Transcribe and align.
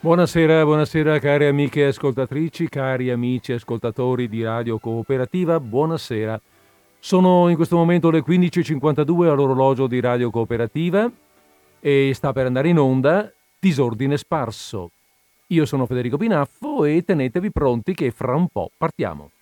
Buonasera, 0.00 0.62
buonasera 0.62 1.18
cari 1.18 1.46
amiche 1.46 1.86
ascoltatrici, 1.86 2.68
cari 2.68 3.10
amici 3.10 3.52
ascoltatori 3.52 4.28
di 4.28 4.44
Radio 4.44 4.78
Cooperativa, 4.78 5.58
buonasera. 5.58 6.40
Sono 7.00 7.48
in 7.48 7.56
questo 7.56 7.74
momento 7.74 8.08
le 8.08 8.20
15.52 8.20 9.28
all'orologio 9.28 9.88
di 9.88 9.98
Radio 9.98 10.30
Cooperativa 10.30 11.10
e 11.80 12.12
sta 12.14 12.32
per 12.32 12.46
andare 12.46 12.68
in 12.68 12.78
onda 12.78 13.28
Disordine 13.58 14.16
Sparso. 14.16 14.92
Io 15.48 15.66
sono 15.66 15.84
Federico 15.84 16.16
Pinaffo 16.16 16.84
e 16.84 17.02
tenetevi 17.02 17.50
pronti 17.50 17.92
che 17.92 18.12
fra 18.12 18.36
un 18.36 18.46
po' 18.46 18.70
partiamo. 18.78 19.32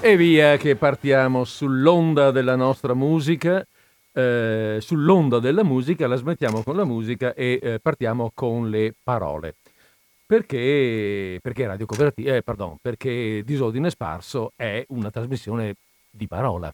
E 0.00 0.16
via 0.16 0.56
che 0.56 0.76
partiamo 0.76 1.44
sull'onda 1.44 2.30
della 2.30 2.54
nostra 2.54 2.94
musica. 2.94 3.66
Eh, 4.12 4.78
sull'onda 4.80 5.40
della 5.40 5.64
musica 5.64 6.06
la 6.06 6.14
smettiamo 6.14 6.62
con 6.62 6.76
la 6.76 6.84
musica 6.84 7.34
e 7.34 7.58
eh, 7.60 7.80
partiamo 7.80 8.30
con 8.32 8.70
le 8.70 8.94
parole. 9.02 9.56
Perché, 10.24 11.40
perché 11.42 11.66
Radio 11.66 11.84
Cooperativa, 11.86 12.36
eh, 12.36 12.42
pardon, 12.42 12.76
perché 12.80 13.42
Disordine 13.44 13.90
Sparso 13.90 14.52
è 14.54 14.84
una 14.90 15.10
trasmissione 15.10 15.74
di 16.08 16.28
parola. 16.28 16.72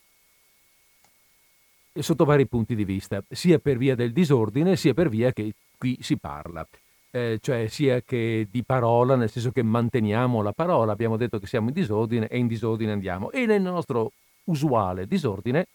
Sotto 1.95 2.25
vari 2.27 2.47
punti 2.47 2.75
di 2.75 2.85
vista, 2.85 3.25
sia 3.31 3.59
per 3.59 3.79
via 3.79 3.95
del 3.95 4.13
disordine, 4.13 4.77
sia 4.77 4.93
per 4.93 5.09
via 5.09 5.33
che 5.33 5.55
qui 5.79 5.97
si 6.03 6.19
parla 6.19 6.67
eh, 7.15 7.39
cioè 7.41 7.69
sia 7.69 8.03
che 8.03 8.49
di 8.51 8.65
parola, 8.65 9.15
nel 9.15 9.31
senso 9.31 9.53
che 9.53 9.63
manteniamo 9.63 10.43
la 10.43 10.51
parola, 10.51 10.91
abbiamo 10.91 11.17
detto 11.17 11.39
che 11.39 11.47
siamo 11.47 11.69
in 11.69 11.75
disordine 11.75 12.27
e 12.27 12.39
in 12.39 12.49
disordine 12.49 12.91
andiamo. 12.91 13.31
E 13.31 13.47
nel 13.47 13.63
nostro 13.63 14.11
usuale 14.47 15.07
disordine, 15.07 15.69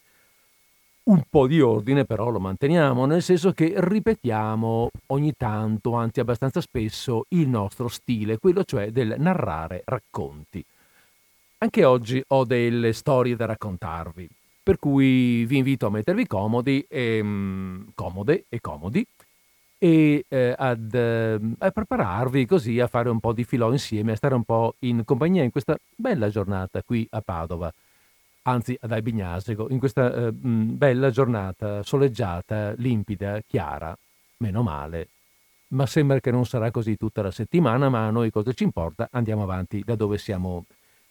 un 1.04 1.22
po' 1.30 1.46
di 1.46 1.62
ordine 1.62 2.04
però 2.04 2.28
lo 2.28 2.40
manteniamo, 2.40 3.06
nel 3.06 3.22
senso 3.22 3.52
che 3.52 3.72
ripetiamo 3.74 4.90
ogni 5.06 5.32
tanto, 5.34 5.94
anzi 5.94 6.20
abbastanza 6.20 6.60
spesso, 6.60 7.24
il 7.28 7.48
nostro 7.48 7.88
stile, 7.88 8.36
quello 8.36 8.62
cioè 8.62 8.90
del 8.90 9.14
narrare 9.16 9.80
racconti. 9.86 10.62
Anche 11.56 11.84
oggi 11.86 12.22
ho 12.28 12.44
delle 12.44 12.92
storie 12.92 13.34
da 13.34 13.46
raccontarvi, 13.46 14.28
per 14.62 14.78
cui 14.78 15.46
vi 15.46 15.56
invito 15.56 15.86
a 15.86 15.90
mettervi 15.90 16.26
comodi 16.26 16.84
e, 16.86 17.22
mm, 17.22 17.88
comode 17.94 18.44
e 18.50 18.60
comodi 18.60 19.06
e 19.82 20.26
eh, 20.28 20.54
ad, 20.58 20.92
eh, 20.92 21.40
a 21.56 21.70
prepararvi 21.70 22.44
così 22.44 22.78
a 22.80 22.86
fare 22.86 23.08
un 23.08 23.18
po' 23.18 23.32
di 23.32 23.44
filò 23.44 23.72
insieme, 23.72 24.12
a 24.12 24.16
stare 24.16 24.34
un 24.34 24.44
po' 24.44 24.74
in 24.80 25.04
compagnia 25.06 25.42
in 25.42 25.50
questa 25.50 25.74
bella 25.96 26.28
giornata 26.28 26.82
qui 26.82 27.06
a 27.10 27.22
Padova, 27.22 27.72
anzi 28.42 28.76
ad 28.78 28.92
Albignasego, 28.92 29.68
in 29.70 29.78
questa 29.78 30.12
eh, 30.12 30.32
bella 30.32 31.08
giornata 31.08 31.82
soleggiata, 31.82 32.74
limpida, 32.76 33.40
chiara, 33.46 33.96
meno 34.36 34.62
male. 34.62 35.08
Ma 35.68 35.86
sembra 35.86 36.20
che 36.20 36.30
non 36.30 36.44
sarà 36.44 36.70
così 36.70 36.98
tutta 36.98 37.22
la 37.22 37.30
settimana, 37.30 37.88
ma 37.88 38.06
a 38.06 38.10
noi 38.10 38.30
cosa 38.30 38.52
ci 38.52 38.64
importa? 38.64 39.08
Andiamo 39.12 39.44
avanti 39.44 39.82
da 39.82 39.94
dove 39.94 40.18
siamo, 40.18 40.66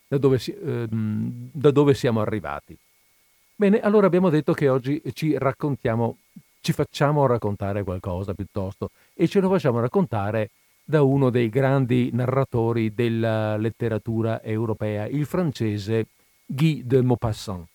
da 0.07 0.19
dove, 0.19 0.39
ehm, 0.45 1.49
da 1.53 1.71
dove 1.71 1.95
siamo 1.95 2.21
arrivati. 2.21 2.77
Bene, 3.55 3.79
allora 3.79 4.05
abbiamo 4.05 4.29
detto 4.29 4.53
che 4.53 4.69
oggi 4.69 5.01
ci 5.13 5.35
raccontiamo 5.37 6.17
ci 6.61 6.73
facciamo 6.73 7.25
raccontare 7.25 7.83
qualcosa 7.83 8.33
piuttosto 8.33 8.89
e 9.13 9.27
ce 9.27 9.39
lo 9.39 9.49
facciamo 9.49 9.79
raccontare 9.79 10.51
da 10.83 11.03
uno 11.03 11.29
dei 11.29 11.49
grandi 11.49 12.09
narratori 12.13 12.93
della 12.93 13.57
letteratura 13.57 14.41
europea, 14.41 15.05
il 15.05 15.25
francese 15.25 16.07
Guy 16.45 16.83
de 16.85 17.01
Maupassant. 17.03 17.65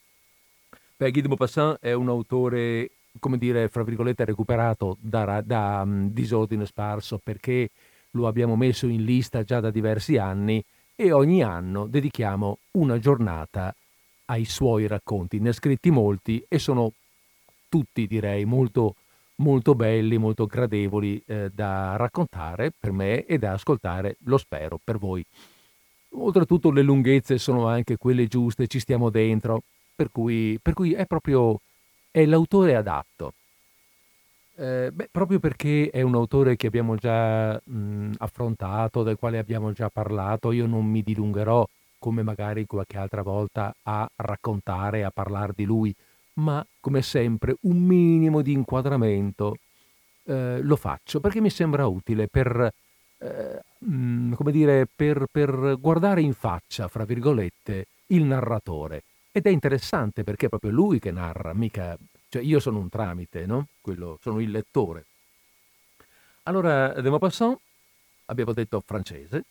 Beh, 0.97 1.11
Guy 1.13 1.23
de 1.23 1.29
Maupassant 1.29 1.79
è 1.81 1.93
un 1.93 2.09
autore, 2.09 2.91
come 3.21 3.39
dire, 3.39 3.69
fra 3.69 3.85
virgolette, 3.85 4.25
recuperato 4.25 4.97
da, 5.01 5.41
da 5.43 5.83
um, 5.85 6.11
Disordine 6.11 6.67
Sparso 6.67 7.21
perché 7.23 7.71
lo 8.11 8.27
abbiamo 8.27 8.57
messo 8.57 8.89
in 8.89 9.05
lista 9.05 9.45
già 9.45 9.61
da 9.61 9.71
diversi 9.71 10.17
anni 10.17 10.65
e 10.97 11.13
ogni 11.13 11.43
anno 11.43 11.87
dedichiamo 11.87 12.59
una 12.73 12.99
giornata 12.99 13.75
ai 14.27 14.45
suoi 14.45 14.87
racconti. 14.89 15.39
Ne 15.39 15.51
ha 15.51 15.53
scritti 15.53 15.91
molti 15.91 16.45
e 16.49 16.59
sono 16.59 16.93
tutti 17.75 18.07
direi 18.07 18.45
molto, 18.45 18.95
molto 19.37 19.75
belli, 19.75 20.17
molto 20.17 20.47
gradevoli 20.47 21.21
eh, 21.27 21.51
da 21.53 21.97
raccontare 21.97 22.73
per 22.79 22.93
me 22.93 23.25
e 23.25 23.37
da 23.37 23.55
ascoltare, 23.55 24.15
lo 24.27 24.39
spero, 24.39 24.79
per 24.83 24.97
voi. 24.97 25.27
Oltretutto 26.11 26.71
le 26.71 26.83
lunghezze 26.83 27.37
sono 27.37 27.67
anche 27.67 27.97
quelle 27.97 28.29
giuste, 28.29 28.69
ci 28.69 28.79
stiamo 28.79 29.11
dentro, 29.11 29.65
per 29.93 30.13
cui, 30.13 30.57
per 30.63 30.75
cui 30.75 30.93
è 30.93 31.05
proprio 31.07 31.59
è 32.13 32.25
l'autore 32.25 32.77
adatto. 32.77 33.33
Eh, 34.55 34.91
beh, 34.93 35.09
proprio 35.11 35.41
perché 35.41 35.91
è 35.91 36.01
un 36.01 36.15
autore 36.15 36.55
che 36.55 36.69
abbiamo 36.69 36.95
già 36.95 37.61
mh, 37.61 38.13
affrontato, 38.19 39.03
del 39.03 39.17
quale 39.17 39.39
abbiamo 39.39 39.73
già 39.73 39.89
parlato, 39.89 40.53
io 40.53 40.67
non 40.67 40.87
mi 40.87 41.03
dilungherò 41.03 41.67
come 41.99 42.23
magari 42.23 42.67
qualche 42.67 42.99
altra 42.99 43.23
volta 43.23 43.75
a 43.83 44.09
raccontare, 44.15 45.03
a 45.03 45.11
parlare 45.11 45.55
di 45.57 45.65
lui, 45.65 45.93
ma 46.35 46.65
come 46.81 47.03
sempre 47.03 47.57
un 47.63 47.77
minimo 47.77 48.43
di 48.43 48.53
inquadramento 48.53 49.57
eh, 50.25 50.61
lo 50.61 50.77
faccio 50.77 51.21
perché 51.21 51.41
mi 51.41 51.51
sembra 51.51 51.87
utile 51.87 52.29
per, 52.29 52.73
eh, 53.19 53.61
mm, 53.87 54.33
come 54.33 54.53
dire, 54.53 54.89
per, 54.93 55.27
per 55.31 55.77
guardare 55.79 56.23
in 56.23 56.35
faccia, 56.35 56.89
fra 56.89 57.05
virgolette, 57.05 57.87
il 58.09 58.25
narratore. 58.25 59.05
Ed 59.31 59.47
è 59.47 59.51
interessante 59.51 60.25
perché 60.25 60.47
è 60.47 60.49
proprio 60.49 60.71
lui 60.71 60.99
che 60.99 61.11
narra, 61.11 61.53
mica... 61.53 61.97
Cioè 62.29 62.43
io 62.43 62.59
sono 62.59 62.79
un 62.79 62.89
tramite, 62.89 63.47
no? 63.47 63.69
Quello, 63.81 64.19
sono 64.21 64.41
il 64.41 64.51
lettore. 64.51 65.05
Allora, 66.45 67.01
De 67.01 67.09
Maupassant, 67.09 67.57
abbiamo 68.27 68.53
detto 68.53 68.83
francese, 68.85 69.45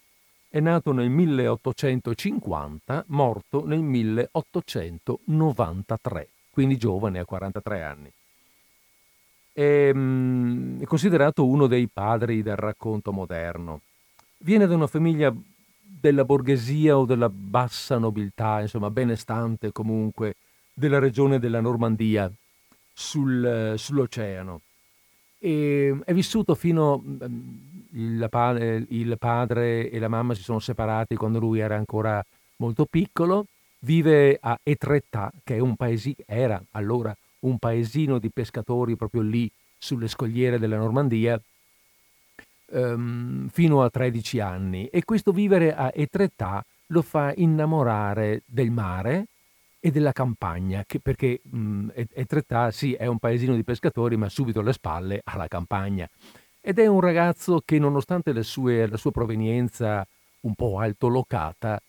è 0.50 0.60
nato 0.60 0.92
nel 0.92 1.10
1850, 1.10 3.06
morto 3.08 3.66
nel 3.66 3.82
1893 3.82 6.28
quindi 6.54 6.78
giovane, 6.78 7.18
ha 7.18 7.26
43 7.26 7.82
anni. 7.82 8.12
Ehm, 9.54 10.80
è, 10.80 10.86
considerato 10.86 11.48
uno 11.48 11.66
dei 11.66 11.88
padri 11.88 12.44
del 12.44 12.56
racconto 12.56 13.12
moderno. 13.12 13.82
Viene 14.38 14.68
da 14.68 14.76
una 14.76 14.86
famiglia 14.86 15.34
della 15.82 16.24
borghesia 16.24 16.96
o 16.96 17.06
della 17.06 17.30
bassa 17.30 17.98
nobiltà, 17.98 18.62
insomma 18.62 18.92
benestante 18.92 19.72
comunque, 19.72 20.36
della 20.72 21.00
regione 21.00 21.40
della 21.40 21.60
Normandia 21.60 22.32
sul, 22.94 23.74
sull'oceano. 23.76 24.62
E 25.40 25.98
è 26.06 26.14
vissuto 26.14 26.54
fino 26.54 27.04
il, 27.94 28.86
il 28.90 29.16
padre 29.18 29.90
e 29.90 29.98
la 29.98 30.08
mamma 30.08 30.36
si 30.36 30.44
sono 30.44 30.60
separati 30.60 31.16
quando 31.16 31.40
lui 31.40 31.60
era 31.60 31.76
ancora 31.76 32.24
molto 32.58 32.86
piccolo 32.86 33.48
vive 33.84 34.38
a 34.40 34.60
Etretat, 34.62 35.34
che 35.44 35.62
paesi- 35.76 36.16
era 36.26 36.62
allora 36.72 37.16
un 37.40 37.58
paesino 37.58 38.20
di 38.20 38.30
pescatori 38.30 38.96
proprio 38.96 39.22
lì 39.22 39.50
sulle 39.78 40.08
scogliere 40.08 40.60
della 40.60 40.78
Normandia, 40.78 41.40
um, 42.72 43.50
fino 43.50 43.84
a 43.84 43.90
13 43.90 44.40
anni. 44.40 44.88
E 44.88 45.04
questo 45.04 45.32
vivere 45.32 45.76
a 45.76 45.92
Etretat 45.94 46.66
lo 46.88 47.02
fa 47.02 47.34
innamorare 47.36 48.44
del 48.46 48.72
mare 48.72 49.28
e 49.80 49.92
della 49.92 50.14
campagna, 50.14 50.84
che, 50.88 51.00
perché 51.00 51.42
um, 51.52 51.92
Etretat 51.94 52.72
sì 52.72 52.94
è 52.94 53.06
un 53.06 53.20
paesino 53.20 53.56
di 53.56 53.64
pescatori, 53.64 54.16
ma 54.16 54.30
subito 54.30 54.62
alle 54.62 54.74
spalle 54.74 55.22
ha 55.24 55.36
la 55.36 55.48
campagna. 55.50 56.10
Ed 56.62 56.80
è 56.80 56.88
un 56.88 57.02
ragazzo 57.02 57.62
che 57.66 57.78
nonostante 57.78 58.32
sue, 58.44 58.88
la 58.88 58.96
sua 58.96 59.12
provenienza 59.12 60.08
un 60.42 60.56
po' 60.56 60.80
altolocata, 60.80 61.82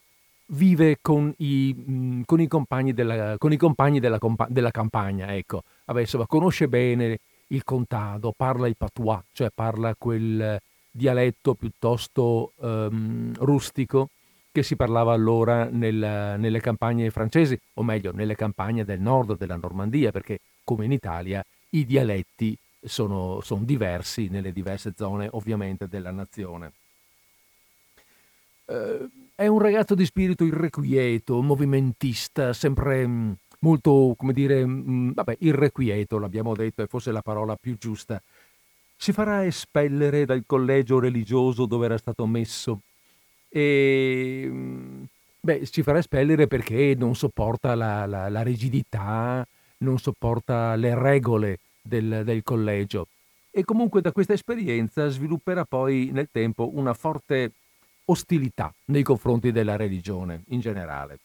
vive 0.47 0.99
con 1.01 1.33
i, 1.39 1.75
mhmm, 1.77 2.23
con 2.25 2.41
i 2.41 2.49
compagni, 2.49 2.93
della, 2.93 3.37
con 3.39 3.53
i 3.53 3.57
compagni 3.57 4.01
della, 4.01 4.19
compa- 4.19 4.47
della, 4.49 4.71
campagna, 4.71 5.35
ecco. 5.35 5.63
Vabbè, 5.85 6.01
insomma, 6.01 6.27
conosce 6.27 6.69
bene 6.69 7.19
il 7.49 7.65
contado, 7.65 8.33
parla 8.37 8.67
il 8.67 8.77
patois, 8.77 9.23
cioè 9.33 9.51
parla 9.55 9.95
quel 9.97 10.61
dialetto 10.91 11.55
piuttosto 11.55 12.53
um, 12.57 13.33
rustico 13.39 14.09
che 14.53 14.63
si 14.63 14.77
parlava 14.77 15.13
allora 15.13 15.69
nel, 15.69 16.37
nelle 16.39 16.61
campagne 16.61 17.11
francesi, 17.11 17.59
o 17.75 17.83
meglio, 17.83 18.13
nelle 18.13 18.37
campagne 18.37 18.85
del 18.85 19.01
nord 19.01 19.37
della 19.37 19.57
Normandia, 19.57 20.13
perché 20.13 20.39
come 20.63 20.85
in 20.85 20.93
Italia 20.93 21.45
i 21.71 21.85
dialetti 21.85 22.57
sono, 22.81 23.41
sono 23.41 23.65
diversi 23.65 24.29
nelle 24.29 24.53
diverse 24.53 24.93
zone 24.97 25.29
ovviamente 25.33 25.89
della 25.89 26.13
nazione. 26.13 26.73
Uh, 28.67 29.11
è 29.35 29.47
un 29.47 29.59
ragazzo 29.59 29.95
di 29.95 30.05
spirito 30.05 30.45
irrequieto, 30.45 31.43
movimentista, 31.43 32.53
sempre 32.53 33.07
mm, 33.07 33.33
molto, 33.61 34.15
come 34.17 34.33
dire, 34.33 34.65
mm, 34.65 35.13
vabbè, 35.13 35.37
irrequieto, 35.41 36.19
l'abbiamo 36.19 36.55
detto, 36.55 36.83
è 36.83 36.87
forse 36.87 37.13
la 37.13 37.23
parola 37.23 37.57
più 37.57 37.77
giusta. 37.77 38.23
Si 38.97 39.13
farà 39.13 39.45
espellere 39.45 40.25
dal 40.25 40.45
collegio 40.47 40.99
religioso 40.99 41.67
dove 41.67 41.87
era 41.87 41.99
stato 41.99 42.27
messo 42.27 42.81
e 43.49 44.47
mm, 44.49 45.03
Beh, 45.45 45.67
ci 45.67 45.83
farà 45.83 45.99
espellere 45.99 46.47
perché 46.47 46.95
non 46.97 47.15
sopporta 47.15 47.75
la, 47.75 48.07
la, 48.07 48.31
la 48.31 48.41
rigidità, 48.41 49.47
non 49.79 49.99
sopporta 49.99 50.75
le 50.75 50.99
regole 50.99 51.59
del, 51.83 52.23
del 52.25 52.43
collegio 52.43 53.09
e 53.51 53.63
comunque 53.63 54.01
da 54.01 54.11
questa 54.11 54.33
esperienza 54.33 55.07
svilupperà 55.09 55.67
poi 55.67 56.09
nel 56.15 56.29
tempo 56.33 56.71
una 56.75 56.95
forte 56.95 57.53
ostilità 58.07 58.73
nei 58.87 59.03
confronti 59.03 59.53
della 59.53 59.77
religione 59.77 60.43
in 60.49 60.61
generale. 60.61 61.19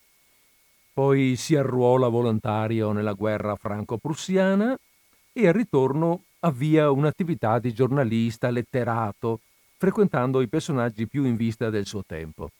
Poi 0.94 1.36
si 1.36 1.56
arruola 1.56 2.08
volontario 2.08 2.92
nella 2.92 3.14
guerra 3.14 3.56
franco-prussiana 3.56 4.78
e 5.31 5.48
al 5.48 5.54
ritorno 5.54 6.24
avvia 6.40 6.92
un'attività 6.92 7.60
di 7.60 7.74
giornalista, 7.74 8.50
letterato, 8.50 9.40
frequentando 9.78 10.42
i 10.42 10.48
personaggi 10.48 11.08
più 11.08 11.24
in 11.24 11.36
vista 11.36 11.70
del 11.70 11.86
suo 11.86 12.04
tempo. 12.06 12.52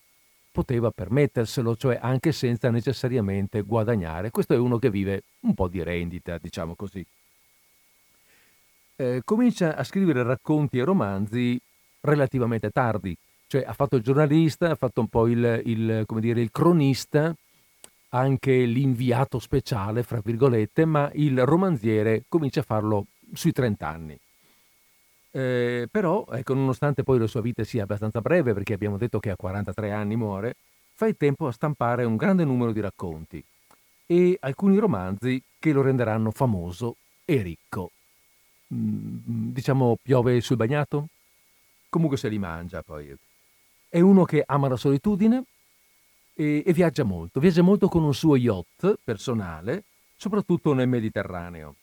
Poteva 0.52 0.90
permetterselo, 0.90 1.76
cioè 1.76 1.98
anche 2.00 2.32
senza 2.32 2.70
necessariamente 2.70 3.60
guadagnare. 3.62 4.30
Questo 4.30 4.54
è 4.54 4.58
uno 4.58 4.78
che 4.78 4.90
vive 4.90 5.22
un 5.40 5.54
po' 5.54 5.68
di 5.68 5.82
rendita, 5.82 6.38
diciamo 6.38 6.74
così. 6.74 7.04
Eh, 8.96 9.22
comincia 9.24 9.76
a 9.76 9.84
scrivere 9.84 10.22
racconti 10.22 10.78
e 10.78 10.84
romanzi 10.84 11.60
relativamente 12.00 12.70
tardi, 12.70 13.16
cioè 13.50 13.64
ha 13.66 13.72
fatto 13.72 13.96
il 13.96 14.02
giornalista, 14.04 14.70
ha 14.70 14.76
fatto 14.76 15.00
un 15.00 15.08
po' 15.08 15.26
il, 15.26 15.62
il, 15.64 16.06
dire, 16.06 16.40
il 16.40 16.52
cronista, 16.52 17.34
anche 18.10 18.64
l'inviato 18.64 19.40
speciale, 19.40 20.04
fra 20.04 20.20
virgolette, 20.22 20.84
ma 20.84 21.10
il 21.14 21.44
romanziere 21.44 22.22
comincia 22.28 22.60
a 22.60 22.62
farlo 22.62 23.06
sui 23.32 23.50
30 23.50 23.88
anni. 23.88 24.16
Eh, 25.32 25.88
però, 25.90 26.24
ecco, 26.30 26.54
nonostante 26.54 27.02
poi 27.02 27.18
la 27.18 27.26
sua 27.26 27.40
vita 27.40 27.64
sia 27.64 27.82
abbastanza 27.82 28.20
breve, 28.20 28.54
perché 28.54 28.72
abbiamo 28.72 28.96
detto 28.96 29.18
che 29.18 29.30
a 29.30 29.36
43 29.36 29.90
anni 29.90 30.14
muore, 30.14 30.54
fa 30.94 31.08
il 31.08 31.16
tempo 31.16 31.48
a 31.48 31.52
stampare 31.52 32.04
un 32.04 32.14
grande 32.14 32.44
numero 32.44 32.70
di 32.70 32.78
racconti 32.78 33.44
e 34.06 34.36
alcuni 34.38 34.78
romanzi 34.78 35.42
che 35.58 35.72
lo 35.72 35.82
renderanno 35.82 36.30
famoso 36.30 36.94
e 37.24 37.42
ricco. 37.42 37.90
Mm, 38.72 39.50
diciamo, 39.50 39.96
piove 40.00 40.40
sul 40.40 40.54
bagnato? 40.54 41.08
Comunque 41.88 42.16
se 42.16 42.28
li 42.28 42.38
mangia 42.38 42.82
poi. 42.82 43.12
È 43.92 43.98
uno 43.98 44.24
che 44.24 44.44
ama 44.46 44.68
la 44.68 44.76
solitudine 44.76 45.42
e, 46.32 46.62
e 46.64 46.72
viaggia 46.72 47.02
molto. 47.02 47.40
Viaggia 47.40 47.62
molto 47.62 47.88
con 47.88 48.04
un 48.04 48.14
suo 48.14 48.36
yacht 48.36 49.00
personale, 49.02 49.82
soprattutto 50.14 50.72
nel 50.74 50.86
Mediterraneo. 50.86 51.74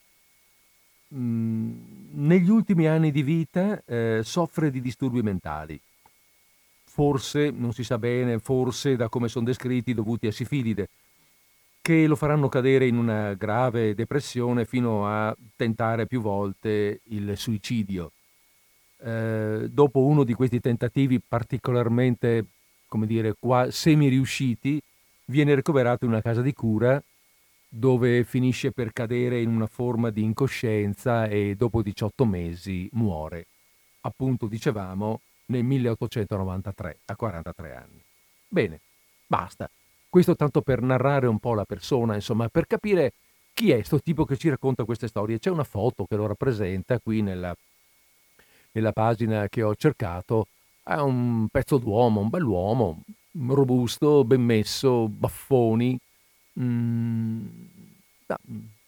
Mm, 1.13 1.71
negli 2.13 2.49
ultimi 2.49 2.87
anni 2.87 3.11
di 3.11 3.23
vita 3.23 3.83
eh, 3.85 4.21
soffre 4.23 4.71
di 4.71 4.79
disturbi 4.79 5.21
mentali. 5.21 5.77
Forse, 6.85 7.51
non 7.51 7.73
si 7.73 7.83
sa 7.83 7.97
bene, 7.97 8.39
forse 8.39 8.95
da 8.95 9.09
come 9.09 9.27
sono 9.27 9.43
descritti 9.43 9.93
dovuti 9.93 10.27
a 10.27 10.31
sifilide, 10.31 10.87
che 11.81 12.07
lo 12.07 12.15
faranno 12.15 12.47
cadere 12.47 12.87
in 12.87 12.95
una 12.95 13.33
grave 13.33 13.93
depressione 13.95 14.63
fino 14.63 15.05
a 15.05 15.35
tentare 15.57 16.07
più 16.07 16.21
volte 16.21 17.01
il 17.09 17.37
suicidio. 17.37 18.13
Eh, 18.99 19.67
dopo 19.69 20.05
uno 20.05 20.23
di 20.23 20.33
questi 20.33 20.59
tentativi 20.59 21.19
particolarmente, 21.19 22.45
come 22.87 23.05
dire, 23.05 23.35
qua, 23.37 23.69
semi-riusciti, 23.69 24.81
viene 25.25 25.55
ricoverato 25.55 26.05
in 26.05 26.11
una 26.11 26.21
casa 26.21 26.41
di 26.41 26.53
cura 26.53 27.01
dove 27.69 28.23
finisce 28.23 28.71
per 28.71 28.93
cadere 28.93 29.41
in 29.41 29.49
una 29.49 29.67
forma 29.67 30.09
di 30.09 30.23
incoscienza 30.23 31.27
e 31.27 31.55
dopo 31.55 31.81
18 31.81 32.25
mesi 32.25 32.89
muore. 32.93 33.45
Appunto, 34.01 34.47
dicevamo, 34.47 35.19
nel 35.47 35.63
1893, 35.63 36.99
a 37.05 37.15
43 37.15 37.75
anni. 37.75 38.01
Bene, 38.47 38.79
basta. 39.25 39.69
Questo 40.09 40.35
tanto 40.35 40.61
per 40.61 40.81
narrare 40.81 41.27
un 41.27 41.39
po' 41.39 41.53
la 41.53 41.65
persona, 41.65 42.15
insomma, 42.15 42.47
per 42.47 42.65
capire 42.65 43.13
chi 43.53 43.71
è 43.71 43.75
questo 43.75 43.99
tipo 43.99 44.23
che 44.23 44.37
ci 44.37 44.49
racconta 44.49 44.85
queste 44.85 45.07
storie. 45.07 45.39
C'è 45.39 45.49
una 45.49 45.63
foto 45.63 46.05
che 46.05 46.15
lo 46.15 46.25
rappresenta 46.25 46.99
qui 46.99 47.21
nella 47.21 47.55
nella 48.71 48.91
pagina 48.91 49.47
che 49.47 49.63
ho 49.63 49.75
cercato, 49.75 50.47
è 50.83 50.95
un 50.95 51.47
pezzo 51.49 51.77
d'uomo, 51.77 52.21
un 52.21 52.29
bell'uomo, 52.29 53.01
robusto, 53.47 54.23
ben 54.23 54.41
messo, 54.41 55.07
baffoni. 55.07 55.97
Mm, 56.59 57.45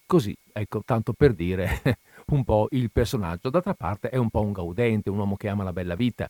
così, 0.06 0.34
ecco, 0.52 0.82
tanto 0.84 1.12
per 1.12 1.34
dire 1.34 1.82
un 2.28 2.42
po' 2.44 2.68
il 2.70 2.90
personaggio. 2.90 3.50
D'altra 3.50 3.74
parte 3.74 4.08
è 4.08 4.16
un 4.16 4.30
po' 4.30 4.40
un 4.40 4.52
gaudente, 4.52 5.10
un 5.10 5.18
uomo 5.18 5.36
che 5.36 5.48
ama 5.48 5.62
la 5.64 5.72
bella 5.72 5.94
vita. 5.94 6.28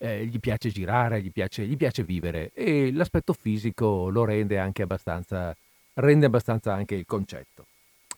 Eh, 0.00 0.26
gli 0.26 0.38
piace 0.38 0.70
girare, 0.70 1.20
gli 1.20 1.32
piace, 1.32 1.66
gli 1.66 1.76
piace, 1.76 2.04
vivere 2.04 2.52
e 2.54 2.92
l'aspetto 2.92 3.32
fisico 3.32 4.08
lo 4.10 4.24
rende 4.24 4.58
anche 4.58 4.82
abbastanza, 4.82 5.56
rende 5.94 6.26
abbastanza 6.26 6.72
anche 6.72 6.94
il 6.94 7.04
concetto. 7.04 7.66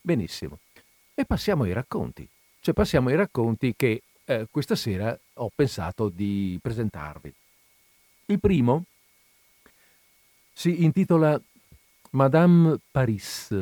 Benissimo. 0.03 0.59
E 1.15 1.25
passiamo 1.25 1.63
ai 1.65 1.73
racconti. 1.73 2.29
Cioè 2.61 2.75
passiamo 2.75 3.09
ai 3.09 3.17
racconti 3.17 3.75
che 3.75 4.03
eh, 4.25 4.47
questa 4.51 4.75
sera 4.75 5.19
ho 5.35 5.51
pensato 5.55 6.09
di 6.09 6.59
presentarvi. 6.61 7.33
Il 8.27 8.41
primo 8.41 8.85
si 10.53 10.85
intitola 10.85 11.41
Madame 12.11 12.79
Paris. 12.91 13.55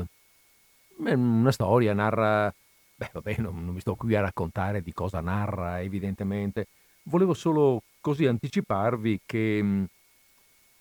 È 1.05 1.13
una 1.13 1.53
storia, 1.53 1.93
narra... 1.95 2.53
Beh, 2.95 3.11
vabbè, 3.13 3.37
non, 3.39 3.65
non 3.65 3.75
mi 3.75 3.81
sto 3.81 3.95
qui 3.95 4.15
a 4.17 4.21
raccontare 4.21 4.83
di 4.83 4.93
cosa 4.93 5.21
narra, 5.21 5.81
evidentemente. 5.81 6.67
Volevo 7.05 7.35
solo 7.35 7.83
così 8.01 8.27
anticiparvi 8.27 9.21
che 9.25 9.61
mm, 9.63 9.85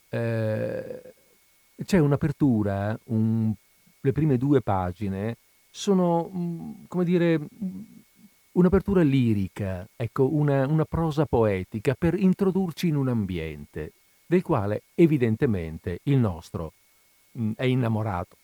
eh, 0.10 1.14
c'è 1.86 2.00
un'apertura, 2.00 2.98
un, 3.06 3.54
le 4.00 4.12
prime 4.12 4.38
due 4.38 4.62
pagine 4.62 5.38
sono, 5.70 6.32
mm, 6.34 6.86
come 6.88 7.04
dire, 7.04 7.40
un'apertura 8.58 9.04
lirica, 9.04 9.88
ecco, 9.96 10.34
una, 10.34 10.66
una 10.66 10.86
prosa 10.86 11.26
poetica 11.26 11.96
per 11.98 12.16
introdurci 12.16 12.88
in 12.88 12.96
un 12.96 13.08
ambiente 13.08 13.94
del 14.26 14.42
quale 14.42 14.82
evidentemente 14.96 16.00
il 16.04 16.18
nostro 16.18 16.74
mh, 17.32 17.44
mm, 17.44 17.52
è 17.56 17.66
innamorato, 17.66 18.36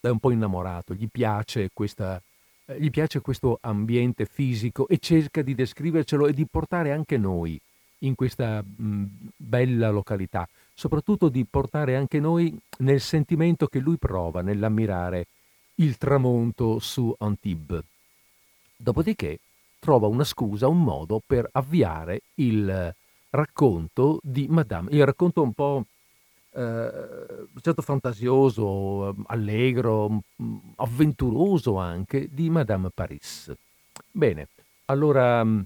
è 0.00 0.08
un 0.08 0.18
po' 0.18 0.30
innamorato, 0.30 0.94
gli 0.94 1.08
piace, 1.10 1.68
questa, 1.72 2.20
eh, 2.64 2.80
gli 2.80 2.90
piace 2.90 3.20
questo 3.20 3.58
ambiente 3.60 4.24
fisico 4.24 4.88
e 4.88 4.98
cerca 4.98 5.42
di 5.42 5.54
descrivercelo 5.54 6.26
e 6.26 6.32
di 6.32 6.46
portare 6.46 6.92
anche 6.92 7.18
noi 7.18 7.60
in 7.98 8.14
questa 8.14 8.62
mh, 8.62 8.84
mm, 8.84 9.04
bella 9.36 9.90
località, 9.90 10.48
soprattutto 10.72 11.28
di 11.28 11.44
portare 11.44 11.94
anche 11.94 12.20
noi 12.20 12.56
nel 12.78 13.02
sentimento 13.02 13.66
che 13.66 13.80
lui 13.80 13.98
prova 13.98 14.40
nell'ammirare 14.40 15.26
il 15.76 15.98
tramonto 15.98 16.78
su 16.78 17.14
Antibes. 17.18 17.84
Dopodiché 18.74 19.38
trova 19.78 20.06
una 20.06 20.24
scusa, 20.24 20.68
un 20.68 20.82
modo 20.82 21.22
per 21.24 21.48
avviare 21.52 22.22
il 22.34 22.94
racconto 23.30 24.20
di 24.22 24.46
Madame, 24.48 24.90
il 24.92 25.04
racconto 25.04 25.42
un 25.42 25.52
po' 25.52 25.84
eh, 26.50 26.90
certo 27.60 27.82
fantasioso, 27.82 29.14
allegro, 29.26 30.22
avventuroso 30.76 31.76
anche 31.76 32.28
di 32.30 32.50
Madame 32.50 32.90
Paris. 32.92 33.52
Bene, 34.10 34.48
allora 34.86 35.44
mm, 35.44 35.60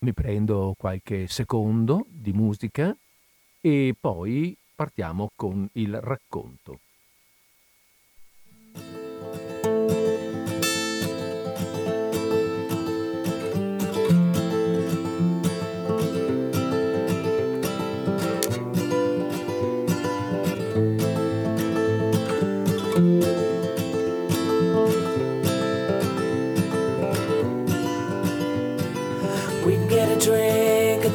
mi 0.00 0.12
prendo 0.12 0.74
qualche 0.76 1.26
secondo 1.28 2.06
di 2.08 2.32
musica 2.32 2.96
e 3.60 3.94
poi 3.98 4.56
partiamo 4.74 5.30
con 5.34 5.68
il 5.72 6.00
racconto. 6.00 6.80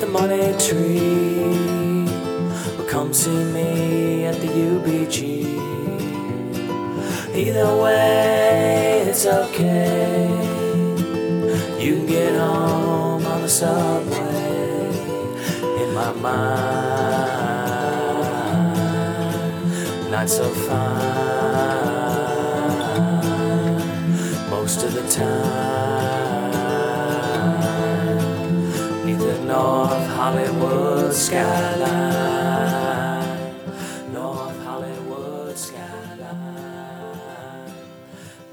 Money 0.08 0.54
tree. 0.58 2.06
Well, 2.78 2.88
come 2.88 3.14
see 3.14 3.44
me 3.46 4.26
at 4.26 4.36
the 4.42 4.48
UBG. 4.48 5.46
Either 7.36 7.76
way, 7.82 9.04
it's 9.08 9.26
okay. 9.26 10.28
You 11.80 11.96
can 11.96 12.06
get 12.06 12.36
home 12.40 13.26
on 13.26 13.42
the 13.42 13.50
subway. 13.50 14.90
In 15.82 15.94
my 15.94 16.12
mind, 16.14 16.52
not 20.12 20.30
so 20.30 20.50
fine 20.50 21.22
most 24.50 24.84
of 24.84 24.94
the 24.94 25.08
time. 25.10 25.72
Hollywood 30.32 31.12
skyline. 31.12 31.60
North 34.14 34.64
Hollywood 34.64 35.56
skyline. 35.58 36.30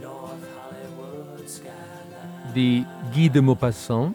North 0.00 0.44
Hollywood 0.58 1.46
skyline. 1.46 2.52
Di 2.52 2.84
Guy 3.12 3.30
de 3.30 3.40
Maupassant. 3.40 4.12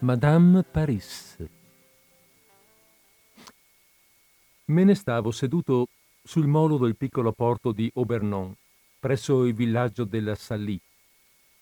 Madame 0.00 0.64
Paris. 0.64 1.36
Me 4.64 4.82
ne 4.82 4.94
stavo 4.96 5.30
seduto 5.30 5.86
sul 6.24 6.48
molo 6.48 6.78
del 6.78 6.96
piccolo 6.96 7.30
porto 7.30 7.70
di 7.70 7.88
Obernon, 7.94 8.52
presso 8.98 9.44
il 9.44 9.54
villaggio 9.54 10.02
della 10.02 10.34
Sallì, 10.34 10.80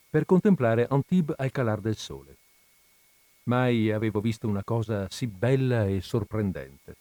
per 0.09 0.25
contemplare 0.25 0.87
Antibes 0.88 1.37
al 1.38 1.50
calar 1.50 1.80
del 1.80 1.97
sole. 1.97 2.38
Mai 3.47 3.93
avevo 3.93 4.21
visto 4.21 4.49
una 4.49 4.65
cosa 4.65 5.07
sì 5.09 5.29
bella 5.29 5.87
e 5.87 6.00
sorprendente. 6.00 6.97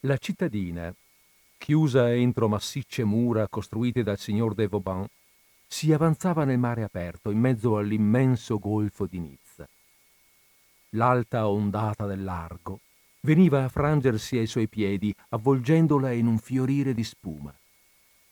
La 0.00 0.18
cittadina, 0.18 0.94
chiusa 1.56 2.12
entro 2.12 2.46
massicce 2.46 3.02
mura 3.02 3.48
costruite 3.48 4.02
dal 4.02 4.18
signor 4.18 4.52
de 4.52 4.68
Vauban, 4.68 5.06
si 5.66 5.92
avanzava 5.92 6.44
nel 6.44 6.58
mare 6.58 6.82
aperto 6.82 7.30
in 7.30 7.38
mezzo 7.38 7.78
all'immenso 7.78 8.58
golfo 8.58 9.06
di 9.06 9.18
Nizza. 9.18 9.66
L'alta 10.90 11.48
ondata 11.48 12.04
del 12.04 12.22
largo 12.22 12.80
veniva 13.20 13.64
a 13.64 13.68
frangersi 13.70 14.36
ai 14.36 14.46
suoi 14.46 14.68
piedi, 14.68 15.12
avvolgendola 15.30 16.12
in 16.12 16.26
un 16.26 16.38
fiorire 16.38 16.92
di 16.92 17.02
spuma. 17.02 17.52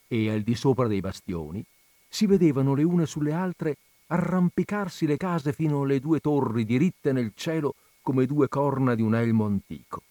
E 0.06 0.30
al 0.30 0.42
di 0.42 0.54
sopra 0.54 0.86
dei 0.88 1.00
bastioni 1.00 1.64
si 2.06 2.26
vedevano 2.26 2.74
le 2.74 2.82
une 2.82 3.06
sulle 3.06 3.32
altre 3.32 3.76
arrampicarsi 4.14 5.06
le 5.06 5.16
case 5.16 5.52
fino 5.52 5.82
alle 5.82 6.00
due 6.00 6.20
torri 6.20 6.64
diritte 6.64 7.12
nel 7.12 7.32
cielo 7.34 7.74
come 8.02 8.26
due 8.26 8.48
corna 8.48 8.94
di 8.94 9.02
un 9.02 9.14
elmo 9.14 9.44
antico. 9.44 10.02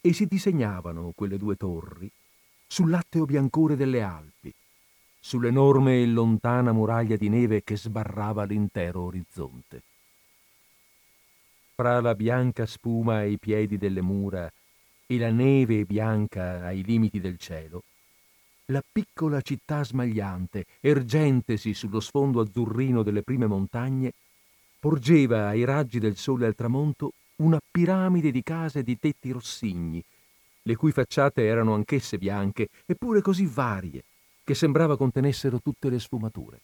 E 0.00 0.12
si 0.12 0.26
disegnavano 0.26 1.12
quelle 1.14 1.38
due 1.38 1.56
torri 1.56 2.10
sull'atteo 2.66 3.24
biancore 3.24 3.76
delle 3.76 4.02
Alpi, 4.02 4.52
sull'enorme 5.18 6.02
e 6.02 6.06
lontana 6.06 6.72
muraglia 6.72 7.16
di 7.16 7.28
neve 7.28 7.62
che 7.62 7.76
sbarrava 7.76 8.44
l'intero 8.44 9.02
orizzonte 9.02 9.82
fra 11.74 12.00
la 12.00 12.14
bianca 12.14 12.64
spuma 12.64 13.16
ai 13.16 13.38
piedi 13.38 13.78
delle 13.78 14.02
mura 14.02 14.48
e 15.04 15.18
la 15.18 15.30
neve 15.30 15.84
bianca 15.84 16.64
ai 16.64 16.84
limiti 16.84 17.18
del 17.18 17.38
cielo, 17.38 17.82
la 18.66 18.82
piccola 18.90 19.40
città 19.40 19.82
smagliante, 19.84 20.66
ergentesi 20.80 21.74
sullo 21.74 22.00
sfondo 22.00 22.40
azzurrino 22.40 23.02
delle 23.02 23.22
prime 23.22 23.46
montagne, 23.46 24.12
porgeva 24.78 25.48
ai 25.48 25.64
raggi 25.64 25.98
del 25.98 26.16
sole 26.16 26.46
al 26.46 26.54
tramonto 26.54 27.12
una 27.36 27.60
piramide 27.70 28.30
di 28.30 28.42
case 28.42 28.82
di 28.82 28.98
tetti 28.98 29.30
rossigni, 29.30 30.02
le 30.62 30.76
cui 30.76 30.92
facciate 30.92 31.44
erano 31.44 31.74
anch'esse 31.74 32.18
bianche, 32.18 32.68
eppure 32.86 33.20
così 33.20 33.46
varie, 33.46 34.04
che 34.44 34.54
sembrava 34.54 34.96
contenessero 34.96 35.60
tutte 35.60 35.88
le 35.88 35.98
sfumature. 35.98 36.60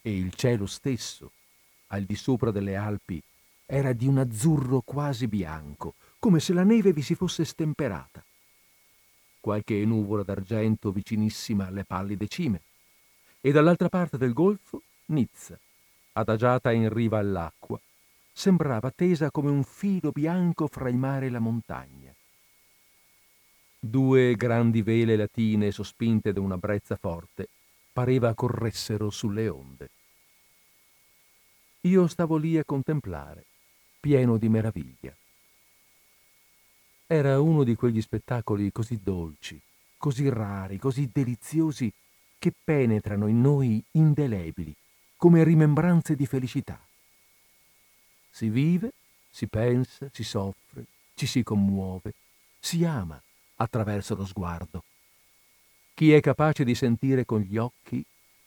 E 0.00 0.16
il 0.16 0.34
cielo 0.34 0.66
stesso, 0.66 1.32
al 1.88 2.04
di 2.04 2.14
sopra 2.14 2.50
delle 2.50 2.76
Alpi, 2.76 3.22
era 3.66 3.92
di 3.92 4.06
un 4.06 4.18
azzurro 4.18 4.82
quasi 4.82 5.26
bianco, 5.26 5.94
come 6.18 6.40
se 6.40 6.52
la 6.52 6.62
neve 6.64 6.92
vi 6.92 7.02
si 7.02 7.14
fosse 7.14 7.44
stemperata. 7.44 8.22
Qualche 9.44 9.84
nuvola 9.84 10.22
d'argento 10.22 10.90
vicinissima 10.90 11.66
alle 11.66 11.84
pallide 11.84 12.28
cime. 12.28 12.62
E 13.42 13.52
dall'altra 13.52 13.90
parte 13.90 14.16
del 14.16 14.32
golfo, 14.32 14.80
Nizza, 15.08 15.60
adagiata 16.12 16.72
in 16.72 16.90
riva 16.90 17.18
all'acqua, 17.18 17.78
sembrava 18.32 18.90
tesa 18.90 19.30
come 19.30 19.50
un 19.50 19.62
filo 19.62 20.12
bianco 20.12 20.66
fra 20.66 20.88
il 20.88 20.96
mare 20.96 21.26
e 21.26 21.30
la 21.30 21.40
montagna. 21.40 22.10
Due 23.78 24.34
grandi 24.34 24.80
vele 24.80 25.14
latine 25.14 25.72
sospinte 25.72 26.32
da 26.32 26.40
una 26.40 26.56
brezza 26.56 26.96
forte 26.96 27.46
pareva 27.92 28.32
corressero 28.32 29.10
sulle 29.10 29.46
onde. 29.50 29.90
Io 31.82 32.06
stavo 32.06 32.38
lì 32.38 32.56
a 32.56 32.64
contemplare, 32.64 33.44
pieno 34.00 34.38
di 34.38 34.48
meraviglia. 34.48 35.14
Era 37.06 37.38
uno 37.38 37.64
di 37.64 37.74
quegli 37.74 38.00
spettacoli 38.00 38.72
così 38.72 38.98
dolci, 39.02 39.60
così 39.98 40.28
rari, 40.30 40.78
così 40.78 41.10
deliziosi, 41.12 41.92
che 42.38 42.52
penetrano 42.62 43.26
in 43.26 43.40
noi 43.40 43.82
indelebili, 43.92 44.74
come 45.16 45.44
rimembranze 45.44 46.16
di 46.16 46.24
felicità. 46.26 46.80
Si 48.30 48.48
vive, 48.48 48.92
si 49.30 49.46
pensa, 49.46 50.08
si 50.12 50.24
soffre, 50.24 50.84
ci 51.14 51.26
si 51.26 51.42
commuove, 51.42 52.14
si 52.58 52.84
ama 52.84 53.20
attraverso 53.56 54.14
lo 54.14 54.24
sguardo. 54.24 54.82
Chi 55.94 56.12
è 56.12 56.20
capace 56.20 56.64
di 56.64 56.74
sentire 56.74 57.24
con 57.24 57.40
gli 57.40 57.56
occhi 57.56 58.04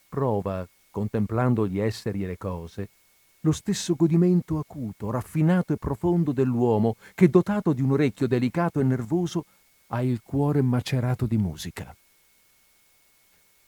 prova, 0.10 0.68
contemplando 0.90 1.68
gli 1.68 1.80
esseri 1.80 2.24
e 2.24 2.28
le 2.28 2.38
cose, 2.38 2.90
lo 3.42 3.52
stesso 3.52 3.96
godimento 3.96 4.58
acuto, 4.58 5.12
raffinato 5.12 5.74
e 5.74 5.78
profondo 5.78 6.32
dell'uomo 6.32 6.96
che, 7.14 7.30
dotato 7.30 7.74
di 7.74 7.82
un 7.82 7.92
orecchio 7.92 8.28
delicato 8.28 8.80
e 8.80 8.84
nervoso, 8.84 9.46
ha 9.88 10.02
il 10.02 10.22
cuore 10.22 10.62
macerato 10.62 11.26
di 11.26 11.38
musica. 11.38 11.96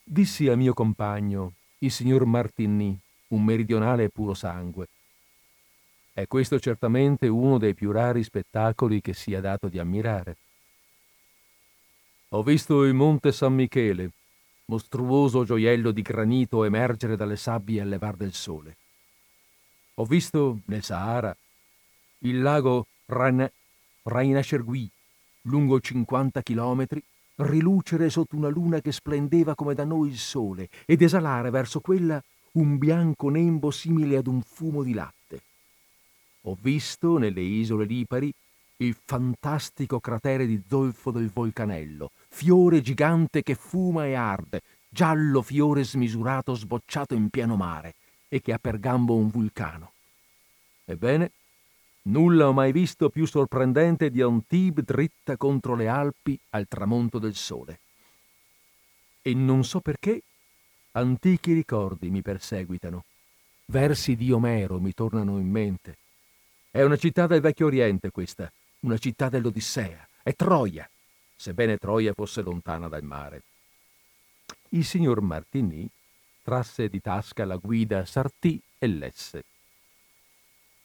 Dissi 0.04 0.48
al 0.48 0.58
mio 0.58 0.74
compagno, 0.74 1.54
il 1.80 1.92
signor 1.92 2.26
Martigny, 2.26 2.98
un 3.28 3.44
meridionale 3.44 4.10
puro 4.10 4.34
sangue, 4.34 4.88
è 6.20 6.28
questo 6.28 6.60
certamente 6.60 7.28
uno 7.28 7.58
dei 7.58 7.74
più 7.74 7.92
rari 7.92 8.24
spettacoli 8.24 9.00
che 9.00 9.14
sia 9.14 9.40
dato 9.40 9.70
di 9.70 9.80
ammirare. 9.80 10.36
Ho 12.30 12.44
visto 12.44 12.84
il 12.84 12.94
monte 12.94 13.32
San 13.32 13.54
Michele, 13.54 14.12
mostruoso 14.66 15.46
gioiello 15.46 15.92
di 15.92 16.02
granito 16.02 16.66
emergere 16.66 17.16
dalle 17.16 17.38
sabbie 17.38 17.82
al 17.82 17.88
levar 17.88 18.16
del 18.18 18.34
sole. 18.34 18.76
Ho 20.00 20.06
visto 20.06 20.62
nel 20.68 20.82
Sahara 20.82 21.36
il 22.20 22.42
lago 22.42 22.88
Raina 23.08 24.42
Chergui, 24.42 24.90
lungo 25.44 25.82
50 25.82 26.42
chilometri, 26.42 27.04
rilucere 27.36 28.10
sotto 28.10 28.38
una 28.38 28.48
luna 28.48 28.80
che 28.80 28.94
splendeva 28.94 29.56
come 29.56 29.74
da 29.74 29.84
noi 29.84 30.08
il 30.08 30.18
sole 30.18 30.70
ed 30.86 31.02
esalare 31.02 31.50
verso 31.50 31.82
quella 31.82 32.22
un 32.54 32.78
bianco 32.78 33.30
nembo 33.30 33.72
simile 33.72 34.16
ad 34.16 34.28
un 34.28 34.42
fumo 34.42 34.84
di 34.84 34.94
latte. 34.94 35.42
Ho 36.44 36.58
visto 36.62 37.18
nelle 37.18 37.42
isole 37.42 37.84
Lipari 37.84 38.34
il 38.78 38.96
fantastico 39.04 40.00
cratere 40.00 40.46
di 40.46 40.62
zolfo 40.66 41.12
del 41.12 41.30
Volcanello, 41.30 42.12
fiore 42.30 42.80
gigante 42.80 43.44
che 43.44 43.56
fuma 43.56 44.06
e 44.06 44.14
arde, 44.14 44.62
giallo 44.88 45.42
fiore 45.42 45.84
smisurato 45.84 46.56
sbocciato 46.56 47.16
in 47.16 47.28
pieno 47.28 47.58
mare, 47.58 47.96
e 48.30 48.42
che 48.42 48.54
ha 48.54 48.60
per 48.60 48.80
gambo 48.80 49.16
un 49.16 49.28
vulcano. 49.28 49.92
Ebbene, 50.86 51.32
nulla 52.04 52.48
ho 52.48 52.54
mai 52.54 52.72
visto 52.72 53.10
più 53.10 53.26
sorprendente 53.26 54.10
di 54.10 54.22
Antibes 54.22 54.86
dritta 54.86 55.36
contro 55.36 55.76
le 55.76 55.88
Alpi 55.88 56.40
al 56.52 56.68
tramonto 56.68 57.20
del 57.20 57.36
sole. 57.36 57.80
E 59.22 59.34
non 59.34 59.66
so 59.66 59.82
perché 59.82 60.22
antichi 60.94 61.54
ricordi 61.54 62.10
mi 62.10 62.22
perseguitano. 62.22 63.04
Versi 63.66 64.16
di 64.16 64.32
Omero 64.32 64.80
mi 64.80 64.94
tornano 64.94 65.38
in 65.40 65.50
mente. 65.50 65.98
È 66.72 66.82
una 66.82 66.98
città 66.98 67.28
del 67.28 67.42
vecchio 67.42 67.66
Oriente 67.66 68.12
questa, 68.12 68.52
una 68.82 68.98
città 68.98 69.30
dell'Odissea. 69.30 70.08
È 70.24 70.34
Troia, 70.34 70.90
sebbene 71.36 71.78
Troia 71.78 72.14
fosse 72.14 72.42
lontana 72.42 72.88
dal 72.88 73.04
mare. 73.04 73.44
Il 74.70 74.86
signor 74.86 75.22
Martini 75.22 75.90
trasse 76.50 76.90
di 76.90 77.00
tasca 77.00 77.46
la 77.46 77.58
guida 77.58 78.06
Sartì 78.06 78.60
e 78.80 78.88
lesse. 78.88 79.44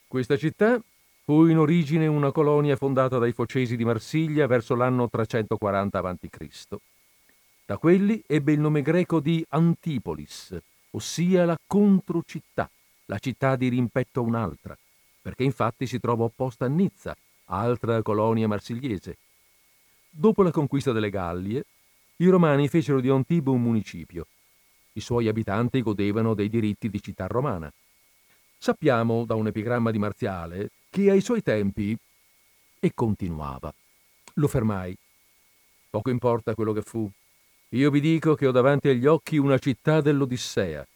Questa 0.06 0.36
città 0.36 0.78
fu 1.24 1.46
in 1.46 1.56
origine 1.56 2.06
una 2.06 2.32
colonia 2.32 2.76
fondata 2.76 3.16
dai 3.16 3.32
focesi 3.32 3.74
di 3.74 3.82
Marsiglia 3.82 4.46
verso 4.46 4.74
l'anno 4.74 5.08
340 5.08 5.98
a.C. 5.98 6.48
Da 7.64 7.78
quelli 7.78 8.22
ebbe 8.26 8.52
il 8.52 8.60
nome 8.60 8.82
greco 8.82 9.20
di 9.20 9.42
Antipolis, 9.48 10.54
ossia 10.90 11.46
la 11.46 11.56
controcittà, 11.66 12.68
la 13.06 13.18
città 13.18 13.56
di 13.56 13.68
rimpetto 13.68 14.20
a 14.20 14.24
un'altra, 14.24 14.76
perché 15.22 15.44
infatti 15.44 15.86
si 15.86 15.98
trova 15.98 16.24
opposta 16.24 16.66
a 16.66 16.68
Nizza, 16.68 17.16
altra 17.46 18.02
colonia 18.02 18.46
marsigliese. 18.46 19.16
Dopo 20.10 20.42
la 20.42 20.50
conquista 20.50 20.92
delle 20.92 21.08
Gallie, 21.08 21.64
i 22.16 22.28
romani 22.28 22.68
fecero 22.68 23.00
di 23.00 23.08
Antibes 23.08 23.54
un 23.54 23.62
municipio 23.62 24.26
i 24.94 25.00
suoi 25.00 25.28
abitanti 25.28 25.82
godevano 25.82 26.34
dei 26.34 26.48
diritti 26.48 26.88
di 26.88 27.02
città 27.02 27.26
romana. 27.26 27.72
Sappiamo 28.58 29.24
da 29.24 29.34
un 29.34 29.48
epigramma 29.48 29.90
di 29.90 29.98
Marziale 29.98 30.70
che 30.90 31.10
ai 31.10 31.20
suoi 31.20 31.42
tempi... 31.42 31.96
E 32.80 32.92
continuava. 32.94 33.72
Lo 34.34 34.48
fermai. 34.48 34.96
Poco 35.90 36.10
importa 36.10 36.54
quello 36.54 36.72
che 36.72 36.82
fu. 36.82 37.10
Io 37.70 37.90
vi 37.90 38.00
dico 38.00 38.34
che 38.34 38.46
ho 38.46 38.52
davanti 38.52 38.88
agli 38.88 39.06
occhi 39.06 39.36
una 39.36 39.58
città 39.58 40.00
dell'Odissea. 40.00 40.86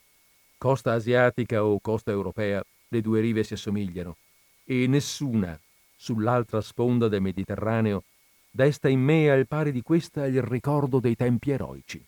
Costa 0.59 0.93
asiatica 0.93 1.65
o 1.65 1.79
costa 1.81 2.11
europea, 2.11 2.63
le 2.89 3.01
due 3.01 3.21
rive 3.21 3.43
si 3.43 3.55
assomigliano, 3.55 4.17
e 4.65 4.87
nessuna, 4.87 5.59
sull'altra 5.97 6.61
sponda 6.61 7.09
del 7.09 7.23
Mediterraneo, 7.23 8.05
desta 8.51 8.89
in 8.89 9.01
me 9.01 9.31
al 9.31 9.47
pari 9.47 9.73
di 9.73 9.83
questa 9.83 10.27
il 10.27 10.43
ricordo 10.43 11.01
dei 11.01 11.17
tempi 11.17 11.51
eroici. 11.51 12.05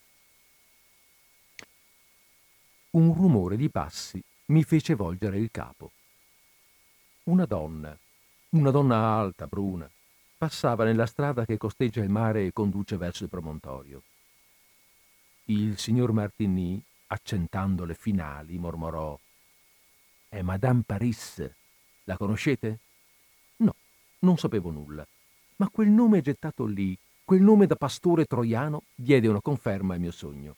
Un 2.91 3.13
rumore 3.13 3.55
di 3.55 3.69
passi 3.69 4.21
mi 4.47 4.63
fece 4.63 4.95
volgere 4.95 5.37
il 5.37 5.49
capo. 5.49 5.91
Una 7.23 7.45
donna, 7.45 7.97
una 8.49 8.71
donna 8.71 8.97
alta, 8.97 9.47
bruna, 9.47 9.89
passava 10.37 10.83
nella 10.83 11.05
strada 11.05 11.45
che 11.45 11.57
costeggia 11.57 12.01
il 12.01 12.09
mare 12.09 12.45
e 12.45 12.51
conduce 12.51 12.97
verso 12.97 13.23
il 13.23 13.29
promontorio. 13.29 14.01
Il 15.45 15.77
signor 15.77 16.11
Martigny, 16.11 16.81
accentando 17.07 17.85
le 17.85 17.93
finali, 17.93 18.57
mormorò 18.57 19.17
È 20.27 20.41
Madame 20.41 20.81
Paris. 20.85 21.49
La 22.05 22.17
conoscete? 22.17 22.79
No, 23.57 23.75
non 24.19 24.37
sapevo 24.37 24.69
nulla, 24.71 25.07
ma 25.57 25.69
quel 25.69 25.89
nome 25.89 26.21
gettato 26.21 26.65
lì, 26.65 26.97
quel 27.23 27.41
nome 27.41 27.67
da 27.67 27.75
pastore 27.75 28.25
troiano, 28.25 28.83
diede 28.95 29.27
una 29.27 29.41
conferma 29.41 29.93
al 29.93 29.99
mio 29.99 30.11
sogno. 30.11 30.57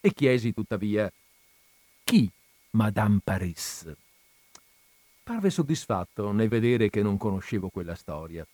E 0.00 0.12
chiesi 0.12 0.52
tuttavia 0.52 1.12
Chi 2.08 2.26
Madame 2.70 3.20
Paris? 3.22 3.94
Parve 5.22 5.50
soddisfatto 5.50 6.32
nel 6.32 6.48
vedere 6.48 6.88
che 6.88 7.02
non 7.02 7.18
conoscevo 7.18 7.68
quella 7.68 7.94
storia. 7.94 8.46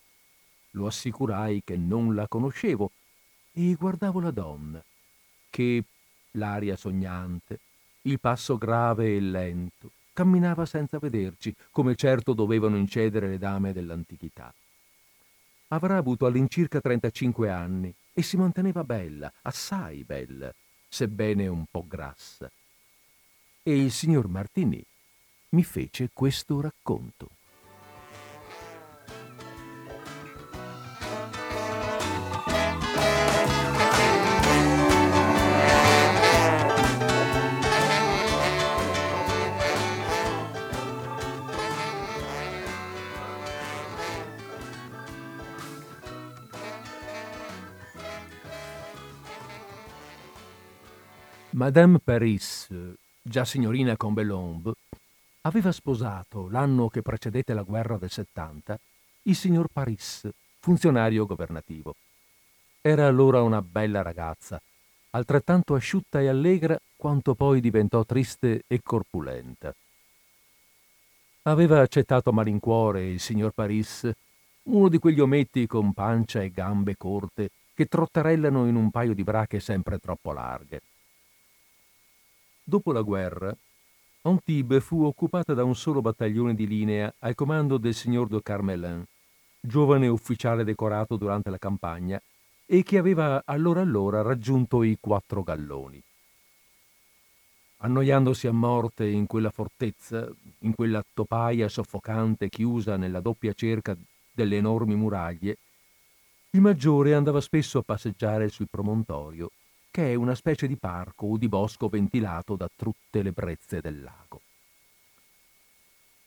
Lo 0.71 0.87
assicurai 0.87 1.61
che 1.63 1.77
non 1.77 2.15
la 2.15 2.27
conoscevo 2.27 2.91
e 3.53 3.73
guardavo 3.75 4.19
la 4.19 4.31
donna, 4.31 4.83
che, 5.49 5.85
l'aria 6.31 6.75
sognante, 6.75 7.61
il 8.01 8.19
passo 8.19 8.57
grave 8.57 9.15
e 9.15 9.21
lento, 9.21 9.89
camminava 10.11 10.65
senza 10.65 10.99
vederci, 10.99 11.55
come 11.71 11.95
certo 11.95 12.33
dovevano 12.33 12.75
incedere 12.75 13.29
le 13.29 13.37
dame 13.37 13.71
dell'antichità. 13.71 14.53
Avrà 15.69 15.95
avuto 15.95 16.25
all'incirca 16.25 16.81
35 16.81 17.49
anni 17.49 17.95
e 18.11 18.21
si 18.21 18.35
manteneva 18.35 18.83
bella, 18.83 19.31
assai 19.43 20.03
bella, 20.03 20.53
sebbene 20.89 21.47
un 21.47 21.63
po' 21.71 21.87
grassa. 21.87 22.51
E 23.67 23.75
il 23.75 23.91
signor 23.91 24.27
Martini 24.27 24.79
mi 25.49 25.63
fece 25.63 26.11
questo 26.13 26.61
racconto. 26.61 27.29
Madame 51.49 51.97
Paris, 51.97 52.69
già 53.27 53.43
signorina 53.43 53.97
Combelombe, 53.97 54.73
aveva 55.41 55.71
sposato, 55.71 56.47
l'anno 56.47 56.89
che 56.89 57.01
precedette 57.01 57.55
la 57.55 57.63
guerra 57.63 57.97
del 57.97 58.11
70, 58.11 58.79
il 59.23 59.35
signor 59.35 59.67
Paris, 59.73 60.29
funzionario 60.59 61.25
governativo. 61.25 61.95
Era 62.81 63.07
allora 63.07 63.41
una 63.41 63.63
bella 63.63 64.03
ragazza, 64.03 64.61
altrettanto 65.09 65.73
asciutta 65.73 66.21
e 66.21 66.27
allegra 66.27 66.79
quanto 66.95 67.33
poi 67.33 67.61
diventò 67.61 68.05
triste 68.05 68.63
e 68.67 68.81
corpulenta. 68.83 69.73
Aveva 71.43 71.81
accettato 71.81 72.29
a 72.29 72.33
malincuore 72.33 73.07
il 73.07 73.19
signor 73.19 73.53
Paris, 73.53 74.07
uno 74.63 74.87
di 74.87 74.99
quegli 74.99 75.19
ometti 75.19 75.65
con 75.65 75.93
pancia 75.93 76.43
e 76.43 76.51
gambe 76.51 76.95
corte 76.95 77.49
che 77.73 77.87
trotterellano 77.87 78.67
in 78.67 78.75
un 78.75 78.91
paio 78.91 79.15
di 79.15 79.23
brache 79.23 79.59
sempre 79.59 79.97
troppo 79.97 80.31
larghe. 80.31 80.81
Dopo 82.67 82.91
la 82.91 83.03
guerra, 83.03 83.55
Antibes 84.23 84.83
fu 84.83 85.03
occupata 85.03 85.53
da 85.53 85.63
un 85.63 85.75
solo 85.75 86.01
battaglione 86.01 86.55
di 86.55 86.65
linea 86.65 87.13
al 87.19 87.35
comando 87.35 87.77
del 87.77 87.93
signor 87.93 88.27
de 88.27 88.41
Carmelin, 88.41 89.05
giovane 89.59 90.07
ufficiale 90.07 90.63
decorato 90.63 91.15
durante 91.15 91.51
la 91.51 91.59
campagna 91.59 92.19
e 92.65 92.81
che 92.81 92.97
aveva 92.97 93.43
allora 93.45 93.81
allora 93.81 94.23
raggiunto 94.23 94.81
i 94.81 94.97
quattro 94.99 95.43
galloni. 95.43 96.01
Annoiandosi 97.77 98.47
a 98.47 98.51
morte 98.51 99.05
in 99.05 99.27
quella 99.27 99.51
fortezza, 99.51 100.27
in 100.61 100.73
quella 100.73 101.05
topaia 101.13 101.69
soffocante 101.69 102.49
chiusa 102.49 102.97
nella 102.97 103.19
doppia 103.19 103.53
cerca 103.53 103.95
delle 104.31 104.57
enormi 104.57 104.95
muraglie, 104.95 105.57
il 106.49 106.61
maggiore 106.61 107.13
andava 107.13 107.41
spesso 107.41 107.77
a 107.77 107.83
passeggiare 107.83 108.49
sul 108.49 108.69
promontorio 108.71 109.51
che 109.95 110.11
è 110.11 110.15
una 110.15 110.35
specie 110.35 110.67
di 110.67 110.75
parco 110.75 111.25
o 111.27 111.37
di 111.37 111.47
bosco 111.47 111.87
ventilato 111.87 112.57
da 112.57 112.67
tutte 112.75 113.23
le 113.23 113.31
brezze 113.31 113.79
del 113.79 114.03
lago. 114.03 114.41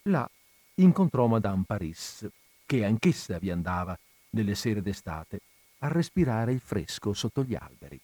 Là 0.05 0.27
incontrò 0.77 1.27
Madame 1.27 1.65
Paris, 1.67 2.27
che 2.65 2.87
anch'essa 2.87 3.37
vi 3.37 3.51
andava, 3.51 3.95
nelle 4.31 4.55
sere 4.55 4.81
d'estate, 4.81 5.41
a 5.81 5.89
respirare 5.89 6.53
il 6.53 6.61
fresco 6.61 7.13
sotto 7.13 7.43
gli 7.43 7.55
alberi. 7.55 8.01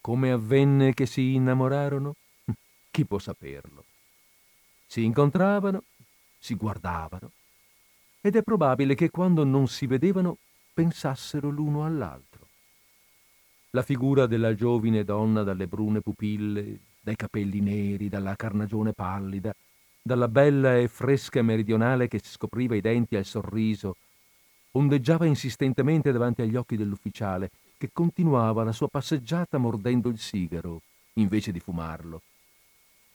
Come 0.00 0.32
avvenne 0.32 0.92
che 0.92 1.06
si 1.06 1.34
innamorarono? 1.34 2.16
Chi 2.90 3.06
può 3.06 3.20
saperlo? 3.20 3.84
Si 4.88 5.04
incontravano, 5.04 5.84
si 6.36 6.56
guardavano, 6.56 7.30
ed 8.22 8.34
è 8.34 8.42
probabile 8.42 8.96
che 8.96 9.08
quando 9.10 9.44
non 9.44 9.68
si 9.68 9.86
vedevano 9.86 10.38
pensassero 10.74 11.48
l'uno 11.48 11.84
all'altro 11.84 12.27
la 13.70 13.82
figura 13.82 14.26
della 14.26 14.54
giovine 14.54 15.04
donna 15.04 15.42
dalle 15.42 15.66
brune 15.66 16.00
pupille, 16.00 16.80
dai 17.00 17.16
capelli 17.16 17.60
neri, 17.60 18.08
dalla 18.08 18.34
carnagione 18.36 18.92
pallida, 18.92 19.54
dalla 20.00 20.28
bella 20.28 20.78
e 20.78 20.88
fresca 20.88 21.42
meridionale 21.42 22.08
che 22.08 22.20
si 22.22 22.30
scopriva 22.30 22.74
i 22.74 22.80
denti 22.80 23.16
al 23.16 23.24
sorriso, 23.24 23.96
ondeggiava 24.72 25.26
insistentemente 25.26 26.12
davanti 26.12 26.42
agli 26.42 26.56
occhi 26.56 26.76
dell'ufficiale, 26.76 27.50
che 27.76 27.90
continuava 27.92 28.64
la 28.64 28.72
sua 28.72 28.88
passeggiata 28.88 29.58
mordendo 29.58 30.08
il 30.08 30.18
sigaro, 30.18 30.82
invece 31.14 31.52
di 31.52 31.60
fumarlo. 31.60 32.22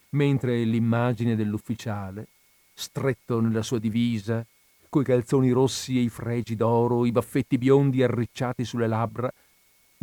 Mentre 0.10 0.64
l'immagine 0.64 1.36
dell'ufficiale, 1.36 2.28
stretto 2.74 3.40
nella 3.40 3.64
sua 3.64 3.80
divisa, 3.80 4.46
coi 4.90 5.04
calzoni 5.04 5.50
rossi 5.50 5.98
e 5.98 6.02
i 6.02 6.10
fregi 6.10 6.56
d'oro, 6.56 7.06
i 7.06 7.12
baffetti 7.12 7.58
biondi 7.58 8.04
arricciati 8.04 8.64
sulle 8.64 8.88
labbra, 8.88 9.32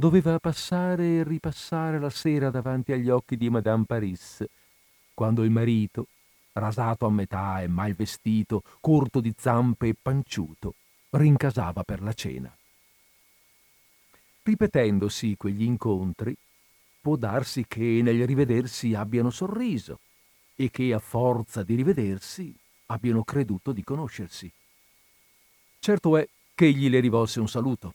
doveva 0.01 0.39
passare 0.39 1.19
e 1.19 1.25
ripassare 1.25 2.01
la 2.01 2.09
sera 2.09 2.51
davanti 2.51 2.91
agli 2.91 3.11
occhi 3.11 3.37
di 3.37 3.51
Madame 3.51 3.85
Paris, 3.85 4.43
quando 5.13 5.45
il 5.45 5.51
marito, 5.51 6.07
rasato 6.55 7.05
a 7.05 7.11
metà 7.11 7.61
e 7.61 7.69
mal 7.69 7.95
vestito, 7.95 8.63
corto 8.81 9.21
di 9.21 9.33
zampe 9.37 9.89
e 9.89 9.95
panciuto, 10.01 10.75
rincasava 11.11 11.85
per 11.85 12.03
la 12.03 12.15
cena. 12.15 12.57
Ripetendosi 14.43 15.37
quegli 15.37 15.63
incontri, 15.63 16.35
può 16.99 17.17
darsi 17.17 17.67
che 17.69 18.01
nel 18.03 18.27
rivedersi 18.27 18.95
abbiano 18.95 19.29
sorriso 19.29 20.01
e 20.57 20.71
che 20.71 20.95
a 20.95 20.99
forza 20.99 21.63
di 21.63 21.75
rivedersi 21.75 22.53
abbiano 22.87 23.23
creduto 23.23 23.73
di 23.73 23.85
conoscersi. 23.85 24.51
Certo 25.79 26.17
è 26.17 26.27
che 26.55 26.65
egli 26.65 26.89
le 26.89 27.01
rivolse 27.01 27.39
un 27.39 27.49
saluto 27.49 27.95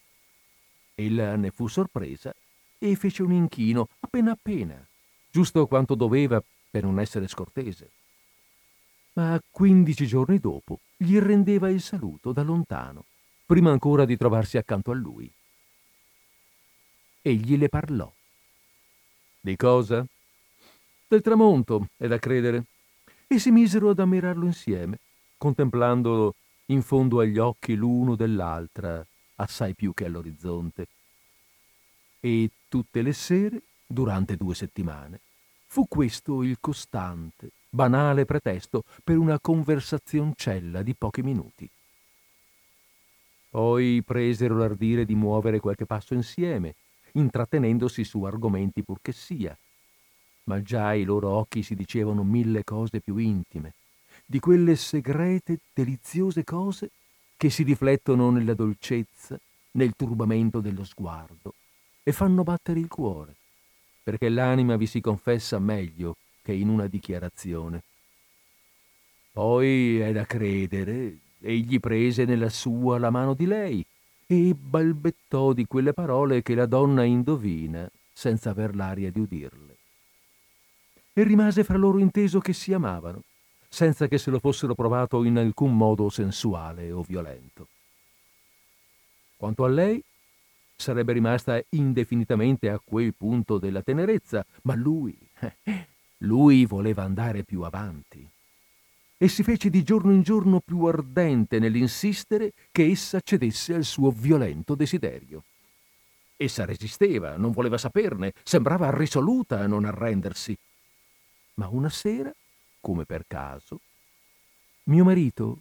Ella 0.95 1.35
ne 1.35 1.51
fu 1.51 1.67
sorpresa 1.67 2.33
e 2.77 2.95
fece 2.95 3.21
un 3.21 3.33
inchino 3.33 3.89
appena 3.99 4.31
appena, 4.31 4.83
giusto 5.29 5.67
quanto 5.67 5.93
doveva 5.93 6.41
per 6.69 6.83
non 6.83 6.99
essere 6.99 7.27
scortese. 7.27 7.91
Ma 9.13 9.39
quindici 9.49 10.07
giorni 10.07 10.39
dopo 10.39 10.79
gli 10.95 11.17
rendeva 11.19 11.69
il 11.69 11.81
saluto 11.81 12.31
da 12.31 12.43
lontano, 12.43 13.05
prima 13.45 13.71
ancora 13.71 14.05
di 14.05 14.15
trovarsi 14.15 14.57
accanto 14.57 14.91
a 14.91 14.95
lui. 14.95 15.31
Egli 17.21 17.57
le 17.57 17.69
parlò. 17.69 18.11
Di 19.39 19.55
cosa? 19.55 20.05
Del 21.07 21.21
tramonto, 21.21 21.87
è 21.97 22.07
da 22.07 22.19
credere. 22.19 22.65
E 23.27 23.39
si 23.39 23.51
misero 23.51 23.89
ad 23.89 23.99
ammirarlo 23.99 24.45
insieme, 24.45 24.99
contemplandolo 25.37 26.35
in 26.67 26.81
fondo 26.81 27.19
agli 27.19 27.37
occhi 27.37 27.75
l'uno 27.75 28.15
dell'altra, 28.15 29.05
assai 29.35 29.73
più 29.73 29.93
che 29.93 30.05
all'orizzonte. 30.05 30.87
E 32.19 32.49
tutte 32.67 33.01
le 33.01 33.13
sere, 33.13 33.61
durante 33.85 34.35
due 34.35 34.55
settimane, 34.55 35.19
fu 35.67 35.87
questo 35.87 36.43
il 36.43 36.57
costante, 36.59 37.51
banale 37.69 38.25
pretesto 38.25 38.83
per 39.03 39.17
una 39.17 39.39
conversazioncella 39.39 40.81
di 40.81 40.95
pochi 40.95 41.21
minuti. 41.21 41.69
Poi 43.49 44.01
presero 44.03 44.57
l'ardire 44.57 45.05
di 45.05 45.15
muovere 45.15 45.59
qualche 45.59 45.85
passo 45.85 46.13
insieme, 46.13 46.75
intrattenendosi 47.13 48.03
su 48.03 48.23
argomenti 48.23 48.83
pur 48.83 48.99
che 49.01 49.13
sia. 49.13 49.57
Ma 50.43 50.61
già 50.61 50.93
i 50.93 51.03
loro 51.03 51.29
occhi 51.29 51.63
si 51.63 51.75
dicevano 51.75 52.23
mille 52.23 52.63
cose 52.63 52.99
più 52.99 53.17
intime, 53.17 53.73
di 54.25 54.39
quelle 54.39 54.75
segrete, 54.75 55.59
deliziose 55.73 56.43
cose 56.43 56.91
che 57.37 57.49
si 57.49 57.63
riflettono 57.63 58.29
nella 58.31 58.53
dolcezza, 58.53 59.39
nel 59.71 59.95
turbamento 59.95 60.61
dello 60.61 60.83
sguardo 60.83 61.53
e 62.03 62.11
fanno 62.11 62.43
battere 62.43 62.79
il 62.79 62.87
cuore. 62.87 63.35
perché 64.05 64.29
l'anima 64.29 64.75
vi 64.75 64.85
si 64.85 65.01
confessa 65.01 65.57
meglio 65.57 66.17
che 66.43 66.53
in 66.53 66.69
una 66.69 66.85
dichiarazione. 66.85 67.81
Poi 69.31 69.97
è 69.97 70.11
da 70.11 70.25
credere, 70.25 71.17
egli 71.39 71.79
prese 71.79 72.23
nella 72.23 72.49
sua 72.49 72.99
la 72.99 73.09
mano 73.09 73.33
di 73.33 73.47
lei 73.47 73.83
e 74.27 74.53
balbettò 74.53 75.53
di 75.53 75.65
quelle 75.65 75.93
parole 75.93 76.43
che 76.43 76.53
la 76.53 76.67
donna 76.67 77.03
indovina 77.03 77.89
senza 78.13 78.51
aver 78.51 78.75
l'aria 78.75 79.09
di 79.09 79.19
udirle. 79.19 79.75
E 81.11 81.23
rimase 81.23 81.63
fra 81.63 81.77
loro 81.77 81.97
inteso 81.97 82.39
che 82.39 82.53
si 82.53 82.73
amavano, 82.73 83.23
senza 83.75 84.07
che 84.07 84.17
se 84.17 84.31
lo 84.31 84.39
fossero 84.39 84.73
provato 84.73 85.21
in 85.25 85.37
alcun 85.37 85.75
modo 85.75 86.09
sensuale 86.09 86.93
o 86.93 87.01
violento. 87.01 87.67
Quanto 89.35 89.65
a 89.65 89.67
lei, 89.67 90.01
sarebbe 90.73 91.11
rimasta 91.11 91.61
indefinitamente 91.71 92.69
a 92.69 92.79
quel 92.81 93.13
punto 93.13 93.57
della 93.57 93.81
tenerezza, 93.81 94.45
ma 94.61 94.75
lui, 94.75 95.13
lui 96.19 96.65
voleva 96.65 97.03
andare 97.03 97.43
più 97.43 97.63
avanti. 97.63 98.25
E 99.17 99.27
si 99.27 99.43
fece 99.43 99.69
di 99.69 99.83
giorno 99.83 100.13
in 100.13 100.21
giorno 100.21 100.61
più 100.61 100.85
ardente 100.85 101.59
nell'insistere 101.59 102.53
che 102.71 102.85
essa 102.89 103.19
cedesse 103.19 103.73
al 103.73 103.83
suo 103.83 104.09
violento 104.09 104.75
desiderio. 104.75 105.43
Essa 106.37 106.63
resisteva, 106.63 107.35
non 107.35 107.51
voleva 107.51 107.77
saperne, 107.77 108.31
sembrava 108.41 108.89
risoluta 108.95 109.59
a 109.59 109.67
non 109.67 109.83
arrendersi. 109.83 110.57
Ma 111.55 111.67
una 111.67 111.89
sera, 111.89 112.33
come 112.85 113.05
per 113.05 113.25
caso, 113.25 113.79
mio 114.83 115.03
marito, 115.03 115.57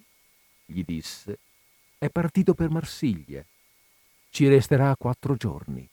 gli 0.66 0.82
disse, 0.84 1.38
è 1.96 2.10
partito 2.10 2.52
per 2.52 2.68
Marsiglia 2.68 3.42
ci 4.28 4.46
resterà 4.46 4.94
quattro 4.94 5.34
giorni. 5.34 5.88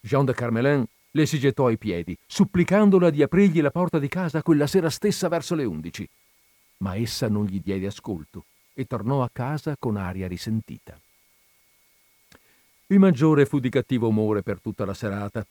Jean 0.00 0.24
de 0.24 0.34
Carmelin 0.34 0.84
le 1.12 1.26
si 1.26 1.38
gettò 1.38 1.66
ai 1.66 1.78
piedi, 1.78 2.18
supplicandola 2.26 3.10
di 3.10 3.22
aprirgli 3.22 3.60
la 3.60 3.70
porta 3.70 4.00
di 4.00 4.08
casa 4.08 4.42
quella 4.42 4.66
sera 4.66 4.90
stessa 4.90 5.28
verso 5.28 5.54
le 5.54 5.62
undici. 5.64 6.08
Ma 6.78 6.96
essa 6.96 7.28
non 7.28 7.44
gli 7.44 7.60
diede 7.60 7.86
ascolto 7.86 8.46
e 8.74 8.84
tornò 8.84 9.22
a 9.22 9.30
casa 9.32 9.76
con 9.78 9.96
aria 9.96 10.26
risentita. 10.26 11.00
Il 12.88 12.98
maggiore 12.98 13.46
fu 13.46 13.60
di 13.60 13.70
cattivo 13.70 14.08
umore 14.08 14.42
per 14.42 14.60
tutta 14.60 14.84
la 14.84 14.94
serata 14.94 15.46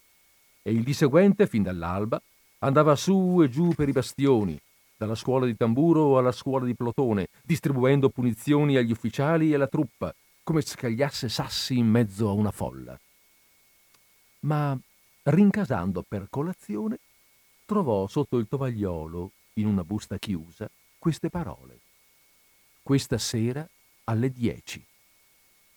e 0.62 0.72
il 0.74 0.84
di 0.84 0.94
seguente, 0.94 1.48
fin 1.48 1.64
dall'alba, 1.64 2.22
andava 2.60 2.96
su 2.96 3.42
e 3.44 3.50
giù 3.50 3.74
per 3.74 3.90
i 3.90 3.92
bastioni, 3.92 4.60
dalla 4.98 5.16
scuola 5.16 5.46
di 5.46 5.56
tamburo 5.56 6.18
alla 6.18 6.32
scuola 6.32 6.66
di 6.66 6.76
plotone, 6.76 7.28
distribuendo 7.44 8.10
punizioni 8.10 8.78
agli 8.78 8.92
ufficiali 8.92 9.52
e 9.52 9.56
alla 9.56 9.68
truppa, 9.68 10.14
come 10.44 10.62
scagliasse 10.62 11.30
sassi 11.30 11.78
in 11.78 11.88
mezzo 11.88 12.30
a 12.30 12.34
una 12.34 12.52
folla. 12.52 13.00
Ma 14.42 14.78
rincasando 15.24 16.04
per 16.08 16.28
colazione, 16.30 17.00
trovò 17.66 18.08
sotto 18.08 18.38
il 18.38 18.48
tovagliolo, 18.48 19.32
in 19.54 19.68
una 19.68 19.84
busta 19.84 20.18
chiusa, 20.18 20.70
queste 20.98 21.30
parole. 21.30 21.80
Questa 22.82 23.18
sera 23.18 23.68
alle 24.06 24.32
dieci. 24.32 24.84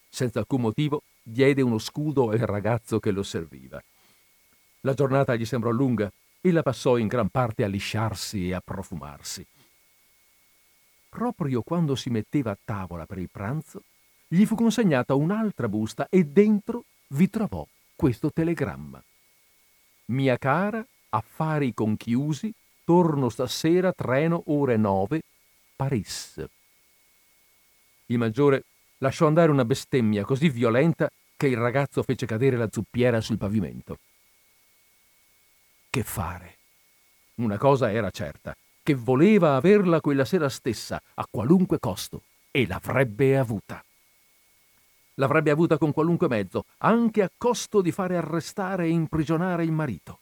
Senza 0.09 0.39
alcun 0.39 0.61
motivo 0.61 1.03
diede 1.23 1.63
uno 1.63 1.79
scudo 1.79 2.31
al 2.31 2.39
ragazzo 2.39 3.01
che 3.01 3.11
lo 3.11 3.23
serviva. 3.23 3.83
La 4.83 4.95
giornata 4.95 5.35
gli 5.35 5.45
sembrò 5.45 5.71
lunga 5.71 6.11
e 6.41 6.53
la 6.53 6.63
passò 6.63 6.97
in 6.97 7.07
gran 7.07 7.29
parte 7.29 7.65
a 7.65 7.69
lisciarsi 7.69 8.49
e 8.49 8.55
a 8.55 8.61
profumarsi. 8.61 9.47
Proprio 11.09 11.63
quando 11.63 11.97
si 11.97 12.09
metteva 12.09 12.53
a 12.53 12.59
tavola 12.63 13.05
per 13.05 13.19
il 13.19 13.29
pranzo, 13.31 13.83
gli 14.29 14.47
fu 14.47 14.55
consegnata 14.55 15.15
un'altra 15.15 15.69
busta 15.69 16.07
e 16.09 16.25
dentro 16.25 16.85
vi 17.09 17.29
trovò 17.29 17.67
questo 17.97 18.31
telegramma. 18.33 19.03
Mia 20.07 20.39
cara, 20.39 20.85
affari 21.11 21.75
conchiusi, 21.75 22.53
torno 22.85 23.29
stasera, 23.29 23.93
treno 23.93 24.43
ore 24.47 24.77
nove, 24.77 25.23
Paris. 25.77 26.45
Il 28.07 28.19
maggiore 28.19 28.65
lasciò 28.99 29.27
andare 29.27 29.51
una 29.51 29.65
bestemmia 29.65 30.25
così 30.25 30.49
violenta 30.49 31.11
che 31.37 31.47
il 31.47 31.57
ragazzo 31.57 32.03
fece 32.03 32.27
cadere 32.27 32.57
la 32.57 32.69
zuppiera 32.71 33.21
sul 33.21 33.39
pavimento. 33.39 33.99
Che 35.91 36.03
fare? 36.05 36.57
Una 37.35 37.59
cosa 37.59 37.91
era 37.91 38.11
certa, 38.11 38.57
che 38.83 38.95
voleva 38.95 39.57
averla 39.57 40.01
quella 40.01 40.25
sera 40.25 40.49
stessa, 40.49 41.03
a 41.15 41.27
qualunque 41.29 41.81
costo, 41.81 42.23
e 42.51 42.67
l'avrebbe 42.67 43.37
avuta 43.37 43.85
l'avrebbe 45.21 45.51
avuta 45.51 45.77
con 45.77 45.93
qualunque 45.93 46.29
mezzo, 46.29 46.65
anche 46.79 47.23
a 47.23 47.31
costo 47.37 47.83
di 47.83 47.93
fare 47.93 48.17
arrestare 48.17 48.87
e 48.87 48.89
imprigionare 48.89 49.65
il 49.65 49.71
marito. 49.71 50.21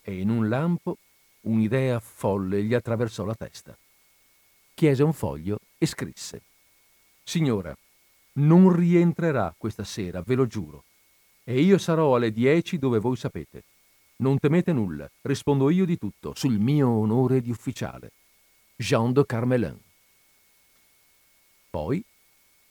E 0.00 0.18
in 0.18 0.30
un 0.30 0.48
lampo 0.48 0.96
un'idea 1.42 2.00
folle 2.00 2.62
gli 2.64 2.72
attraversò 2.72 3.24
la 3.24 3.34
testa. 3.34 3.76
Chiese 4.74 5.02
un 5.02 5.12
foglio 5.12 5.58
e 5.76 5.86
scrisse. 5.86 6.40
Signora, 7.22 7.76
non 8.34 8.74
rientrerà 8.74 9.54
questa 9.56 9.84
sera, 9.84 10.22
ve 10.22 10.34
lo 10.34 10.46
giuro, 10.46 10.84
e 11.44 11.60
io 11.60 11.76
sarò 11.76 12.16
alle 12.16 12.32
dieci 12.32 12.78
dove 12.78 12.98
voi 12.98 13.16
sapete. 13.16 13.62
Non 14.22 14.38
temete 14.38 14.72
nulla, 14.72 15.10
rispondo 15.22 15.68
io 15.68 15.84
di 15.84 15.98
tutto, 15.98 16.32
sul 16.36 16.56
mio 16.60 16.88
onore 16.88 17.40
di 17.40 17.50
ufficiale. 17.50 18.12
Jean 18.76 19.12
de 19.12 19.26
Carmelin. 19.26 19.76
Poi 21.68 22.04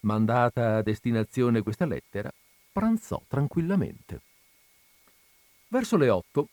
Mandata 0.04 0.78
a 0.78 0.82
destinazione 0.82 1.62
questa 1.62 1.86
lettera, 1.86 2.32
pranzò 2.72 3.22
tranquillamente. 3.28 4.22
Verso 5.68 5.98
le 5.98 6.10
otto 6.10 6.48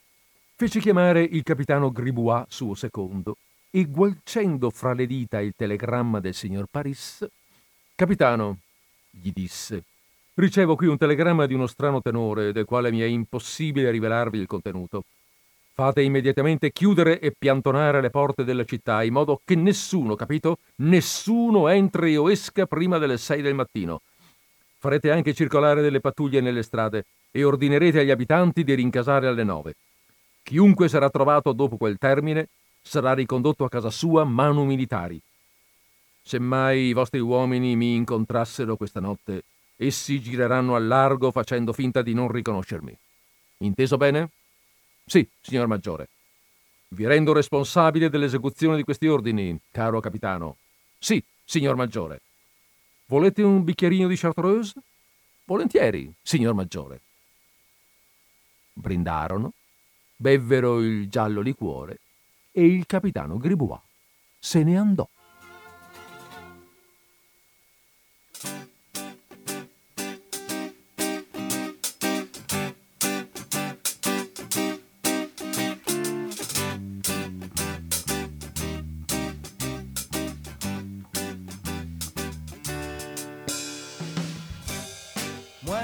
fece 0.57 0.81
chiamare 0.81 1.23
il 1.23 1.45
capitano 1.45 1.93
Gribois, 1.93 2.47
suo 2.49 2.75
secondo, 2.75 3.37
e 3.71 3.85
gualcendo 3.85 4.69
fra 4.69 4.95
le 4.95 5.07
dita 5.07 5.41
il 5.41 5.55
telegramma 5.57 6.19
del 6.19 6.35
signor 6.35 6.67
Paris, 6.69 7.25
Capitano, 7.95 8.59
gli 9.11 9.31
disse, 9.33 9.85
ricevo 10.39 10.77
qui 10.77 10.87
un 10.87 10.97
telegramma 10.97 11.47
di 11.47 11.55
uno 11.55 11.67
strano 11.67 12.01
tenore, 12.01 12.53
del 12.53 12.65
quale 12.65 12.91
mi 12.91 13.01
è 13.01 13.05
impossibile 13.05 13.91
rivelarvi 13.91 14.39
il 14.39 14.47
contenuto. 14.47 15.05
Fate 15.73 16.03
immediatamente 16.03 16.71
chiudere 16.71 17.21
e 17.21 17.35
piantonare 17.37 18.01
le 18.01 18.11
porte 18.11 18.45
della 18.45 18.65
città, 18.65 19.03
in 19.03 19.13
modo 19.13 19.41
che 19.45 19.55
nessuno, 19.55 20.15
capito? 20.15 20.59
Nessuno 20.77 21.69
entri 21.69 22.17
o 22.17 22.31
esca 22.31 22.67
prima 22.67 22.99
delle 22.99 23.19
sei 23.19 23.43
del 23.43 23.55
mattino. 23.55 24.01
Farete 24.79 25.11
anche 25.11 25.35
circolare 25.35 25.83
delle 25.83 26.01
pattuglie 26.01 26.41
nelle 26.41 26.63
strade 26.63 27.05
e 27.31 27.45
ordinerete 27.45 28.01
agli 28.01 28.11
abitanti 28.11 28.63
di 28.63 28.75
rincasare 28.75 29.27
alle 29.27 29.45
nove. 29.45 29.75
Chiunque 30.43 30.89
sarà 30.89 31.11
trovato 31.11 31.53
dopo 31.53 31.77
quel 31.77 31.99
termine 31.99 32.49
sarà 32.81 33.13
ricondotto 33.13 33.65
a 33.65 33.69
casa 33.69 33.91
sua 33.91 34.25
manu 34.25 34.65
militari. 34.65 35.21
Se 36.23 36.39
mai 36.39 36.87
i 36.89 36.93
vostri 36.93 37.19
uomini 37.19 37.75
mi 37.75 37.95
incontrassero 37.95 38.77
questa 38.77 39.01
notte, 39.01 39.43
essi 39.79 40.21
gireranno 40.21 40.75
al 40.75 40.87
largo 40.87 41.31
facendo 41.31 41.73
finta 41.73 42.03
di 42.03 42.13
non 42.13 42.31
riconoscermi. 42.31 42.97
Inteso 43.59 43.97
bene? 43.97 44.31
Sì, 45.07 45.27
signor 45.41 45.69
Maggiore. 45.69 46.09
Vi 46.89 47.07
rendo 47.07 47.33
responsabile 47.33 48.11
dell'esecuzione 48.11 48.77
di 48.77 48.83
questi 48.83 49.07
ordini, 49.07 49.59
caro 49.71 50.01
capitano. 50.01 50.57
Sì, 50.99 51.23
signor 51.45 51.77
Maggiore. 51.77 52.21
Volete 53.07 53.43
un 53.43 53.63
bicchierino 53.63 54.09
di 54.09 54.17
chartreuse? 54.17 54.75
Volentieri, 55.45 56.13
signor 56.21 56.55
Maggiore. 56.55 57.01
Brindarono, 58.73 59.53
bevvero 60.17 60.81
il 60.81 61.09
giallo 61.09 61.41
liquore 61.41 62.01
e 62.53 62.67
il 62.67 62.85
capitano 62.87 63.39
Gribois 63.39 63.81
se 64.39 64.63
ne 64.63 64.77
andò. 64.77 65.09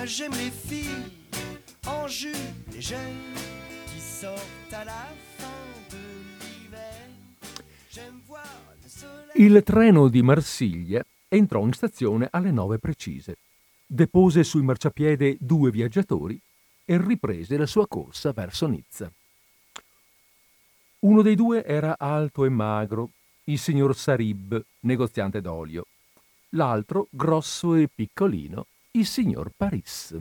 J'aime 0.06 0.32
les 0.32 0.50
filles 0.50 1.12
en 1.86 2.08
jupe, 2.08 2.36
les 2.72 2.80
jeunes 2.80 3.34
qui 3.86 4.00
sortent 4.00 4.72
à 4.72 4.84
la 4.84 5.06
fin 5.36 5.46
de 5.90 5.96
l'hiver. 6.40 7.08
J'aime 7.90 8.20
voir 8.26 8.44
le 8.82 8.88
soleil. 8.88 9.46
Il 9.46 9.62
treno 9.62 10.08
di 10.08 10.22
Marsiglia 10.22 11.04
entrò 11.28 11.64
in 11.64 11.72
stazione 11.72 12.28
alle 12.30 12.50
nove 12.50 12.78
precise, 12.78 13.36
depose 13.86 14.42
sul 14.44 14.62
marciapiede 14.62 15.36
due 15.38 15.70
viaggiatori 15.70 16.40
e 16.84 16.98
riprese 16.98 17.56
la 17.56 17.66
sua 17.66 17.86
corsa 17.86 18.32
verso 18.32 18.66
Nizza. 18.66 19.10
Uno 21.00 21.22
dei 21.22 21.34
due 21.34 21.64
era 21.64 21.96
alto 21.98 22.44
e 22.46 22.48
magro, 22.48 23.10
il 23.44 23.58
signor 23.58 23.94
Sarib, 23.94 24.64
negoziante 24.80 25.42
d'olio. 25.42 25.86
L'altro, 26.50 27.08
grosso 27.10 27.74
e 27.74 27.88
piccolino, 27.94 28.66
il 28.96 29.06
signor 29.06 29.50
Paris. 29.56 30.16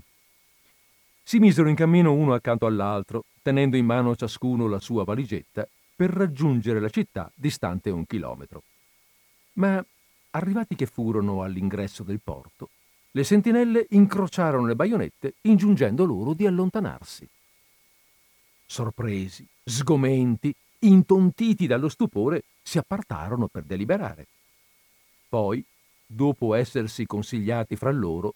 si 1.22 1.38
misero 1.40 1.70
in 1.70 1.76
cammino 1.76 2.12
uno 2.12 2.34
accanto 2.34 2.66
all'altro, 2.66 3.26
tenendo 3.44 3.78
in 3.78 3.86
mano 3.86 4.16
ciascuno 4.16 4.68
la 4.68 4.80
sua 4.80 5.04
valigetta 5.04 5.68
per 5.96 6.10
raggiungere 6.10 6.80
la 6.80 6.90
città 6.90 7.32
distante 7.36 7.92
un 7.92 8.06
chilometro. 8.08 8.64
Ma 9.54 9.84
arrivati 10.32 10.76
che 10.76 10.88
furono 10.88 11.44
all'ingresso 11.44 12.02
del 12.04 12.20
porto, 12.24 12.70
le 13.12 13.24
sentinelle 13.24 13.86
incrociarono 13.92 14.66
le 14.66 14.76
baionette 14.76 15.36
ingiungendo 15.42 16.04
loro 16.04 16.34
di 16.34 16.48
allontanarsi. 16.48 17.30
Sorpresi, 18.66 19.46
sgomenti, 19.64 20.54
intontiti 20.80 21.68
dallo 21.68 21.90
stupore, 21.90 22.44
si 22.64 22.80
appartarono 22.80 23.48
per 23.48 23.64
deliberare. 23.64 24.26
Poi, 25.30 25.64
dopo 26.08 26.56
essersi 26.56 27.06
consigliati 27.06 27.76
fra 27.76 27.92
loro, 27.92 28.34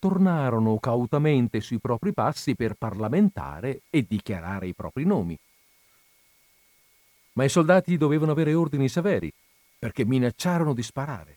tornarono 0.00 0.78
cautamente 0.78 1.60
sui 1.60 1.78
propri 1.78 2.12
passi 2.12 2.56
per 2.56 2.74
parlamentare 2.74 3.82
e 3.90 4.04
dichiarare 4.08 4.66
i 4.66 4.74
propri 4.74 5.04
nomi. 5.04 5.38
Ma 7.34 7.44
i 7.44 7.48
soldati 7.48 7.96
dovevano 7.96 8.32
avere 8.32 8.54
ordini 8.54 8.88
severi, 8.88 9.30
perché 9.78 10.04
minacciarono 10.04 10.74
di 10.74 10.82
sparare, 10.82 11.36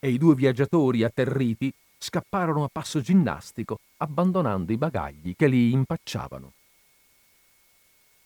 e 0.00 0.10
i 0.10 0.18
due 0.18 0.34
viaggiatori, 0.34 1.04
atterriti, 1.04 1.72
scapparono 1.98 2.64
a 2.64 2.70
passo 2.72 3.00
ginnastico, 3.00 3.78
abbandonando 3.98 4.72
i 4.72 4.78
bagagli 4.78 5.36
che 5.36 5.46
li 5.46 5.70
impacciavano. 5.70 6.52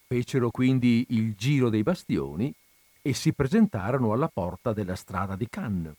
Fecero 0.07 0.51
quindi 0.51 1.07
il 1.11 1.35
giro 1.35 1.69
dei 1.69 1.83
bastioni 1.83 2.55
e 3.03 3.13
si 3.13 3.33
presentarono 3.33 4.13
alla 4.13 4.31
porta 4.33 4.73
della 4.73 4.95
strada 4.95 5.35
di 5.35 5.49
Cannes. 5.49 5.95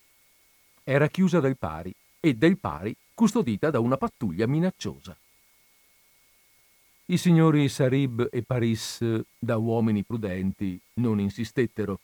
Era 0.84 1.08
chiusa 1.10 1.42
del 1.42 1.58
pari 1.58 1.94
e 2.26 2.34
del 2.34 2.58
pari 2.58 2.96
custodita 3.14 3.70
da 3.70 3.80
una 3.80 3.98
pattuglia 3.98 4.48
minacciosa. 4.48 5.16
I 7.06 7.18
signori 7.18 7.70
Sarib 7.70 8.30
e 8.32 8.42
Paris, 8.42 9.22
da 9.38 9.58
uomini 9.58 10.02
prudenti, 10.02 10.82
non 10.94 11.20
insistettero 11.20 12.00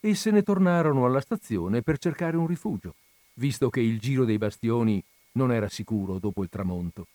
e 0.00 0.14
se 0.14 0.30
ne 0.30 0.42
tornarono 0.42 1.04
alla 1.04 1.20
stazione 1.20 1.82
per 1.82 1.98
cercare 1.98 2.38
un 2.38 2.46
rifugio, 2.46 2.94
visto 3.34 3.68
che 3.68 3.80
il 3.80 4.00
giro 4.00 4.24
dei 4.24 4.38
bastioni 4.38 5.04
non 5.32 5.52
era 5.52 5.68
sicuro 5.68 6.18
dopo 6.18 6.42
il 6.42 6.48
tramonto. 6.48 7.06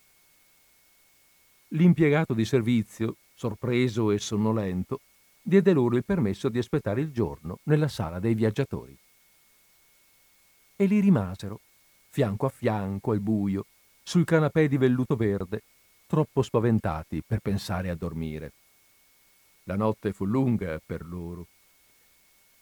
L'impiegato 1.70 2.36
di 2.36 2.46
servizio, 2.46 3.16
sorpreso 3.34 4.12
e 4.12 4.20
sonnolento, 4.20 5.00
diede 5.42 5.74
loro 5.74 5.96
il 5.96 6.06
permesso 6.06 6.48
di 6.50 6.60
aspettare 6.60 7.02
il 7.02 7.12
giorno 7.12 7.58
nella 7.64 7.88
sala 7.88 8.20
dei 8.20 8.36
viaggiatori. 8.36 8.96
E 10.76 10.86
li 10.86 11.00
rimasero 11.00 11.60
fianco 12.16 12.46
a 12.46 12.50
fianco 12.50 13.12
al 13.12 13.20
buio, 13.20 13.66
sul 14.02 14.24
canapè 14.24 14.70
di 14.70 14.78
velluto 14.78 15.18
verde, 15.18 15.64
troppo 16.08 16.42
spaventati 16.44 17.22
per 17.22 17.40
pensare 17.40 17.90
a 17.90 17.96
dormire. 17.96 18.54
La 19.64 19.76
notte 19.76 20.14
fu 20.14 20.24
lunga 20.24 20.80
per 20.80 21.06
loro. 21.06 21.48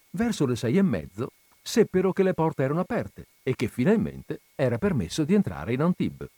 Verso 0.09 0.47
le 0.47 0.55
sei 0.55 0.77
e 0.77 0.81
mezzo 0.81 1.33
seppero 1.61 2.13
che 2.13 2.23
le 2.23 2.33
porte 2.33 2.63
erano 2.63 2.79
aperte 2.79 3.27
e 3.43 3.55
che 3.55 3.67
finalmente 3.67 4.39
era 4.55 4.79
permesso 4.79 5.23
di 5.23 5.35
entrare 5.35 5.73
in 5.73 5.81
Antibes. 5.81 6.31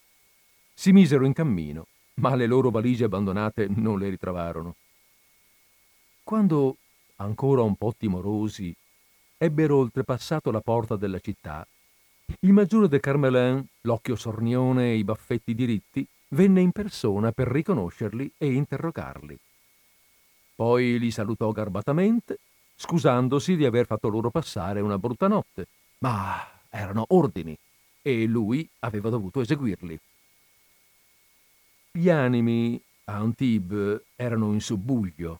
Si 0.73 0.91
misero 0.91 1.25
in 1.25 1.31
cammino, 1.31 1.87
ma 2.15 2.35
le 2.35 2.47
loro 2.47 2.69
valigie 2.69 3.05
abbandonate 3.05 3.67
non 3.69 3.97
le 3.97 4.09
ritrovarono. 4.09 4.75
Quando, 6.21 6.75
ancora 7.15 7.61
un 7.61 7.77
po' 7.77 7.93
timorosi, 7.97 8.75
ebbero 9.37 9.77
oltrepassato 9.77 10.51
la 10.51 10.59
porta 10.59 10.97
della 10.97 11.19
città, 11.19 11.65
il 12.45 12.53
maggiore 12.53 12.87
de 12.87 12.99
Carmelin, 12.99 13.65
l'occhio 13.81 14.15
sornione 14.15 14.91
e 14.91 14.97
i 14.97 15.03
baffetti 15.03 15.55
diritti, 15.55 16.05
venne 16.29 16.61
in 16.61 16.71
persona 16.71 17.31
per 17.31 17.47
riconoscerli 17.47 18.33
e 18.37 18.53
interrogarli. 18.53 19.37
Poi 20.55 20.99
li 20.99 21.09
salutò 21.09 21.51
garbatamente, 21.51 22.37
scusandosi 22.75 23.55
di 23.55 23.65
aver 23.65 23.87
fatto 23.87 24.09
loro 24.09 24.29
passare 24.29 24.79
una 24.79 24.99
brutta 24.99 25.27
notte, 25.27 25.67
ma 25.99 26.37
erano 26.69 27.05
ordini 27.09 27.57
e 28.01 28.25
lui 28.25 28.69
aveva 28.79 29.09
dovuto 29.09 29.41
eseguirli. 29.41 29.99
Gli 31.91 32.09
animi 32.09 32.79
a 33.05 33.15
Antibes 33.15 34.01
erano 34.15 34.53
in 34.53 34.61
subbuglio. 34.61 35.39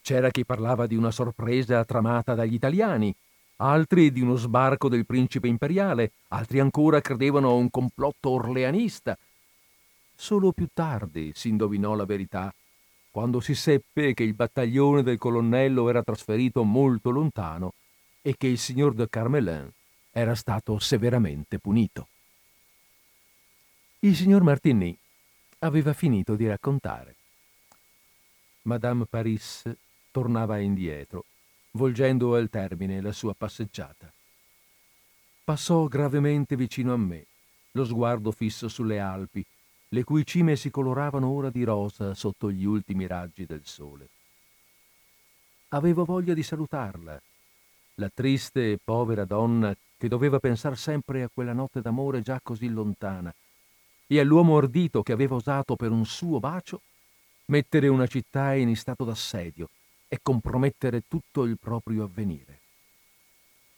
C'era 0.00 0.30
chi 0.30 0.44
parlava 0.44 0.86
di 0.86 0.94
una 0.94 1.10
sorpresa 1.10 1.84
tramata 1.84 2.34
dagli 2.34 2.54
italiani 2.54 3.12
altri 3.56 4.12
di 4.12 4.20
uno 4.20 4.36
sbarco 4.36 4.88
del 4.88 5.06
principe 5.06 5.48
imperiale, 5.48 6.12
altri 6.28 6.60
ancora 6.60 7.00
credevano 7.00 7.50
a 7.50 7.54
un 7.54 7.70
complotto 7.70 8.30
orleanista. 8.30 9.16
Solo 10.14 10.52
più 10.52 10.68
tardi 10.72 11.32
si 11.34 11.48
indovinò 11.48 11.94
la 11.94 12.04
verità, 12.04 12.52
quando 13.10 13.40
si 13.40 13.54
seppe 13.54 14.12
che 14.12 14.24
il 14.24 14.34
battaglione 14.34 15.02
del 15.02 15.18
colonnello 15.18 15.88
era 15.88 16.02
trasferito 16.02 16.64
molto 16.64 17.10
lontano 17.10 17.72
e 18.20 18.34
che 18.36 18.46
il 18.46 18.58
signor 18.58 18.94
de 18.94 19.08
Carmelin 19.08 19.70
era 20.10 20.34
stato 20.34 20.78
severamente 20.78 21.58
punito. 21.58 22.08
Il 24.00 24.14
signor 24.14 24.42
Martigny 24.42 24.96
aveva 25.60 25.92
finito 25.92 26.34
di 26.36 26.46
raccontare. 26.46 27.14
Madame 28.62 29.06
Paris 29.06 29.62
tornava 30.10 30.58
indietro 30.58 31.24
volgendo 31.76 32.34
al 32.34 32.48
termine 32.48 33.00
la 33.00 33.12
sua 33.12 33.34
passeggiata. 33.34 34.12
Passò 35.44 35.84
gravemente 35.84 36.56
vicino 36.56 36.92
a 36.92 36.96
me, 36.96 37.26
lo 37.72 37.84
sguardo 37.84 38.32
fisso 38.32 38.66
sulle 38.66 38.98
Alpi, 38.98 39.44
le 39.90 40.02
cui 40.02 40.26
cime 40.26 40.56
si 40.56 40.70
coloravano 40.70 41.28
ora 41.28 41.50
di 41.50 41.62
rosa 41.62 42.14
sotto 42.14 42.50
gli 42.50 42.64
ultimi 42.64 43.06
raggi 43.06 43.46
del 43.46 43.60
sole. 43.62 44.08
Avevo 45.68 46.04
voglia 46.04 46.34
di 46.34 46.42
salutarla, 46.42 47.20
la 47.94 48.10
triste 48.12 48.72
e 48.72 48.78
povera 48.82 49.24
donna 49.24 49.74
che 49.96 50.08
doveva 50.08 50.40
pensare 50.40 50.76
sempre 50.76 51.22
a 51.22 51.30
quella 51.32 51.52
notte 51.52 51.80
d'amore 51.80 52.22
già 52.22 52.40
così 52.42 52.68
lontana, 52.68 53.32
e 54.08 54.20
all'uomo 54.20 54.56
ardito 54.56 55.02
che 55.02 55.12
aveva 55.12 55.36
osato 55.36 55.76
per 55.76 55.90
un 55.90 56.04
suo 56.04 56.40
bacio 56.40 56.80
mettere 57.46 57.88
una 57.88 58.06
città 58.06 58.54
in 58.54 58.74
stato 58.76 59.04
d'assedio 59.04 59.68
e 60.08 60.18
compromettere 60.22 61.02
tutto 61.08 61.44
il 61.44 61.58
proprio 61.58 62.04
avvenire. 62.04 62.60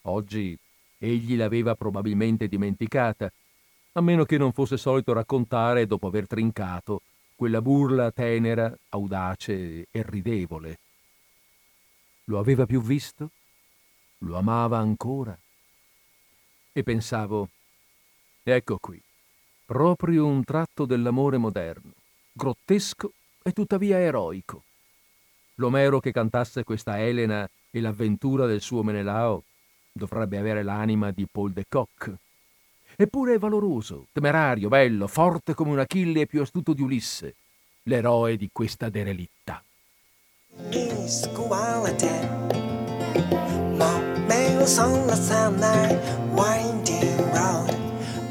Oggi 0.02 0.58
egli 0.98 1.36
l'aveva 1.36 1.74
probabilmente 1.74 2.48
dimenticata, 2.48 3.30
a 3.92 4.00
meno 4.00 4.24
che 4.24 4.38
non 4.38 4.52
fosse 4.52 4.76
solito 4.76 5.12
raccontare, 5.12 5.86
dopo 5.86 6.06
aver 6.06 6.26
trincato, 6.26 7.02
quella 7.34 7.62
burla 7.62 8.10
tenera, 8.10 8.76
audace 8.90 9.86
e 9.90 10.02
ridevole. 10.02 10.78
Lo 12.24 12.38
aveva 12.38 12.66
più 12.66 12.82
visto? 12.82 13.30
Lo 14.18 14.36
amava 14.36 14.78
ancora? 14.78 15.38
E 16.72 16.82
pensavo, 16.82 17.48
ecco 18.42 18.78
qui, 18.78 19.00
proprio 19.64 20.26
un 20.26 20.44
tratto 20.44 20.84
dell'amore 20.84 21.38
moderno, 21.38 21.92
grottesco 22.32 23.12
e 23.42 23.52
tuttavia 23.52 23.98
eroico, 23.98 24.64
L'Omero 25.60 25.98
che 26.00 26.12
cantasse 26.12 26.62
questa 26.64 27.00
Elena 27.00 27.48
e 27.70 27.80
l'avventura 27.80 28.46
del 28.46 28.60
suo 28.60 28.82
Menelao 28.82 29.42
dovrebbe 29.92 30.38
avere 30.38 30.62
l'anima 30.62 31.10
di 31.10 31.26
Paul 31.30 31.52
de 31.52 31.64
Kock. 31.68 32.14
Eppure 32.96 33.34
è 33.34 33.38
valoroso, 33.38 34.06
temerario, 34.12 34.68
bello, 34.68 35.06
forte 35.06 35.54
come 35.54 35.70
un 35.70 35.78
Achille 35.80 36.22
e 36.22 36.26
più 36.26 36.40
astuto 36.42 36.72
di 36.72 36.82
Ulisse, 36.82 37.34
l'eroe 37.84 38.36
di 38.36 38.48
questa 38.52 38.88
derelitta. 38.88 39.62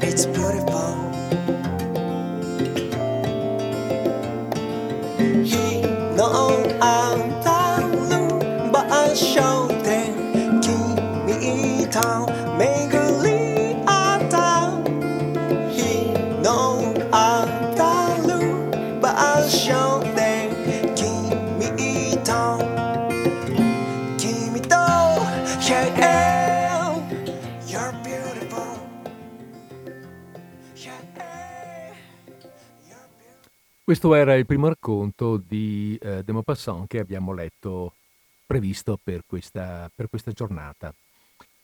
It's 0.00 0.24
beautiful. 0.26 0.87
Questo 33.88 34.14
era 34.14 34.34
il 34.34 34.44
primo 34.44 34.68
racconto 34.68 35.38
di 35.38 35.98
eh, 36.02 36.22
De 36.22 36.32
Maupassant 36.32 36.86
che 36.86 36.98
abbiamo 36.98 37.32
letto, 37.32 37.94
previsto 38.48 38.98
per 39.02 39.24
questa, 39.26 39.90
per 39.94 40.08
questa 40.08 40.32
giornata. 40.32 40.92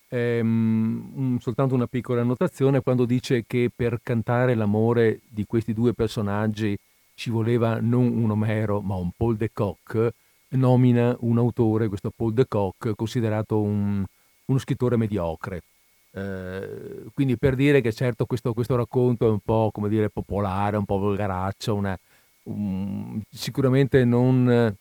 Ehm, 0.09 1.39
soltanto 1.39 1.75
una 1.75 1.87
piccola 1.87 2.21
annotazione 2.21 2.83
quando 2.83 3.07
dice 3.07 3.45
che 3.47 3.71
per 3.75 4.01
cantare 4.03 4.55
l'amore 4.55 5.21
di 5.27 5.47
questi 5.47 5.73
due 5.73 5.95
personaggi 5.95 6.77
ci 7.15 7.31
voleva 7.31 7.81
non 7.81 8.07
un 8.07 8.31
Omero, 8.31 8.83
ma 8.83 8.97
un 8.97 9.11
Paul 9.17 9.37
de 9.37 9.51
Kock, 9.51 10.11
nomina 10.51 11.17
un 11.21 11.39
autore, 11.39 11.89
questo 11.89 12.13
Paul 12.15 12.35
de 12.35 12.47
Kock, 12.47 12.95
considerato 12.95 13.61
un, 13.61 14.05
uno 14.45 14.59
scrittore 14.59 14.97
mediocre. 14.97 15.63
Eh, 16.11 17.07
quindi 17.15 17.39
per 17.39 17.57
dire 17.57 17.81
che 17.81 17.93
certo 17.93 18.27
questo, 18.27 18.53
questo, 18.53 18.77
racconto 18.77 19.27
è 19.27 19.31
un 19.31 19.41
po' 19.41 19.71
come 19.73 19.89
dire 19.89 20.11
popolare, 20.11 20.77
un 20.77 20.85
po' 20.85 20.99
volgaraccio, 20.99 21.75
una, 21.75 21.99
un, 22.45 23.21
sicuramente 23.31 24.05
non, 24.05 24.77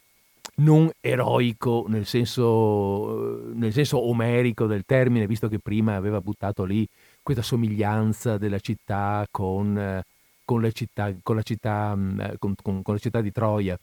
non 0.56 0.89
eroico 0.99 1.86
nel 1.88 2.06
senso, 2.06 3.51
nel 3.53 3.73
senso 3.73 4.08
omerico 4.08 4.65
del 4.65 4.84
termine, 4.86 5.27
visto 5.27 5.47
che 5.47 5.60
prima 5.60 5.95
aveva 5.95 6.21
buttato 6.21 6.63
lì 6.63 6.88
questa 7.21 7.41
somiglianza 7.41 8.38
della 8.38 8.60
città 8.60 9.25
con, 9.32 10.01
con, 10.45 10.62
la, 10.62 10.71
città, 10.71 11.13
con, 11.23 11.36
la, 11.36 11.41
città, 11.41 11.95
mm, 11.95 12.21
con, 12.39 12.82
la 12.84 12.97
città 12.97 13.21
di 13.21 13.32
Troia. 13.32 13.77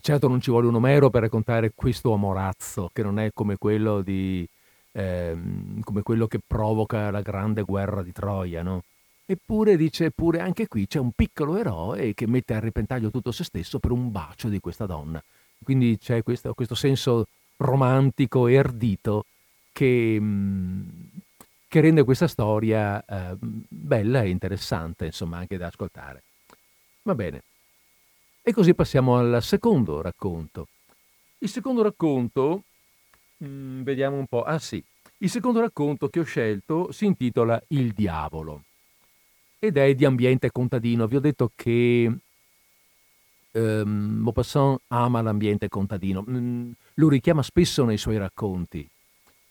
Certo 0.00 0.28
non 0.28 0.40
ci 0.40 0.50
vuole 0.50 0.66
un 0.66 0.74
Omero 0.74 1.10
per 1.10 1.22
raccontare 1.22 1.72
questo 1.74 2.12
amorazzo, 2.12 2.90
che 2.92 3.02
non 3.02 3.18
è 3.18 3.30
come 3.32 3.56
quello, 3.56 4.02
di, 4.02 4.46
ehm, 4.92 5.80
come 5.82 6.02
quello 6.02 6.26
che 6.26 6.40
provoca 6.46 7.10
la 7.10 7.22
grande 7.22 7.62
guerra 7.62 8.02
di 8.02 8.12
Troia, 8.12 8.62
no? 8.62 8.82
Eppure 9.26 9.78
dice, 9.78 10.06
eppure 10.06 10.40
anche 10.40 10.66
qui 10.68 10.86
c'è 10.86 10.98
un 10.98 11.12
piccolo 11.12 11.56
eroe 11.56 12.12
che 12.12 12.26
mette 12.26 12.52
a 12.52 12.58
repentaglio 12.58 13.10
tutto 13.10 13.32
se 13.32 13.44
stesso 13.44 13.78
per 13.78 13.90
un 13.90 14.10
bacio 14.10 14.48
di 14.48 14.60
questa 14.60 14.84
donna. 14.84 15.22
Quindi 15.64 15.98
c'è 15.98 16.22
questo, 16.22 16.54
questo 16.54 16.76
senso 16.76 17.26
romantico 17.56 18.46
e 18.46 18.56
ardito 18.58 19.24
che, 19.72 20.16
mm, 20.20 20.88
che 21.66 21.80
rende 21.80 22.04
questa 22.04 22.28
storia 22.28 23.04
eh, 23.04 23.36
bella 23.40 24.22
e 24.22 24.28
interessante, 24.28 25.06
insomma, 25.06 25.38
anche 25.38 25.56
da 25.56 25.66
ascoltare. 25.66 26.22
Va 27.02 27.14
bene. 27.16 27.42
E 28.42 28.52
così 28.52 28.74
passiamo 28.74 29.16
al 29.16 29.42
secondo 29.42 30.00
racconto. 30.00 30.68
Il 31.38 31.48
secondo 31.48 31.82
racconto, 31.82 32.62
mh, 33.38 33.46
mm, 33.46 33.82
vediamo 33.82 34.16
un 34.16 34.26
po', 34.26 34.42
ah 34.42 34.58
sì, 34.58 34.82
il 35.18 35.30
secondo 35.30 35.60
racconto 35.60 36.08
che 36.08 36.20
ho 36.20 36.24
scelto 36.24 36.92
si 36.92 37.06
intitola 37.06 37.62
Il 37.68 37.92
diavolo 37.92 38.64
ed 39.58 39.78
è 39.78 39.94
di 39.94 40.04
ambiente 40.04 40.50
contadino. 40.50 41.06
Vi 41.06 41.16
ho 41.16 41.20
detto 41.20 41.50
che 41.54 42.12
ehm, 43.54 44.18
Maupassant 44.20 44.80
ama 44.88 45.22
l'ambiente 45.22 45.68
contadino, 45.68 46.24
lo 46.94 47.08
richiama 47.08 47.42
spesso 47.42 47.84
nei 47.84 47.96
suoi 47.96 48.18
racconti. 48.18 48.86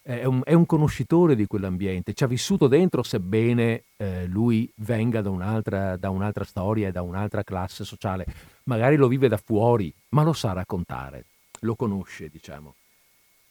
È 0.05 0.25
un, 0.25 0.41
è 0.43 0.51
un, 0.51 0.65
conoscitore 0.65 1.33
di 1.33 1.47
quell'ambiente, 1.47 2.13
ci 2.13 2.25
ha 2.25 2.27
vissuto 2.27 2.67
dentro, 2.67 3.03
sebbene 3.03 3.83
eh, 3.95 4.25
lui 4.27 4.69
venga 4.75 5.21
da 5.21 5.29
un'altra, 5.29 5.95
da 5.95 6.09
un'altra 6.09 6.43
storia 6.43 6.89
e 6.89 6.91
da 6.91 7.01
un'altra 7.01 7.43
classe 7.43 7.85
sociale. 7.85 8.25
Magari 8.65 8.97
lo 8.97 9.07
vive 9.07 9.29
da 9.29 9.37
fuori, 9.37 9.93
ma 10.09 10.23
lo 10.23 10.33
sa 10.33 10.51
raccontare, 10.51 11.25
lo 11.61 11.75
conosce, 11.75 12.27
diciamo. 12.27 12.75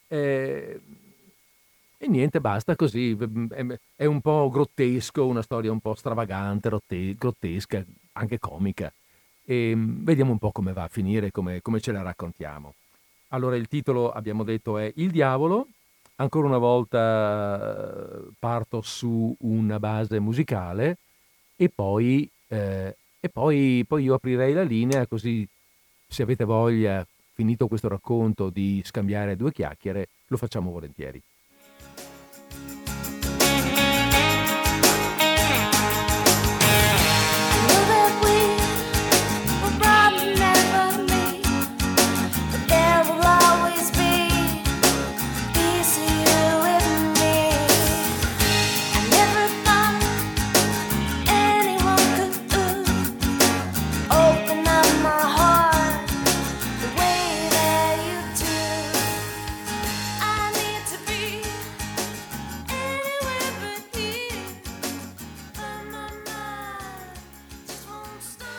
Eh, 0.09 0.81
e 1.97 2.07
niente, 2.07 2.39
basta 2.39 2.77
così. 2.77 3.17
È 3.97 4.05
un 4.05 4.21
po' 4.21 4.51
grottesco, 4.51 5.25
una 5.25 5.41
storia 5.41 5.73
un 5.73 5.81
po' 5.81 5.95
stravagante, 5.95 6.69
grottesca, 7.17 7.83
anche 8.13 8.39
comica 8.39 8.93
e 9.45 9.73
mm, 9.75 10.05
vediamo 10.05 10.33
un 10.33 10.39
po' 10.39 10.53
come 10.53 10.73
va 10.73 10.85
a 10.85 10.89
finire, 10.89 11.31
come, 11.31 11.61
come 11.61 11.81
ce 11.81 11.93
la 11.93 12.03
raccontiamo. 12.03 12.75
Allora 13.29 13.57
il 13.57 13.69
titolo 13.69 14.11
abbiamo 14.11 14.45
detto 14.45 14.79
è 14.79 14.93
Il 14.97 15.11
diavolo, 15.11 15.69
ancora 16.17 16.47
una 16.47 16.59
volta 16.59 18.19
eh, 18.19 18.31
parto 18.39 18.83
su 18.83 19.35
una 19.41 19.79
base 19.79 20.21
musicale 20.21 20.99
e 21.57 21.69
poi, 21.69 22.29
eh, 22.49 22.97
e 23.19 23.29
poi, 23.29 23.85
poi 23.87 24.05
io 24.05 24.15
aprirei 24.15 24.53
la 24.53 24.63
linea 24.63 25.07
così 25.07 25.49
se 26.07 26.23
avete 26.23 26.45
voglia, 26.45 27.07
finito 27.33 27.69
questo 27.69 27.89
racconto, 27.89 28.51
di 28.51 28.83
scambiare 28.85 29.35
due 29.35 29.51
chiacchiere, 29.51 30.09
lo 30.27 30.37
facciamo 30.37 30.71
volentieri. 30.71 31.21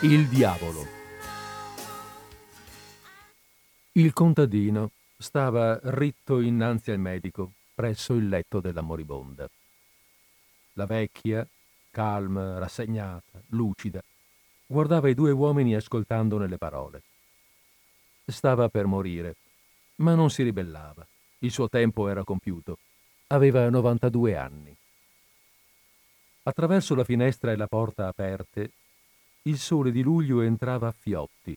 Il 0.04 0.28
diavolo. 0.28 0.86
Il 3.94 4.12
contadino 4.12 4.92
stava 5.18 5.80
ritto 5.82 6.42
innanzi 6.42 6.92
al 6.92 7.00
medico, 7.00 7.54
presso 7.74 8.14
il 8.14 8.28
letto 8.28 8.60
della 8.60 8.82
moribonda. 8.82 9.50
La 10.74 10.86
vecchia, 10.86 11.48
calma, 11.90 12.60
rassegnata, 12.60 13.42
lucida, 13.52 14.04
guardava 14.66 15.08
i 15.08 15.14
due 15.14 15.32
uomini 15.32 15.74
ascoltandone 15.74 16.50
le 16.50 16.58
parole. 16.58 17.02
Stava 18.26 18.68
per 18.68 18.86
morire, 18.88 19.38
ma 19.98 20.16
non 20.16 20.30
si 20.30 20.44
ribellava. 20.44 21.08
Il 21.40 21.52
suo 21.52 21.70
tempo 21.70 22.10
era 22.10 22.26
compiuto. 22.26 22.78
Aveva 23.28 23.70
92 23.70 24.36
anni. 24.36 24.76
Attraverso 26.44 26.94
la 26.94 27.06
finestra 27.06 27.54
e 27.54 27.56
la 27.56 27.68
porta 27.68 28.08
aperte 28.08 28.72
il 29.46 29.58
sole 29.58 29.92
di 29.92 30.02
luglio 30.02 30.40
entrava 30.40 30.88
a 30.88 30.96
fiotti, 30.98 31.54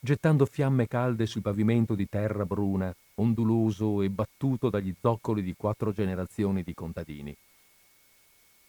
gettando 0.00 0.44
fiamme 0.44 0.88
calde 0.88 1.26
sul 1.26 1.40
pavimento 1.40 1.94
di 1.94 2.08
terra 2.08 2.44
bruna, 2.44 2.92
onduloso 3.14 4.02
e 4.02 4.10
battuto 4.10 4.70
dagli 4.70 4.92
zoccoli 5.00 5.42
di 5.42 5.54
quattro 5.56 5.92
generazioni 5.92 6.64
di 6.64 6.74
contadini. 6.74 7.36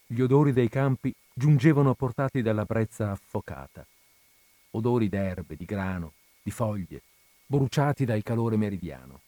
Gli 0.06 0.20
odori 0.20 0.52
dei 0.52 0.68
campi 0.68 1.12
giungevano 1.34 1.94
portati 1.94 2.40
dalla 2.40 2.64
brezza 2.64 3.10
affocata, 3.10 3.84
odori 4.70 5.08
d'erbe, 5.08 5.56
di 5.56 5.64
grano, 5.64 6.12
di 6.40 6.52
foglie, 6.52 7.02
bruciati 7.44 8.04
dal 8.04 8.22
calore 8.22 8.56
meridiano. 8.56 9.20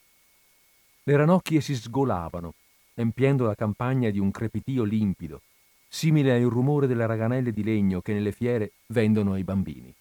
Le 1.03 1.17
ranocchie 1.17 1.61
si 1.61 1.75
sgolavano, 1.75 2.55
empiendo 2.95 3.45
la 3.45 3.57
campagna 3.57 4.09
di 4.11 4.21
un 4.21 4.31
crepitio 4.31 4.85
limpido, 4.85 5.43
simile 5.93 6.33
al 6.33 6.43
rumore 6.43 6.87
delle 6.87 7.05
raganelle 7.05 7.53
di 7.53 7.65
legno 7.65 8.01
che 8.01 8.13
nelle 8.13 8.31
fiere 8.31 8.73
vendono 8.87 9.33
ai 9.33 9.43
bambini. 9.43 9.93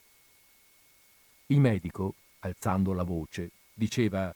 Il 1.48 1.60
medico, 1.60 2.14
alzando 2.42 2.94
la 2.94 3.04
voce, 3.04 3.50
diceva 3.74 4.34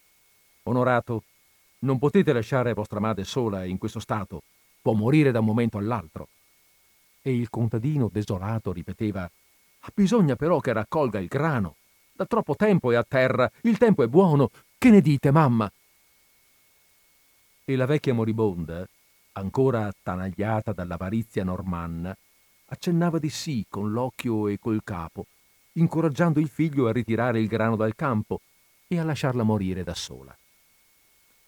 Onorato, 0.63 1.23
non 1.79 1.99
potete 1.99 2.33
lasciare 2.33 2.73
vostra 2.73 2.99
madre 2.99 3.23
sola 3.23 3.65
in 3.65 3.77
questo 3.77 3.99
stato, 3.99 4.41
può 4.81 4.93
morire 4.93 5.31
da 5.31 5.39
un 5.39 5.45
momento 5.45 5.77
all'altro. 5.77 6.29
E 7.21 7.35
il 7.35 7.49
contadino 7.49 8.09
desolato 8.11 8.71
ripeteva 8.71 9.29
Bisogna 9.93 10.35
però 10.35 10.59
che 10.59 10.73
raccolga 10.73 11.19
il 11.19 11.27
grano. 11.27 11.75
Da 12.13 12.25
troppo 12.25 12.55
tempo 12.55 12.91
è 12.91 12.95
a 12.95 13.03
terra, 13.03 13.49
il 13.61 13.77
tempo 13.77 14.01
è 14.01 14.07
buono. 14.07 14.49
Che 14.77 14.89
ne 14.89 15.01
dite, 15.01 15.29
mamma? 15.29 15.71
E 17.65 17.75
la 17.75 17.85
vecchia 17.85 18.13
moribonda, 18.13 18.87
ancora 19.33 19.85
attanagliata 19.85 20.73
dall'avarizia 20.73 21.43
normanna, 21.43 22.15
accennava 22.67 23.19
di 23.19 23.29
sì 23.29 23.65
con 23.69 23.91
l'occhio 23.91 24.47
e 24.47 24.59
col 24.59 24.81
capo, 24.83 25.27
incoraggiando 25.73 26.39
il 26.39 26.49
figlio 26.49 26.87
a 26.87 26.91
ritirare 26.91 27.39
il 27.39 27.47
grano 27.47 27.75
dal 27.75 27.95
campo 27.95 28.41
e 28.87 28.99
a 28.99 29.03
lasciarla 29.03 29.43
morire 29.43 29.83
da 29.83 29.93
sola. 29.93 30.35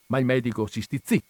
Ma 0.08 0.20
il 0.20 0.26
medico 0.26 0.68
si 0.68 0.82
stizzì 0.82 1.22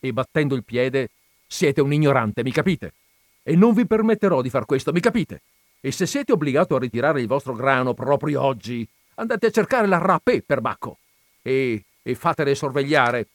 e 0.00 0.12
battendo 0.12 0.54
il 0.54 0.64
piede 0.64 1.10
siete 1.46 1.80
un 1.80 1.92
ignorante, 1.92 2.42
mi 2.42 2.52
capite? 2.52 2.94
E 3.42 3.56
non 3.56 3.74
vi 3.74 3.86
permetterò 3.86 4.40
di 4.40 4.50
far 4.50 4.64
questo, 4.64 4.92
mi 4.92 5.00
capite? 5.00 5.42
E 5.80 5.90
se 5.90 6.06
siete 6.06 6.32
obbligato 6.32 6.76
a 6.76 6.78
ritirare 6.78 7.20
il 7.20 7.26
vostro 7.26 7.54
grano 7.54 7.92
proprio 7.92 8.42
oggi, 8.42 8.86
andate 9.16 9.46
a 9.46 9.50
cercare 9.50 9.86
la 9.86 9.98
rapè 9.98 10.42
per 10.42 10.60
Bacco 10.60 10.98
e, 11.42 11.84
e 12.02 12.14
fatele 12.14 12.54
sorvegliare 12.54 13.26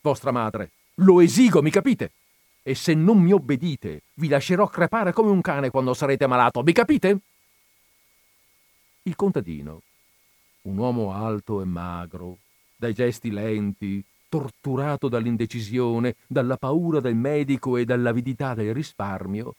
vostra 0.00 0.30
madre 0.30 0.70
lo 1.00 1.20
esigo, 1.20 1.62
mi 1.62 1.70
capite? 1.70 2.12
E 2.62 2.74
se 2.74 2.94
non 2.94 3.18
mi 3.18 3.32
obbedite, 3.32 4.02
vi 4.14 4.28
lascerò 4.28 4.66
crepare 4.66 5.12
come 5.12 5.30
un 5.30 5.40
cane 5.40 5.70
quando 5.70 5.94
sarete 5.94 6.26
malato, 6.26 6.62
mi 6.62 6.72
capite? 6.72 7.18
Il 9.02 9.16
contadino, 9.16 9.82
un 10.62 10.76
uomo 10.76 11.12
alto 11.12 11.62
e 11.62 11.64
magro, 11.64 12.38
dai 12.76 12.92
gesti 12.92 13.30
lenti, 13.30 14.04
torturato 14.28 15.08
dall'indecisione, 15.08 16.16
dalla 16.26 16.56
paura 16.56 17.00
del 17.00 17.14
medico 17.14 17.76
e 17.76 17.84
dall'avidità 17.84 18.54
del 18.54 18.74
risparmio, 18.74 19.54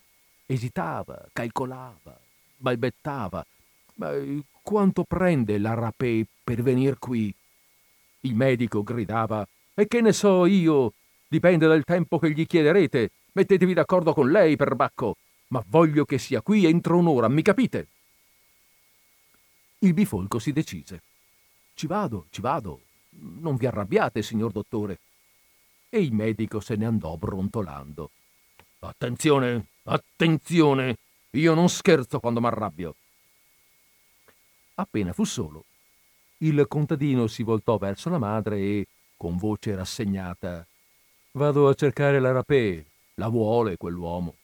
esitava, 0.46 1.28
calcolava, 1.34 2.18
balbettava, 2.56 3.46
ma 3.96 4.12
quanto 4.62 5.04
prende 5.04 5.58
la 5.58 5.74
rapè 5.74 6.24
per 6.44 6.62
venir 6.62 6.98
qui? 7.00 7.34
Il 8.22 8.36
medico 8.36 8.84
gridava 8.84 9.46
E 9.74 9.88
che 9.88 10.02
ne 10.02 10.14
so 10.14 10.46
io? 10.46 10.94
Dipende 11.32 11.66
dal 11.66 11.86
tempo 11.86 12.20
che 12.20 12.30
gli 12.32 12.46
chiederete. 12.46 13.10
Mettetevi 13.32 13.74
d'accordo 13.74 14.14
con 14.14 14.30
lei, 14.30 14.58
perbacco. 14.58 15.16
Ma 15.48 15.64
voglio 15.66 16.04
che 16.04 16.18
sia 16.18 16.42
qui 16.42 16.66
entro 16.66 16.98
un'ora, 16.98 17.30
mi 17.30 17.42
capite? 17.42 17.88
Il 19.80 19.94
bifolco 19.94 20.40
si 20.40 20.52
decise. 20.52 21.02
Ci 21.74 21.88
vado, 21.88 22.26
ci 22.32 22.42
vado. 22.42 22.82
Non 23.12 23.56
vi 23.56 23.66
arrabbiate, 23.66 24.22
signor 24.22 24.52
dottore. 24.52 25.00
E 25.88 26.02
il 26.02 26.12
medico 26.12 26.60
se 26.60 26.76
ne 26.76 26.86
andò 26.86 27.16
brontolando. 27.16 28.12
Attenzione, 28.80 29.68
attenzione! 29.84 30.98
Io 31.32 31.54
non 31.54 31.70
scherzo 31.70 32.20
quando 32.20 32.42
m'arrabbio. 32.42 32.94
Appena 34.76 35.14
fu 35.14 35.24
solo, 35.24 35.64
il 36.40 36.66
contadino 36.68 37.28
si 37.28 37.44
voltò 37.44 37.78
verso 37.78 38.10
la 38.10 38.18
madre 38.18 38.58
e, 38.58 38.88
con 39.16 39.38
voce 39.38 39.76
rassegnata, 39.76 40.66
Vado 41.34 41.70
a 41.70 41.74
cercare 41.74 42.20
la 42.20 42.34
rapè. 42.34 42.84
La 43.16 43.30
vuole 43.30 43.78
quell'uomo. 43.78 44.36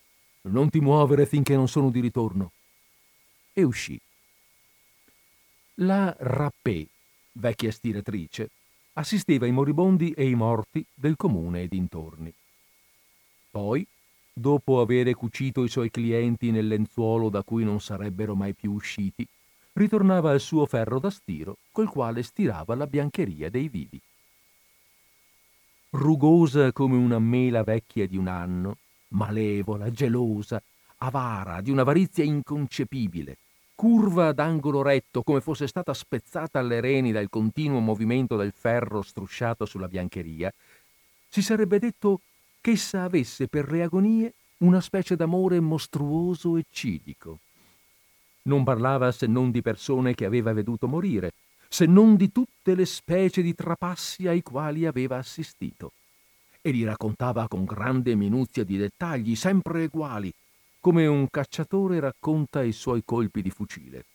Non 0.44 0.70
ti 0.70 0.80
muovere 0.80 1.26
finché 1.26 1.54
non 1.54 1.68
sono 1.68 1.90
di 1.90 2.00
ritorno. 2.00 2.54
E 3.52 3.64
uscì. 3.64 4.00
La 5.80 6.16
rapè, 6.18 6.86
vecchia 7.34 7.72
stiratrice, 7.74 8.50
assisteva 8.94 9.46
i 9.46 9.52
moribondi 9.52 10.12
e 10.12 10.30
i 10.30 10.36
morti 10.36 10.86
del 10.94 11.18
comune 11.18 11.64
e 11.64 11.68
dintorni. 11.68 12.34
Poi, 13.52 13.86
dopo 14.32 14.80
avere 14.80 15.14
cucito 15.14 15.66
i 15.66 15.70
suoi 15.70 15.92
clienti 15.92 16.52
nel 16.52 16.68
lenzuolo 16.68 17.28
da 17.28 17.44
cui 17.44 17.66
non 17.66 17.82
sarebbero 17.82 18.34
mai 18.34 18.54
più 18.54 18.72
usciti, 18.72 19.28
ritornava 19.74 20.32
al 20.32 20.40
suo 20.40 20.66
ferro 20.66 21.00
da 21.00 21.10
stiro 21.10 21.58
col 21.70 21.90
quale 21.90 22.24
stirava 22.24 22.76
la 22.76 22.88
biancheria 22.88 23.50
dei 23.50 23.68
vivi 23.68 24.02
rugosa 25.92 26.72
come 26.72 26.96
una 26.98 27.20
mela 27.20 27.64
vecchia 27.64 28.08
di 28.08 28.18
un 28.18 28.28
anno, 28.28 28.78
malevola, 29.10 29.92
gelosa, 29.92 30.62
avara, 30.98 31.62
di 31.62 31.72
un'avarizia 31.72 32.24
inconcepibile, 32.24 33.38
curva 33.76 34.28
ad 34.30 34.40
angolo 34.40 34.82
retto 34.82 35.22
come 35.24 35.40
fosse 35.40 35.68
stata 35.68 35.94
spezzata 35.94 36.60
alle 36.60 36.80
reni 36.80 37.12
dal 37.12 37.30
continuo 37.30 37.80
movimento 37.80 38.36
del 38.36 38.54
ferro 38.56 39.02
strusciato 39.02 39.66
sulla 39.66 39.88
biancheria, 39.88 40.52
si 41.30 41.42
sarebbe 41.42 41.80
detto 41.80 42.22
ch'essa 42.62 43.04
avesse 43.04 43.48
per 43.48 43.72
le 43.72 43.84
agonie 43.84 44.34
una 44.60 44.82
specie 44.82 45.16
d'amore 45.16 45.60
mostruoso 45.60 46.58
e 46.58 46.66
cidico. 46.72 47.40
Non 48.44 48.64
parlava 48.64 49.12
se 49.12 49.28
non 49.28 49.52
di 49.52 49.62
persone 49.62 50.16
che 50.16 50.26
aveva 50.26 50.54
veduto 50.54 50.88
morire, 50.88 51.34
se 51.78 51.86
non 51.86 52.16
di 52.16 52.32
tutte 52.32 52.74
le 52.74 52.88
specie 52.88 53.44
di 53.44 53.54
trapassi 53.54 54.28
ai 54.28 54.42
quali 54.42 54.88
aveva 54.88 55.18
assistito. 55.18 55.92
E 56.60 56.72
li 56.72 56.84
raccontava 56.84 57.48
con 57.48 57.66
grande 57.66 58.16
minuzia 58.16 58.64
di 58.64 58.78
dettagli, 58.78 59.36
sempre 59.36 59.84
uguali, 59.84 60.34
come 60.80 61.06
un 61.06 61.30
cacciatore 61.30 62.00
racconta 62.00 62.64
i 62.64 62.72
suoi 62.72 63.04
colpi 63.06 63.44
di 63.44 63.52
fucile. 63.52 64.06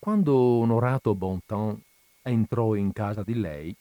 Quando 0.00 0.34
onorato 0.34 1.14
Bontemps 1.14 1.80
entrò 2.22 2.74
in 2.74 2.92
casa 2.92 3.22
di 3.22 3.38
lei, 3.38 3.72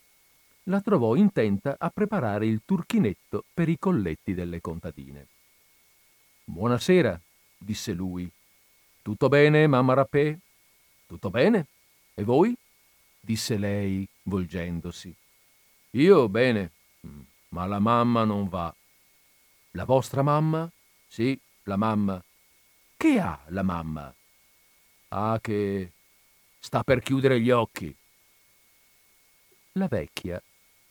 la 0.66 0.82
trovò 0.82 1.16
intenta 1.16 1.78
a 1.80 1.90
preparare 1.90 2.46
il 2.46 2.62
turchinetto 2.64 3.44
per 3.52 3.70
i 3.70 3.80
colletti 3.80 4.36
delle 4.36 4.62
contadine. 4.62 5.26
Buonasera, 6.44 7.20
disse 7.58 7.92
lui. 7.94 8.30
Tutto 9.02 9.30
bene, 9.30 9.66
mamma 9.66 9.96
Rappè? 9.96 10.38
Tutto 11.08 11.32
bene? 11.32 11.66
E 12.20 12.24
voi? 12.24 12.58
disse 13.20 13.58
lei, 13.58 14.08
volgendosi. 14.24 15.16
Io 15.92 16.28
bene, 16.28 16.72
ma 17.50 17.68
la 17.68 17.78
mamma 17.78 18.24
non 18.24 18.50
va. 18.50 18.74
La 19.74 19.86
vostra 19.86 20.24
mamma? 20.24 20.68
Sì, 21.08 21.40
la 21.66 21.76
mamma. 21.76 22.20
Che 22.98 23.20
ha 23.20 23.40
la 23.50 23.62
mamma? 23.62 24.12
Ah, 25.10 25.38
che 25.40 25.92
sta 26.58 26.84
per 26.84 27.02
chiudere 27.02 27.40
gli 27.40 27.52
occhi. 27.52 27.96
La 29.74 29.88
vecchia 29.88 30.42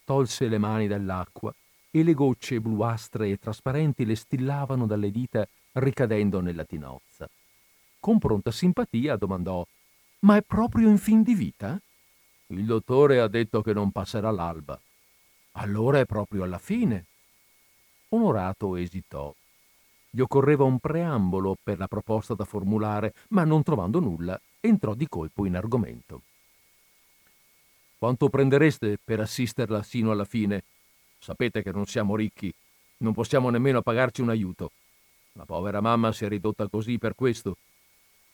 tolse 0.04 0.46
le 0.46 0.58
mani 0.58 0.86
dall'acqua 0.86 1.52
e 1.90 2.04
le 2.04 2.14
gocce 2.14 2.60
bluastre 2.60 3.30
e 3.30 3.38
trasparenti 3.38 4.04
le 4.04 4.14
stillavano 4.14 4.86
dalle 4.86 5.10
dita 5.10 5.44
ricadendo 5.72 6.40
nella 6.40 6.64
tinozza. 6.64 7.28
Con 7.98 8.20
pronta 8.20 8.52
simpatia 8.52 9.16
domandò 9.16 9.66
ma 10.26 10.34
è 10.36 10.42
proprio 10.42 10.88
in 10.88 10.98
fin 10.98 11.22
di 11.22 11.34
vita? 11.34 11.80
Il 12.48 12.64
dottore 12.64 13.20
ha 13.20 13.28
detto 13.28 13.62
che 13.62 13.72
non 13.72 13.92
passerà 13.92 14.32
l'alba. 14.32 14.78
Allora 15.52 16.00
è 16.00 16.04
proprio 16.04 16.42
alla 16.42 16.58
fine. 16.58 17.04
Onorato 18.08 18.74
esitò. 18.74 19.32
Gli 20.10 20.18
occorreva 20.18 20.64
un 20.64 20.80
preambolo 20.80 21.56
per 21.62 21.78
la 21.78 21.86
proposta 21.86 22.34
da 22.34 22.44
formulare, 22.44 23.14
ma 23.28 23.44
non 23.44 23.62
trovando 23.62 24.00
nulla, 24.00 24.38
entrò 24.58 24.94
di 24.94 25.06
colpo 25.08 25.46
in 25.46 25.54
argomento. 25.54 26.22
Quanto 27.96 28.28
prendereste 28.28 28.98
per 29.02 29.20
assisterla 29.20 29.84
sino 29.84 30.10
alla 30.10 30.24
fine? 30.24 30.64
Sapete 31.20 31.62
che 31.62 31.70
non 31.70 31.86
siamo 31.86 32.16
ricchi, 32.16 32.52
non 32.98 33.12
possiamo 33.12 33.48
nemmeno 33.50 33.80
pagarci 33.80 34.22
un 34.22 34.30
aiuto. 34.30 34.72
La 35.34 35.44
povera 35.44 35.80
mamma 35.80 36.10
si 36.10 36.24
è 36.24 36.28
ridotta 36.28 36.66
così 36.66 36.98
per 36.98 37.14
questo. 37.14 37.58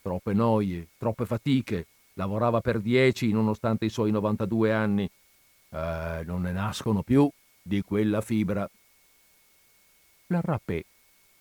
Troppe 0.03 0.33
noie, 0.33 0.89
troppe 0.99 1.25
fatiche. 1.25 1.87
Lavorava 2.15 2.61
per 2.61 2.81
dieci 2.81 3.31
nonostante 3.31 3.85
i 3.85 3.89
suoi 3.89 4.11
92 4.11 4.73
anni. 4.73 5.09
Eh, 5.71 6.23
non 6.27 6.43
ne 6.43 6.53
nascono 6.53 7.03
più 7.03 7.31
di 7.63 7.81
quella 7.83 8.21
fibra. 8.21 8.69
La 10.27 10.41
rapè 10.41 10.83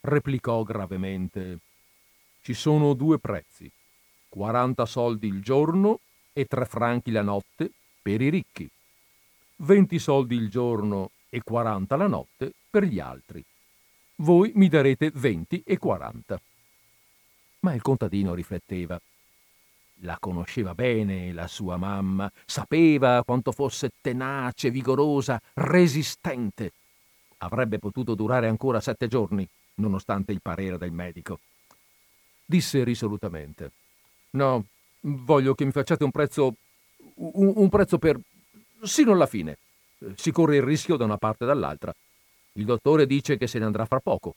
replicò 0.01 0.61
gravemente. 0.63 1.57
Ci 2.41 2.53
sono 2.53 2.93
due 2.93 3.17
prezzi. 3.17 3.69
40 4.29 4.85
soldi 4.85 5.27
il 5.27 5.41
giorno 5.41 5.99
e 6.31 6.45
3 6.45 6.65
franchi 6.65 7.11
la 7.11 7.23
notte 7.23 7.71
per 8.01 8.21
i 8.21 8.29
ricchi. 8.29 8.69
20 9.57 9.99
soldi 9.99 10.35
il 10.35 10.49
giorno 10.49 11.11
e 11.29 11.41
40 11.43 11.95
la 11.95 12.07
notte 12.07 12.53
per 12.69 12.83
gli 12.83 12.99
altri. 12.99 13.43
Voi 14.17 14.51
mi 14.55 14.67
darete 14.69 15.11
20 15.13 15.63
e 15.65 15.77
40. 15.77 16.39
Ma 17.61 17.73
il 17.73 17.81
contadino 17.81 18.33
rifletteva. 18.33 18.99
La 20.03 20.17
conosceva 20.19 20.73
bene 20.73 21.31
la 21.31 21.47
sua 21.47 21.77
mamma, 21.77 22.31
sapeva 22.45 23.23
quanto 23.23 23.51
fosse 23.51 23.91
tenace, 24.01 24.71
vigorosa, 24.71 25.39
resistente. 25.53 26.71
Avrebbe 27.37 27.77
potuto 27.77 28.15
durare 28.15 28.47
ancora 28.47 28.81
sette 28.81 29.07
giorni, 29.07 29.47
nonostante 29.75 30.31
il 30.31 30.41
parere 30.41 30.79
del 30.79 30.91
medico. 30.91 31.39
Disse 32.43 32.83
risolutamente: 32.83 33.71
No, 34.31 34.65
voglio 35.01 35.53
che 35.53 35.65
mi 35.65 35.71
facciate 35.71 36.03
un 36.03 36.11
prezzo. 36.11 36.55
un, 37.15 37.53
un 37.55 37.69
prezzo 37.69 37.99
per. 37.99 38.19
sino 38.81 39.11
alla 39.11 39.27
fine. 39.27 39.57
Si 40.15 40.31
corre 40.31 40.55
il 40.55 40.63
rischio 40.63 40.97
da 40.97 41.05
una 41.05 41.17
parte 41.17 41.43
e 41.43 41.47
dall'altra. 41.47 41.93
Il 42.53 42.65
dottore 42.65 43.05
dice 43.05 43.37
che 43.37 43.45
se 43.45 43.59
ne 43.59 43.65
andrà 43.65 43.85
fra 43.85 43.99
poco. 43.99 44.33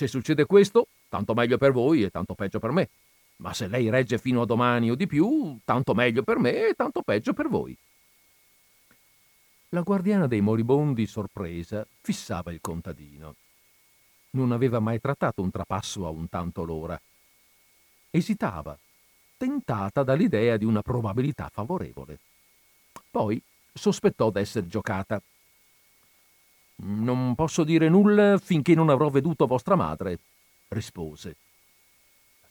Se 0.00 0.06
succede 0.06 0.46
questo, 0.46 0.86
tanto 1.10 1.34
meglio 1.34 1.58
per 1.58 1.72
voi 1.72 2.02
e 2.02 2.08
tanto 2.08 2.34
peggio 2.34 2.58
per 2.58 2.70
me. 2.70 2.88
Ma 3.36 3.52
se 3.52 3.68
lei 3.68 3.90
regge 3.90 4.16
fino 4.16 4.40
a 4.40 4.46
domani 4.46 4.90
o 4.90 4.94
di 4.94 5.06
più, 5.06 5.58
tanto 5.62 5.92
meglio 5.92 6.22
per 6.22 6.38
me 6.38 6.68
e 6.68 6.72
tanto 6.72 7.02
peggio 7.02 7.34
per 7.34 7.48
voi. 7.50 7.76
La 9.68 9.82
guardiana 9.82 10.26
dei 10.26 10.40
moribondi, 10.40 11.06
sorpresa, 11.06 11.86
fissava 12.00 12.50
il 12.50 12.62
contadino. 12.62 13.34
Non 14.30 14.52
aveva 14.52 14.80
mai 14.80 14.98
trattato 15.00 15.42
un 15.42 15.50
trapasso 15.50 16.06
a 16.06 16.08
un 16.08 16.30
tanto 16.30 16.64
l'ora. 16.64 16.98
Esitava, 18.08 18.78
tentata 19.36 20.02
dall'idea 20.02 20.56
di 20.56 20.64
una 20.64 20.80
probabilità 20.80 21.50
favorevole. 21.52 22.18
Poi 23.10 23.38
sospettò 23.70 24.30
d'essere 24.30 24.66
giocata. 24.66 25.20
Non 26.82 27.34
posso 27.34 27.62
dire 27.64 27.88
nulla 27.88 28.38
finché 28.38 28.74
non 28.74 28.88
avrò 28.88 29.08
veduto 29.08 29.46
vostra 29.46 29.74
madre, 29.74 30.18
rispose. 30.68 31.36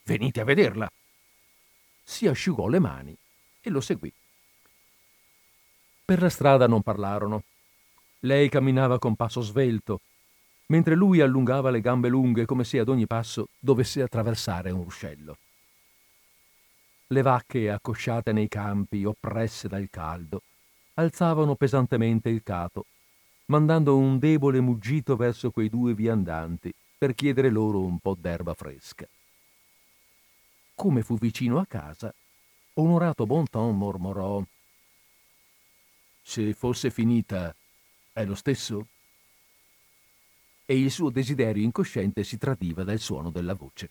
Venite 0.03 0.41
a 0.41 0.43
vederla. 0.43 0.91
Si 2.03 2.27
asciugò 2.27 2.67
le 2.67 2.79
mani 2.79 3.15
e 3.61 3.69
lo 3.69 3.81
seguì. 3.81 4.11
Per 6.05 6.21
la 6.21 6.29
strada 6.29 6.67
non 6.67 6.81
parlarono. 6.81 7.43
Lei 8.21 8.49
camminava 8.49 8.99
con 8.99 9.15
passo 9.15 9.41
svelto, 9.41 10.01
mentre 10.67 10.95
lui 10.95 11.21
allungava 11.21 11.69
le 11.69 11.81
gambe 11.81 12.09
lunghe 12.09 12.45
come 12.45 12.63
se 12.63 12.79
ad 12.79 12.89
ogni 12.89 13.07
passo 13.07 13.49
dovesse 13.57 14.01
attraversare 14.01 14.71
un 14.71 14.83
ruscello. 14.83 15.37
Le 17.07 17.21
vacche 17.23 17.71
accosciate 17.71 18.31
nei 18.31 18.47
campi, 18.47 19.03
oppresse 19.03 19.67
dal 19.67 19.87
caldo, 19.89 20.43
alzavano 20.95 21.55
pesantemente 21.55 22.29
il 22.29 22.43
capo, 22.43 22.85
mandando 23.49 23.97
un 23.97 24.19
debole 24.19 24.59
muggito 24.59 25.15
verso 25.15 25.51
quei 25.51 25.69
due 25.69 25.93
viandanti 25.93 26.73
per 26.97 27.13
chiedere 27.13 27.49
loro 27.49 27.81
un 27.81 27.99
po' 27.99 28.15
d'erba 28.15 28.53
fresca. 28.53 29.07
Come 30.75 31.01
fu 31.01 31.17
vicino 31.17 31.59
a 31.59 31.65
casa, 31.65 32.13
Onorato 32.73 33.25
Bontemps 33.25 33.75
mormorò 33.75 34.43
Se 36.21 36.53
fosse 36.53 36.91
finita, 36.91 37.53
è 38.13 38.23
lo 38.23 38.35
stesso? 38.35 38.87
E 40.65 40.79
il 40.79 40.91
suo 40.91 41.09
desiderio 41.09 41.63
incosciente 41.63 42.23
si 42.23 42.37
tradiva 42.37 42.83
dal 42.83 42.99
suono 42.99 43.31
della 43.31 43.55
voce. 43.55 43.89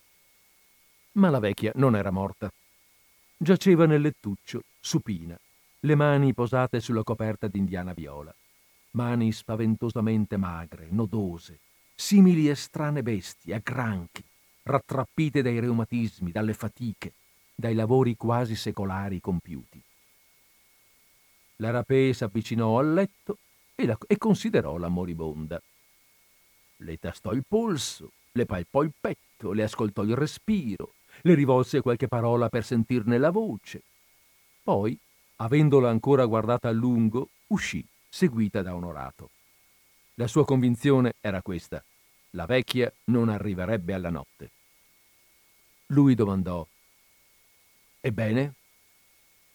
Ma 1.13 1.31
la 1.31 1.41
vecchia 1.41 1.73
non 1.75 1.97
era 1.97 2.13
morta. 2.13 2.51
Giaceva 3.37 3.87
nel 3.87 4.01
lettuccio, 4.01 4.63
supina, 4.79 5.37
le 5.81 5.95
mani 5.97 6.33
posate 6.33 6.79
sulla 6.81 7.03
coperta 7.03 7.49
d'indiana 7.49 7.93
viola. 7.93 8.33
Mani 8.93 9.33
spaventosamente 9.33 10.37
magre, 10.37 10.89
nodose, 10.91 11.61
simili 11.95 12.49
a 12.49 12.57
strane 12.57 13.03
bestie, 13.03 13.55
a 13.55 13.61
granchi, 13.63 14.25
rattrappite 14.63 15.43
dai 15.43 15.59
reumatismi, 15.61 16.31
dalle 16.31 16.55
fatiche, 16.55 17.13
dai 17.55 17.75
lavori 17.75 18.17
quasi 18.17 18.55
secolari 18.55 19.21
compiuti. 19.21 19.83
La 21.57 21.71
rapé 21.71 22.13
s'avvicinò 22.13 22.79
al 22.79 22.93
letto 22.93 23.39
e, 23.75 23.85
la, 23.85 23.99
e 24.07 24.17
considerò 24.17 24.77
la 24.77 24.89
moribonda. 24.89 25.61
Le 26.77 26.97
tastò 26.99 27.33
il 27.33 27.45
polso, 27.47 28.13
le 28.33 28.47
palpò 28.47 28.83
il 28.83 28.93
petto, 28.99 29.53
le 29.53 29.65
ascoltò 29.65 30.05
il 30.05 30.15
respiro, 30.15 30.93
le 31.23 31.35
rivolse 31.35 31.81
qualche 31.81 32.07
parola 32.07 32.49
per 32.49 32.65
sentirne 32.65 33.19
la 33.19 33.31
voce. 33.31 33.83
Poi, 34.63 34.97
avendola 35.37 35.91
ancora 35.91 36.27
guardata 36.27 36.69
a 36.69 36.73
lungo, 36.73 37.31
uscì, 37.49 37.85
seguita 38.09 38.63
da 38.63 38.75
Onorato. 38.75 39.31
La 40.15 40.27
sua 40.27 40.45
convinzione 40.45 41.15
era 41.21 41.43
questa. 41.43 41.83
La 42.31 42.47
vecchia 42.47 42.93
non 43.05 43.29
arriverebbe 43.29 43.95
alla 43.95 44.11
notte. 44.11 44.51
Lui 45.87 46.15
domandò 46.15 46.67
Ebbene? 48.01 48.55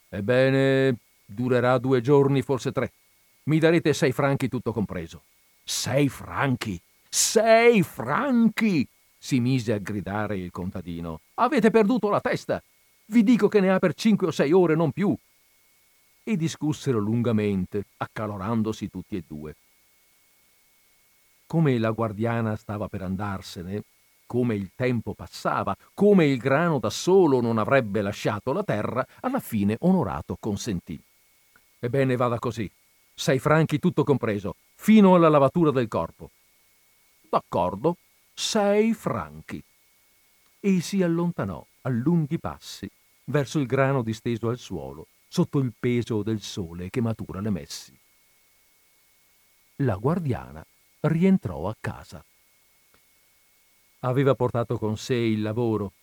Ebbene, 0.10 0.98
durerà 1.26 1.78
due 1.78 2.02
giorni, 2.02 2.42
forse 2.42 2.72
tre. 2.72 2.92
Mi 3.44 3.60
darete 3.60 3.94
sei 3.94 4.12
franchi 4.12 4.48
tutto 4.48 4.72
compreso. 4.72 5.24
Sei 5.64 6.10
franchi! 6.10 6.80
Sei 7.10 7.84
franchi! 7.84 8.88
si 9.18 9.40
mise 9.40 9.72
a 9.72 9.78
gridare 9.78 10.38
il 10.38 10.52
contadino. 10.52 11.22
Avete 11.36 11.72
perduto 11.72 12.10
la 12.10 12.20
testa! 12.20 12.62
Vi 13.06 13.24
dico 13.24 13.48
che 13.48 13.60
ne 13.60 13.72
ha 13.72 13.80
per 13.80 13.94
cinque 13.94 14.28
o 14.28 14.32
sei 14.32 14.52
ore, 14.52 14.76
non 14.76 14.92
più. 14.92 15.16
E 16.24 16.38
discussero 16.38 17.00
lungamente, 17.00 17.86
accalorandosi 17.98 18.90
tutti 18.90 19.18
e 19.18 19.24
due. 19.28 19.56
Come 21.46 21.78
la 21.78 21.92
guardiana 21.92 22.56
stava 22.56 22.88
per 22.88 23.02
andarsene, 23.02 23.84
come 24.26 24.56
il 24.56 24.72
tempo 24.74 25.14
passava, 25.14 25.76
come 25.94 26.26
il 26.26 26.38
grano 26.38 26.80
da 26.80 26.90
solo 26.90 27.42
non 27.42 27.58
avrebbe 27.58 28.02
lasciato 28.02 28.54
la 28.54 28.64
terra, 28.64 29.06
alla 29.20 29.40
fine 29.40 29.76
Onorato 29.82 30.38
consentì. 30.40 31.00
Ebbene 31.80 32.16
vada 32.16 32.40
così. 32.40 32.72
Sei 33.14 33.38
franchi 33.38 33.78
tutto 33.78 34.04
compreso, 34.04 34.56
fino 34.76 35.14
alla 35.16 35.30
lavatura 35.30 35.72
del 35.72 35.88
corpo. 35.88 36.32
D'accordo, 37.30 37.98
sei 38.34 38.94
franchi. 38.94 39.62
E 40.60 40.82
si 40.82 41.04
allontanò 41.04 41.64
a 41.82 41.90
lunghi 41.90 42.40
passi 42.40 42.90
verso 43.26 43.60
il 43.60 43.68
grano 43.68 44.02
disteso 44.02 44.50
al 44.50 44.58
suolo, 44.58 45.08
sotto 45.34 45.58
il 45.58 45.74
peso 45.80 46.22
del 46.22 46.42
sole 46.42 46.92
che 46.92 47.02
matura 47.02 47.42
le 47.42 47.50
messi. 47.50 48.00
La 49.78 49.96
guardiana 49.96 50.64
rientrò 51.00 51.68
a 51.68 51.76
casa 51.80 52.24
aveva 54.02 54.36
portato 54.36 54.78
con 54.78 54.96
sé 54.96 55.16
il 55.16 55.42
lavoro, 55.42 55.94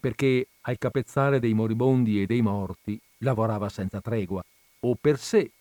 perché 0.00 0.48
al 0.62 0.76
capezzale 0.76 1.38
dei 1.38 1.54
moribondi 1.54 2.20
e 2.20 2.26
dei 2.26 2.42
morti 2.42 3.00
lavorava 3.18 3.68
senza 3.68 4.00
tregua, 4.00 4.42
o 4.80 4.96
per 4.96 5.20
sé 5.20 5.52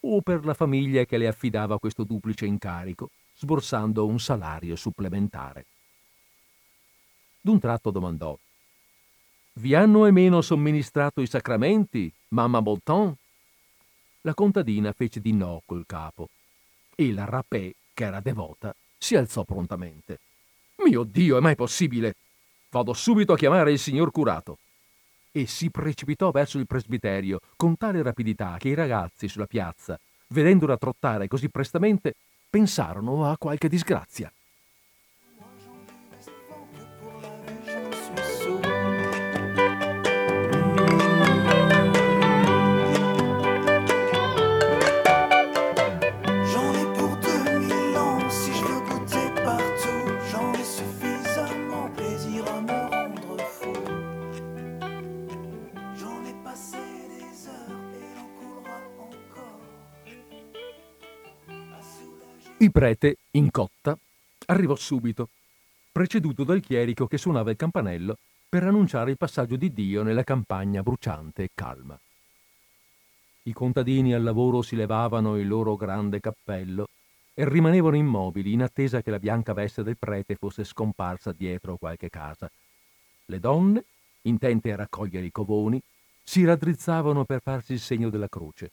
o 0.00 0.22
per 0.22 0.46
la 0.46 0.54
famiglia 0.54 1.04
che 1.04 1.18
le 1.18 1.26
affidava 1.26 1.78
questo 1.78 2.04
duplice 2.04 2.46
incarico, 2.46 3.10
sborsando 3.34 4.06
un 4.06 4.18
salario 4.18 4.74
supplementare. 4.74 5.66
D'un 7.42 7.58
tratto 7.58 7.90
domandò 7.90 8.38
Vi 9.58 9.74
hanno 9.74 10.06
e 10.06 10.12
meno 10.12 10.40
somministrato 10.40 11.20
i 11.20 11.26
sacramenti, 11.26 12.12
mamma 12.28 12.62
Bolton? 12.62 13.12
La 14.20 14.32
contadina 14.32 14.92
fece 14.92 15.20
di 15.20 15.32
no 15.32 15.62
col 15.66 15.82
capo 15.84 16.28
e 16.94 17.12
la 17.12 17.24
rapè, 17.24 17.74
che 17.92 18.04
era 18.04 18.20
devota, 18.20 18.72
si 18.96 19.16
alzò 19.16 19.42
prontamente. 19.42 20.20
Mio 20.84 21.02
Dio, 21.02 21.36
è 21.36 21.40
mai 21.40 21.56
possibile? 21.56 22.14
Vado 22.70 22.92
subito 22.92 23.32
a 23.32 23.36
chiamare 23.36 23.72
il 23.72 23.80
signor 23.80 24.12
curato. 24.12 24.58
E 25.32 25.48
si 25.48 25.72
precipitò 25.72 26.30
verso 26.30 26.60
il 26.60 26.66
presbiterio 26.68 27.40
con 27.56 27.76
tale 27.76 28.00
rapidità 28.00 28.58
che 28.60 28.68
i 28.68 28.74
ragazzi 28.74 29.26
sulla 29.26 29.46
piazza, 29.46 29.98
vedendola 30.28 30.76
trottare 30.76 31.26
così 31.26 31.48
prestamente, 31.48 32.14
pensarono 32.48 33.28
a 33.28 33.36
qualche 33.36 33.68
disgrazia. 33.68 34.32
Il 62.68 62.74
prete, 62.74 63.16
in 63.30 63.50
cotta, 63.50 63.98
arrivò 64.48 64.76
subito, 64.76 65.30
preceduto 65.90 66.44
dal 66.44 66.60
chierico 66.60 67.06
che 67.06 67.16
suonava 67.16 67.50
il 67.50 67.56
campanello 67.56 68.18
per 68.46 68.62
annunciare 68.62 69.10
il 69.10 69.16
passaggio 69.16 69.56
di 69.56 69.72
Dio 69.72 70.02
nella 70.02 70.22
campagna 70.22 70.82
bruciante 70.82 71.44
e 71.44 71.50
calma. 71.54 71.98
I 73.44 73.52
contadini 73.54 74.12
al 74.12 74.22
lavoro 74.22 74.60
si 74.60 74.76
levavano 74.76 75.38
il 75.38 75.48
loro 75.48 75.76
grande 75.76 76.20
cappello 76.20 76.88
e 77.32 77.48
rimanevano 77.48 77.96
immobili 77.96 78.52
in 78.52 78.60
attesa 78.60 79.00
che 79.00 79.10
la 79.10 79.18
bianca 79.18 79.54
veste 79.54 79.82
del 79.82 79.96
prete 79.96 80.34
fosse 80.34 80.62
scomparsa 80.62 81.32
dietro 81.32 81.78
qualche 81.78 82.10
casa. 82.10 82.50
Le 83.24 83.40
donne, 83.40 83.82
intente 84.22 84.74
a 84.74 84.76
raccogliere 84.76 85.24
i 85.24 85.32
covoni, 85.32 85.80
si 86.22 86.44
raddrizzavano 86.44 87.24
per 87.24 87.40
farsi 87.40 87.72
il 87.72 87.80
segno 87.80 88.10
della 88.10 88.28
croce. 88.28 88.72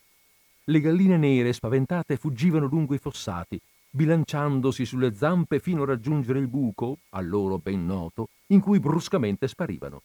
Le 0.65 0.81
galline 0.81 1.15
nere 1.15 1.53
spaventate 1.53 2.17
fuggivano 2.17 2.65
lungo 2.65 2.93
i 2.93 2.97
fossati, 2.97 3.57
bilanciandosi 3.95 4.85
sulle 4.85 5.15
zampe 5.15 5.59
fino 5.59 5.83
a 5.83 5.85
raggiungere 5.85 6.39
il 6.39 6.49
buco, 6.49 6.97
a 7.11 7.21
loro 7.21 7.59
ben 7.59 7.85
noto, 7.85 8.27
in 8.47 8.59
cui 8.59 8.77
bruscamente 8.81 9.47
sparivano. 9.47 10.01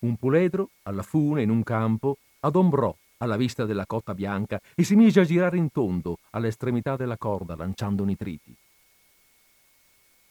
Un 0.00 0.16
puledro, 0.16 0.70
alla 0.82 1.04
fune 1.04 1.42
in 1.42 1.50
un 1.50 1.62
campo, 1.62 2.18
adombrò 2.40 2.94
alla 3.18 3.36
vista 3.36 3.64
della 3.64 3.86
cotta 3.86 4.12
bianca 4.12 4.60
e 4.74 4.82
si 4.82 4.96
mise 4.96 5.20
a 5.20 5.24
girare 5.24 5.56
in 5.56 5.70
tondo 5.70 6.18
all'estremità 6.30 6.96
della 6.96 7.16
corda 7.16 7.54
lanciando 7.54 8.02
nitriti. 8.02 8.52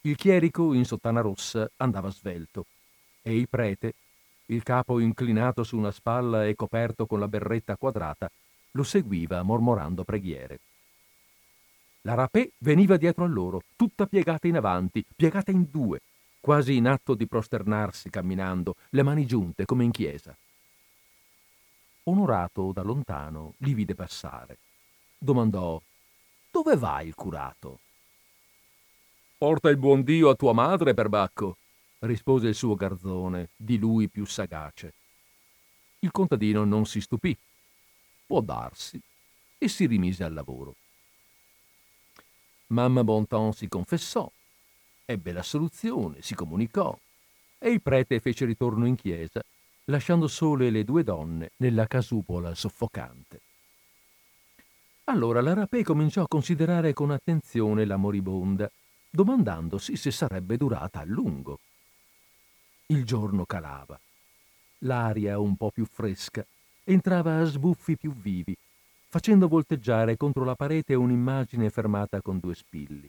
Il 0.02 0.18
chierico 0.18 0.74
in 0.74 0.84
sottana 0.84 1.22
rossa 1.22 1.72
andava 1.78 2.12
svelto 2.12 2.66
e 3.22 3.38
il 3.38 3.48
prete, 3.48 3.94
il 4.48 4.64
capo 4.64 5.00
inclinato 5.00 5.64
su 5.64 5.78
una 5.78 5.92
spalla 5.92 6.46
e 6.46 6.56
coperto 6.56 7.06
con 7.06 7.20
la 7.20 7.30
berretta 7.30 7.78
quadrata, 7.78 8.30
lo 8.72 8.84
seguiva 8.84 9.42
mormorando 9.44 10.04
preghiere. 10.04 10.60
La 12.06 12.16
rapé 12.16 12.52
veniva 12.58 12.98
dietro 12.98 13.24
a 13.24 13.28
loro, 13.28 13.62
tutta 13.78 14.08
piegata 14.08 14.48
in 14.48 14.58
avanti, 14.58 15.06
piegata 15.16 15.52
in 15.52 15.68
due, 15.72 16.02
quasi 16.42 16.76
in 16.76 16.88
atto 16.88 17.16
di 17.16 17.28
prosternarsi 17.28 18.10
camminando, 18.10 18.76
le 18.90 19.04
mani 19.04 19.26
giunte 19.26 19.64
come 19.64 19.86
in 19.86 19.92
chiesa. 19.92 20.36
Onorato 22.04 22.74
da 22.74 22.82
lontano 22.82 23.54
li 23.60 23.74
vide 23.74 23.96
passare. 23.96 24.58
Domandò 25.18 25.82
Dove 26.52 26.76
va 26.76 27.02
il 27.02 27.16
curato? 27.16 27.80
Porta 29.38 29.70
il 29.70 29.78
buon 29.78 30.04
Dio 30.04 30.30
a 30.30 30.36
tua 30.36 30.52
madre, 30.52 30.94
perbacco, 30.94 31.56
rispose 32.00 32.50
il 32.50 32.56
suo 32.56 32.76
garzone, 32.76 33.50
di 33.56 33.78
lui 33.78 34.10
più 34.10 34.26
sagace. 34.26 34.94
Il 36.00 36.12
contadino 36.12 36.66
non 36.66 36.86
si 36.86 37.00
stupì. 37.00 37.36
Può 38.26 38.42
darsi, 38.42 39.02
e 39.58 39.68
si 39.70 39.86
rimise 39.86 40.26
al 40.26 40.34
lavoro. 40.34 40.76
Mamma 42.74 43.04
Bonton 43.04 43.54
si 43.54 43.68
confessò, 43.68 44.30
ebbe 45.06 45.32
la 45.32 45.44
soluzione, 45.44 46.24
si 46.24 46.34
comunicò 46.34 46.98
e 47.60 47.70
il 47.70 47.84
prete 47.84 48.20
fece 48.20 48.46
ritorno 48.46 48.88
in 48.88 48.96
chiesa, 48.96 49.44
lasciando 49.86 50.28
sole 50.28 50.72
le 50.72 50.84
due 50.84 51.04
donne 51.04 51.52
nella 51.58 51.86
casupola 51.86 52.56
soffocante. 52.56 53.42
Allora 55.04 55.40
la 55.42 55.54
rapé 55.54 55.84
cominciò 55.84 56.24
a 56.24 56.28
considerare 56.28 56.94
con 56.94 57.12
attenzione 57.12 57.86
la 57.86 57.98
moribonda, 57.98 58.68
domandandosi 59.08 59.96
se 59.96 60.10
sarebbe 60.10 60.58
durata 60.58 61.00
a 61.02 61.06
lungo. 61.06 61.60
Il 62.88 63.06
giorno 63.06 63.46
calava. 63.46 64.00
l'aria 64.80 65.38
un 65.38 65.56
po' 65.56 65.70
più 65.70 65.86
fresca 65.86 66.44
entrava 66.86 67.40
a 67.40 67.44
sbuffi 67.44 67.98
più 67.98 68.12
vivi, 68.14 68.58
facendo 69.14 69.48
volteggiare 69.48 70.18
contro 70.18 70.44
la 70.44 70.56
parete 70.56 70.96
un'immagine 70.96 71.70
fermata 71.70 72.20
con 72.20 72.40
due 72.40 72.56
spilli. 72.56 73.08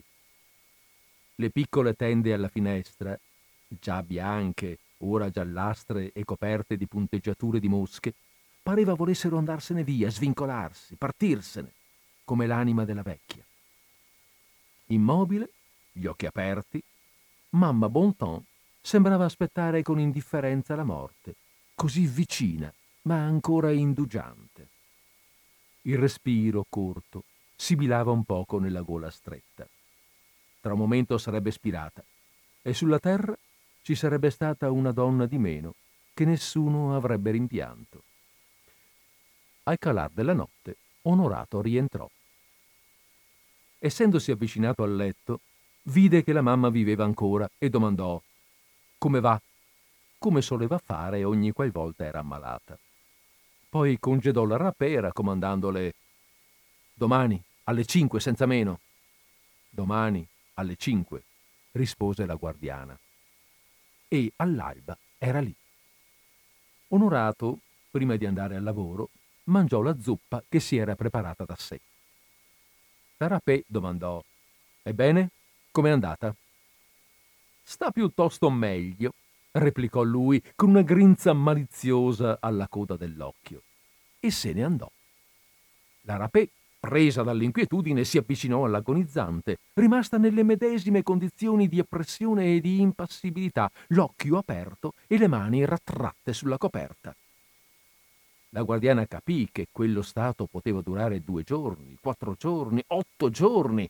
Le 1.33 1.49
piccole 1.49 1.95
tende 1.95 2.31
alla 2.31 2.47
finestra, 2.47 3.19
già 3.67 4.03
bianche, 4.03 4.77
ora 4.97 5.31
giallastre 5.31 6.11
e 6.13 6.23
coperte 6.23 6.77
di 6.77 6.85
punteggiature 6.85 7.59
di 7.59 7.67
mosche, 7.67 8.13
pareva 8.61 8.93
volessero 8.93 9.39
andarsene 9.39 9.83
via, 9.83 10.11
svincolarsi, 10.11 10.93
partirsene, 10.95 11.73
come 12.23 12.45
l'anima 12.45 12.85
della 12.85 13.01
vecchia. 13.01 13.43
Immobile, 14.89 15.49
gli 15.91 16.05
occhi 16.05 16.27
aperti, 16.27 16.83
mamma 17.49 17.89
Bonton 17.89 18.45
sembrava 18.79 19.25
aspettare 19.25 19.81
con 19.81 19.99
indifferenza 19.99 20.75
la 20.75 20.83
morte, 20.83 21.33
così 21.73 22.05
vicina, 22.05 22.71
ma 23.01 23.25
ancora 23.25 23.71
indugiante. 23.71 24.73
Il 25.87 25.99
respiro 25.99 26.65
corto 26.67 27.25
sibilava 27.55 28.09
un 28.09 28.23
poco 28.23 28.57
nella 28.57 28.81
gola 28.81 29.11
stretta. 29.11 29.67
Tra 30.59 30.73
un 30.73 30.79
momento 30.79 31.19
sarebbe 31.19 31.51
spirata 31.51 32.03
e 32.63 32.73
sulla 32.73 32.97
terra 32.97 33.37
ci 33.83 33.93
sarebbe 33.93 34.31
stata 34.31 34.71
una 34.71 34.91
donna 34.91 35.27
di 35.27 35.37
meno 35.37 35.75
che 36.15 36.25
nessuno 36.25 36.95
avrebbe 36.95 37.29
rimpianto. 37.29 38.01
Al 39.63 39.77
calar 39.77 40.09
della 40.09 40.33
notte, 40.33 40.77
Onorato 41.03 41.61
rientrò. 41.61 42.09
Essendosi 43.77 44.31
avvicinato 44.31 44.81
al 44.81 44.95
letto, 44.95 45.41
vide 45.83 46.23
che 46.23 46.33
la 46.33 46.41
mamma 46.41 46.69
viveva 46.69 47.03
ancora 47.03 47.47
e 47.59 47.69
domandò 47.69 48.19
come 48.97 49.19
va, 49.19 49.39
come 50.17 50.41
soleva 50.41 50.79
fare 50.79 51.23
ogni 51.23 51.51
qualvolta 51.51 52.05
era 52.05 52.19
ammalata. 52.19 52.75
Poi 53.75 53.99
congedò 53.99 54.45
la 54.45 54.55
rapè 54.55 55.01
raccomandandole 55.01 55.93
Domani, 56.93 57.43
alle 57.65 57.83
cinque, 57.83 58.21
senza 58.21 58.45
meno. 58.45 58.79
Domani, 59.69 60.25
alle 60.53 60.77
cinque, 60.77 61.23
rispose 61.73 62.25
la 62.25 62.35
guardiana 62.35 62.97
e 64.07 64.31
all'alba 64.37 64.97
era 65.17 65.41
lì. 65.41 65.53
Onorato, 66.87 67.59
prima 67.91 68.15
di 68.15 68.25
andare 68.25 68.55
al 68.55 68.63
lavoro, 68.63 69.09
mangiò 69.47 69.81
la 69.81 69.99
zuppa 69.99 70.41
che 70.47 70.61
si 70.61 70.77
era 70.77 70.95
preparata 70.95 71.43
da 71.43 71.57
sé. 71.57 71.77
La 73.17 73.27
rapè 73.27 73.61
domandò: 73.67 74.23
Ebbene, 74.83 75.31
com'è 75.71 75.89
andata? 75.89 76.33
Sta 77.61 77.91
piuttosto 77.91 78.49
meglio, 78.49 79.11
replicò 79.57 80.03
lui 80.03 80.41
con 80.55 80.69
una 80.69 80.81
grinza 80.81 81.33
maliziosa 81.33 82.37
alla 82.41 82.67
coda 82.67 82.97
dell'occhio, 82.97 83.63
e 84.19 84.31
se 84.31 84.53
ne 84.53 84.63
andò. 84.63 84.89
La 86.01 86.17
rapè 86.17 86.47
presa 86.79 87.23
dall'inquietudine, 87.23 88.03
si 88.03 88.17
avvicinò 88.17 88.65
all'agonizzante, 88.65 89.57
rimasta 89.73 90.17
nelle 90.17 90.43
medesime 90.43 91.01
condizioni 91.01 91.67
di 91.67 91.79
oppressione 91.79 92.55
e 92.55 92.61
di 92.61 92.79
impassibilità, 92.79 93.71
l'occhio 93.87 94.37
aperto 94.37 94.93
e 95.07 95.17
le 95.17 95.27
mani 95.27 95.65
rattratte 95.65 96.31
sulla 96.31 96.59
coperta. 96.59 97.15
La 98.49 98.61
guardiana 98.61 99.07
capì 99.07 99.49
che 99.51 99.67
quello 99.71 100.03
stato 100.03 100.45
poteva 100.45 100.81
durare 100.81 101.23
due 101.23 101.41
giorni, 101.43 101.97
quattro 101.99 102.35
giorni, 102.37 102.83
otto 102.87 103.29
giorni, 103.29 103.89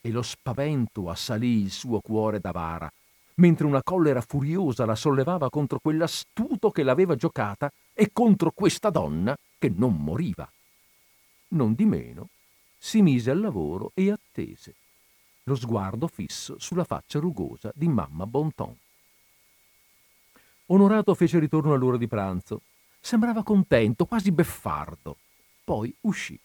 e 0.00 0.10
lo 0.10 0.22
spavento 0.22 1.10
assalì 1.10 1.62
il 1.62 1.70
suo 1.70 2.00
cuore 2.00 2.38
d'avara, 2.38 2.90
mentre 3.36 3.66
una 3.66 3.82
collera 3.82 4.20
furiosa 4.20 4.84
la 4.84 4.94
sollevava 4.94 5.48
contro 5.50 5.78
quell'astuto 5.80 6.70
che 6.70 6.82
l'aveva 6.82 7.16
giocata 7.16 7.70
e 7.92 8.10
contro 8.12 8.52
questa 8.52 8.90
donna 8.90 9.36
che 9.58 9.72
non 9.74 9.96
moriva 9.96 10.50
non 11.52 11.74
di 11.74 11.84
meno, 11.84 12.28
si 12.76 13.02
mise 13.02 13.30
al 13.30 13.40
lavoro 13.40 13.92
e 13.94 14.10
attese, 14.10 14.74
lo 15.44 15.54
sguardo 15.54 16.08
fisso 16.08 16.56
sulla 16.58 16.84
faccia 16.84 17.18
rugosa 17.18 17.70
di 17.74 17.88
mamma 17.88 18.26
Bonton. 18.26 18.76
Onorato 20.66 21.14
fece 21.14 21.38
ritorno 21.38 21.74
all'ora 21.74 21.96
di 21.96 22.06
pranzo. 22.06 22.62
Sembrava 23.00 23.42
contento, 23.42 24.06
quasi 24.06 24.30
beffardo. 24.30 25.16
Poi 25.64 25.94
uscì. 26.02 26.38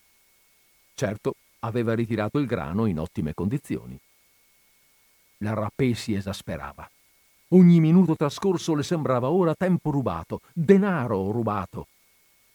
Certo, 0.96 1.36
aveva 1.60 1.94
ritirato 1.94 2.40
il 2.40 2.48
grano 2.48 2.88
in 2.88 3.00
ottime 3.00 3.34
condizioni. 3.34 3.98
La 5.40 5.54
rapè 5.54 5.94
si 5.94 6.14
esasperava. 6.14 6.90
Ogni 7.50 7.80
minuto 7.80 8.16
trascorso 8.16 8.74
le 8.76 8.84
sembrava 8.84 9.30
ora 9.30 9.54
tempo 9.56 9.92
rubato, 9.92 10.42
denaro 10.52 11.32
rubato. 11.32 11.88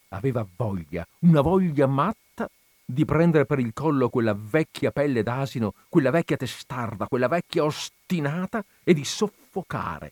Aveva 0.09 0.45
voglia, 0.55 1.05
una 1.19 1.41
voglia 1.41 1.87
matta 1.87 2.47
di 2.85 3.05
prendere 3.05 3.45
per 3.45 3.59
il 3.59 3.73
collo 3.73 4.09
quella 4.09 4.35
vecchia 4.37 4.91
pelle 4.91 5.23
d'asino, 5.23 5.73
quella 5.89 6.11
vecchia 6.11 6.37
testarda, 6.37 7.07
quella 7.07 7.27
vecchia 7.27 7.63
ostinata 7.63 8.63
e 8.83 8.93
di 8.93 9.03
soffocare, 9.03 10.11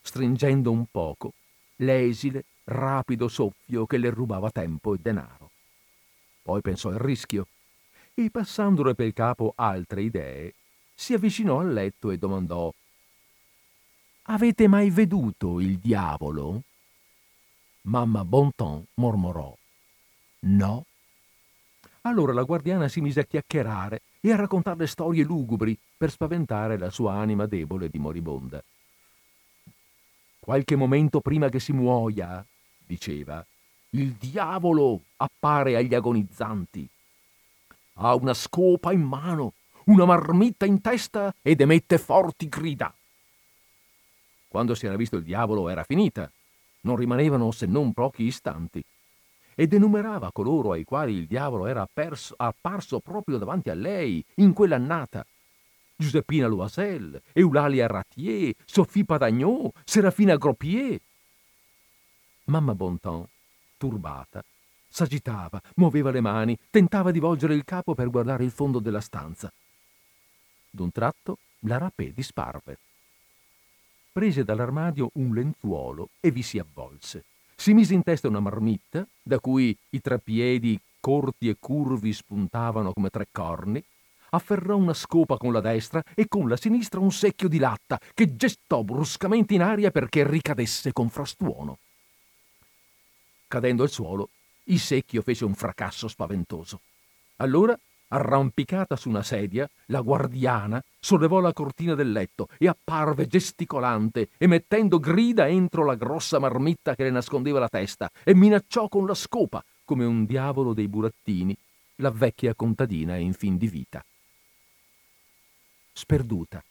stringendo 0.00 0.70
un 0.70 0.86
poco, 0.90 1.32
l'esile, 1.76 2.44
rapido 2.64 3.28
soffio 3.28 3.84
che 3.86 3.98
le 3.98 4.10
rubava 4.10 4.50
tempo 4.50 4.94
e 4.94 4.98
denaro. 4.98 5.50
Poi 6.42 6.60
pensò 6.60 6.88
al 6.88 6.94
rischio 6.94 7.46
e, 8.14 8.30
passandole 8.30 8.94
per 8.94 9.06
il 9.06 9.12
capo 9.12 9.52
altre 9.56 10.02
idee, 10.02 10.54
si 10.94 11.14
avvicinò 11.14 11.60
al 11.60 11.72
letto 11.72 12.10
e 12.10 12.18
domandò 12.18 12.72
Avete 14.26 14.68
mai 14.68 14.90
veduto 14.90 15.60
il 15.60 15.78
diavolo? 15.78 16.62
Mamma 17.82 18.24
Bonton 18.24 18.84
mormorò 18.94 19.56
No. 20.44 20.86
Allora 22.02 22.32
la 22.32 22.42
guardiana 22.42 22.88
si 22.88 23.00
mise 23.00 23.20
a 23.20 23.24
chiacchierare 23.24 24.02
e 24.20 24.32
a 24.32 24.36
raccontarle 24.36 24.86
storie 24.86 25.22
lugubri 25.22 25.78
per 25.96 26.10
spaventare 26.10 26.78
la 26.78 26.90
sua 26.90 27.14
anima 27.14 27.46
debole 27.46 27.88
di 27.88 27.98
moribonda. 27.98 28.62
Qualche 30.40 30.74
momento 30.74 31.20
prima 31.20 31.48
che 31.48 31.60
si 31.60 31.72
muoia, 31.72 32.44
diceva, 32.84 33.44
il 33.90 34.12
diavolo 34.12 35.02
appare 35.16 35.76
agli 35.76 35.94
agonizzanti. 35.94 36.88
Ha 37.94 38.14
una 38.14 38.34
scopa 38.34 38.92
in 38.92 39.02
mano, 39.02 39.52
una 39.86 40.04
marmitta 40.04 40.66
in 40.66 40.80
testa 40.80 41.34
ed 41.42 41.60
emette 41.60 41.98
forti 41.98 42.48
grida. 42.48 42.94
Quando 44.48 44.74
si 44.74 44.86
era 44.86 44.96
visto 44.96 45.16
il 45.16 45.22
diavolo 45.22 45.68
era 45.68 45.82
finita, 45.82 46.30
non 46.82 46.96
rimanevano 46.96 47.50
se 47.50 47.66
non 47.66 47.92
pochi 47.92 48.24
istanti 48.24 48.84
ed 49.54 49.72
enumerava 49.72 50.32
coloro 50.32 50.72
ai 50.72 50.84
quali 50.84 51.14
il 51.14 51.26
diavolo 51.26 51.66
era 51.66 51.82
apparso, 51.82 52.34
apparso 52.36 53.00
proprio 53.00 53.38
davanti 53.38 53.70
a 53.70 53.74
lei 53.74 54.24
in 54.36 54.52
quell'annata. 54.52 55.24
Giuseppina 55.96 56.46
Loisel, 56.46 57.20
Eulalia 57.32 57.86
Ratier, 57.86 58.54
Sophie 58.64 59.04
Padagnot, 59.04 59.72
Serafina 59.84 60.36
Gropier. 60.36 61.00
Mamma 62.44 62.74
Bonton, 62.74 63.24
turbata, 63.76 64.42
s'agitava, 64.88 65.60
muoveva 65.76 66.10
le 66.10 66.20
mani, 66.20 66.58
tentava 66.70 67.10
di 67.10 67.20
volgere 67.20 67.54
il 67.54 67.64
capo 67.64 67.94
per 67.94 68.10
guardare 68.10 68.44
il 68.44 68.50
fondo 68.50 68.80
della 68.80 69.00
stanza. 69.00 69.52
D'un 70.74 70.90
tratto 70.90 71.38
la 71.60 71.78
rapè 71.78 72.10
disparve. 72.10 72.78
Prese 74.10 74.42
dall'armadio 74.42 75.10
un 75.14 75.32
lenzuolo 75.34 76.08
e 76.20 76.32
vi 76.32 76.42
si 76.42 76.58
avvolse 76.58 77.24
si 77.62 77.74
mise 77.74 77.94
in 77.94 78.02
testa 78.02 78.26
una 78.26 78.40
marmitta, 78.40 79.06
da 79.22 79.38
cui 79.38 79.76
i 79.90 80.00
tre 80.00 80.18
piedi 80.18 80.76
corti 80.98 81.48
e 81.48 81.58
curvi 81.60 82.12
spuntavano 82.12 82.92
come 82.92 83.08
tre 83.08 83.28
corni, 83.30 83.80
afferrò 84.30 84.76
una 84.76 84.94
scopa 84.94 85.36
con 85.36 85.52
la 85.52 85.60
destra 85.60 86.02
e 86.16 86.26
con 86.26 86.48
la 86.48 86.56
sinistra 86.56 86.98
un 86.98 87.12
secchio 87.12 87.46
di 87.46 87.58
latta 87.60 88.00
che 88.14 88.34
gettò 88.34 88.82
bruscamente 88.82 89.54
in 89.54 89.62
aria 89.62 89.92
perché 89.92 90.26
ricadesse 90.28 90.92
con 90.92 91.08
frastuono. 91.08 91.78
Cadendo 93.46 93.84
al 93.84 93.90
suolo, 93.90 94.30
il 94.64 94.80
secchio 94.80 95.22
fece 95.22 95.44
un 95.44 95.54
fracasso 95.54 96.08
spaventoso. 96.08 96.80
Allora 97.36 97.78
Arrampicata 98.14 98.94
su 98.94 99.08
una 99.08 99.22
sedia, 99.22 99.66
la 99.86 100.02
guardiana 100.02 100.82
sollevò 101.00 101.40
la 101.40 101.54
cortina 101.54 101.94
del 101.94 102.12
letto 102.12 102.48
e 102.58 102.68
apparve 102.68 103.26
gesticolante, 103.26 104.28
emettendo 104.36 104.98
grida 104.98 105.48
entro 105.48 105.82
la 105.86 105.94
grossa 105.94 106.38
marmitta 106.38 106.94
che 106.94 107.04
le 107.04 107.10
nascondeva 107.10 107.58
la 107.58 107.70
testa, 107.70 108.10
e 108.22 108.34
minacciò 108.34 108.88
con 108.88 109.06
la 109.06 109.14
scopa, 109.14 109.64
come 109.82 110.04
un 110.04 110.26
diavolo 110.26 110.74
dei 110.74 110.88
burattini, 110.88 111.56
la 111.96 112.10
vecchia 112.10 112.54
contadina 112.54 113.16
in 113.16 113.32
fin 113.32 113.56
di 113.56 113.68
vita. 113.68 114.04
Sperduta, 115.94 116.62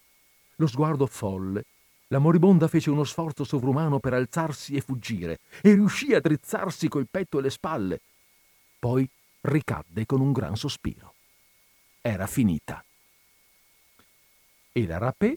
lo 0.56 0.66
sguardo 0.68 1.06
folle, 1.06 1.64
la 2.06 2.20
moribonda 2.20 2.68
fece 2.68 2.88
uno 2.88 3.02
sforzo 3.02 3.42
sovrumano 3.42 3.98
per 3.98 4.14
alzarsi 4.14 4.76
e 4.76 4.80
fuggire, 4.80 5.40
e 5.60 5.72
riuscì 5.72 6.14
a 6.14 6.20
drizzarsi 6.20 6.86
col 6.86 7.08
petto 7.10 7.40
e 7.40 7.42
le 7.42 7.50
spalle. 7.50 8.00
Poi 8.78 9.08
ricadde 9.40 10.06
con 10.06 10.20
un 10.20 10.30
gran 10.30 10.54
sospiro 10.54 11.11
era 12.02 12.26
finita. 12.26 12.84
E 14.72 14.86
la 14.86 14.98
rapè, 14.98 15.34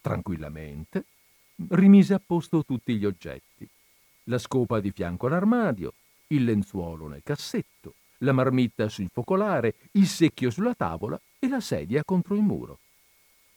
tranquillamente, 0.00 1.04
rimise 1.70 2.14
a 2.14 2.20
posto 2.24 2.64
tutti 2.64 2.96
gli 2.96 3.04
oggetti. 3.04 3.68
la 4.28 4.38
scopa 4.38 4.80
di 4.80 4.90
fianco 4.92 5.26
all'armadio, 5.26 5.92
il 6.28 6.44
lenzuolo 6.44 7.08
nel 7.08 7.22
cassetto, 7.24 7.94
la 8.18 8.32
marmitta 8.32 8.88
sul 8.88 9.08
focolare, 9.12 9.74
il 9.92 10.06
secchio 10.06 10.50
sulla 10.50 10.74
tavola 10.74 11.18
e 11.38 11.48
la 11.48 11.60
sedia 11.60 12.04
contro 12.04 12.34
il 12.34 12.42
muro. 12.42 12.78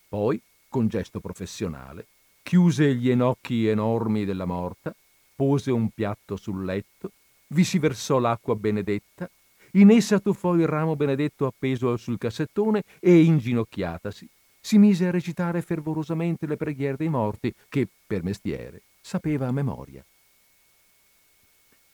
Poi, 0.07 0.41
con 0.69 0.87
gesto 0.87 1.19
professionale, 1.19 2.07
chiuse 2.41 2.95
gli 2.95 3.09
enocchi 3.09 3.67
enormi 3.67 4.23
della 4.25 4.45
morta, 4.45 4.95
pose 5.35 5.71
un 5.71 5.89
piatto 5.89 6.37
sul 6.37 6.63
letto, 6.63 7.11
vi 7.47 7.63
si 7.65 7.77
versò 7.77 8.19
l'acqua 8.19 8.55
benedetta, 8.55 9.29
in 9.73 9.91
essa 9.91 10.19
tuffò 10.19 10.55
il 10.55 10.67
ramo 10.67 10.95
benedetto 10.95 11.45
appeso 11.45 11.95
sul 11.97 12.17
cassettone 12.17 12.83
e, 12.99 13.21
inginocchiatasi, 13.23 14.27
si 14.59 14.77
mise 14.77 15.07
a 15.07 15.11
recitare 15.11 15.61
fervorosamente 15.61 16.45
le 16.45 16.57
preghiere 16.57 16.97
dei 16.97 17.09
morti 17.09 17.53
che, 17.67 17.87
per 18.05 18.23
mestiere, 18.23 18.81
sapeva 19.01 19.47
a 19.47 19.51
memoria. 19.51 20.03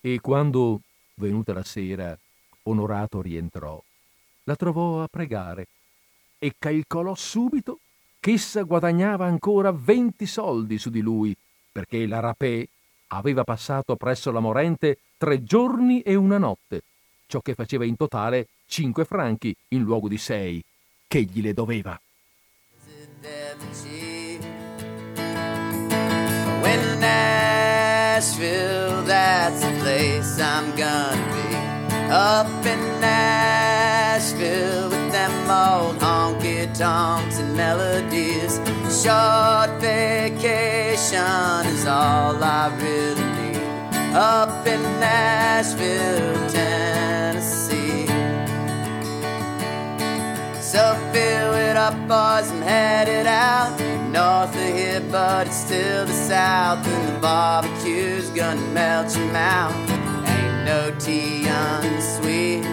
E 0.02 0.20
quando, 0.20 0.82
venuta 1.16 1.54
la 1.54 1.64
sera, 1.64 2.18
Onorato 2.64 3.22
rientrò, 3.22 3.82
la 4.44 4.56
trovò 4.56 5.02
a 5.02 5.08
pregare 5.08 5.68
e 6.38 6.56
calcolò 6.58 7.16
subito 7.16 7.80
ch'essa 8.20 8.64
guadagnava 8.64 9.26
ancora 9.26 9.72
venti 9.72 10.26
soldi 10.26 10.78
su 10.78 10.90
di 10.90 11.02
lui, 11.02 11.36
perché 11.72 12.06
la 12.06 12.20
rapè 12.20 12.68
aveva 13.08 13.44
passato 13.44 13.96
presso 13.96 14.32
la 14.32 14.42
morente 14.42 15.00
tre 15.18 15.44
giorni 15.44 16.02
e 16.02 16.16
una 16.16 16.38
notte, 16.38 16.84
ciò 17.28 17.42
che 17.42 17.54
faceva 17.54 17.86
in 17.86 17.96
totale 17.96 18.48
cinque 18.66 19.06
franchi 19.06 19.56
in 19.70 19.84
luogo 19.84 20.08
di 20.08 20.18
sei, 20.18 20.64
che 21.08 21.22
gli 21.22 21.42
le 21.42 21.54
doveva. 21.54 22.00
Nashville, 28.18 29.04
that's 29.04 29.62
the 29.62 29.72
place 29.80 30.40
I'm 30.40 30.72
gonna 30.76 31.22
be. 31.34 31.56
Up 32.12 32.66
in 32.66 33.00
Nashville 33.00 34.90
with 34.90 35.12
them 35.12 35.48
old 35.48 36.00
honky 36.00 36.66
tonks 36.76 37.38
and 37.38 37.56
melodies. 37.56 38.60
Short 38.90 39.80
vacation 39.80 41.68
is 41.68 41.86
all 41.86 42.44
I 42.44 42.72
really 42.82 43.24
need. 43.38 43.62
Up 44.16 44.66
in 44.66 44.82
Nashville, 45.00 46.50
Tennessee. 46.50 46.97
So 50.68 50.96
fill 51.14 51.54
it 51.54 51.78
up, 51.78 51.94
boys, 52.10 52.52
I'm 52.52 52.62
headed 52.62 53.26
out. 53.26 53.80
North 54.12 54.54
of 54.54 54.76
here, 54.76 55.02
but 55.10 55.48
it's 55.48 55.56
still 55.56 56.06
the 56.06 56.12
south, 56.12 56.86
and 56.86 57.16
the 57.16 57.22
barbecue's 57.22 58.30
gonna 58.32 58.60
melt 58.74 59.16
your 59.16 59.32
mouth. 59.32 59.74
Ain't 60.28 60.66
no 60.66 60.94
tea 61.00 61.48
unsweet. 61.48 62.66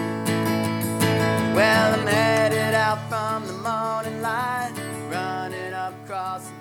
Well, 1.55 1.93
I'm 1.93 2.05
headed 2.05 2.73
out 2.73 2.99
from 3.07 3.47
the 3.47 3.53
morning 3.53 4.21
light, 4.21 4.73
running 5.09 5.73
up 5.73 5.93
across 6.03 6.51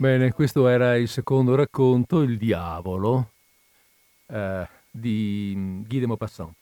Bene, 0.00 0.32
questo 0.32 0.66
era 0.66 0.96
il 0.96 1.08
secondo 1.08 1.54
racconto, 1.54 2.22
Il 2.22 2.38
diavolo, 2.38 3.32
eh, 4.28 4.66
di 4.90 5.84
Guy 5.86 5.98
de 6.00 6.06
Maupassant. 6.06 6.54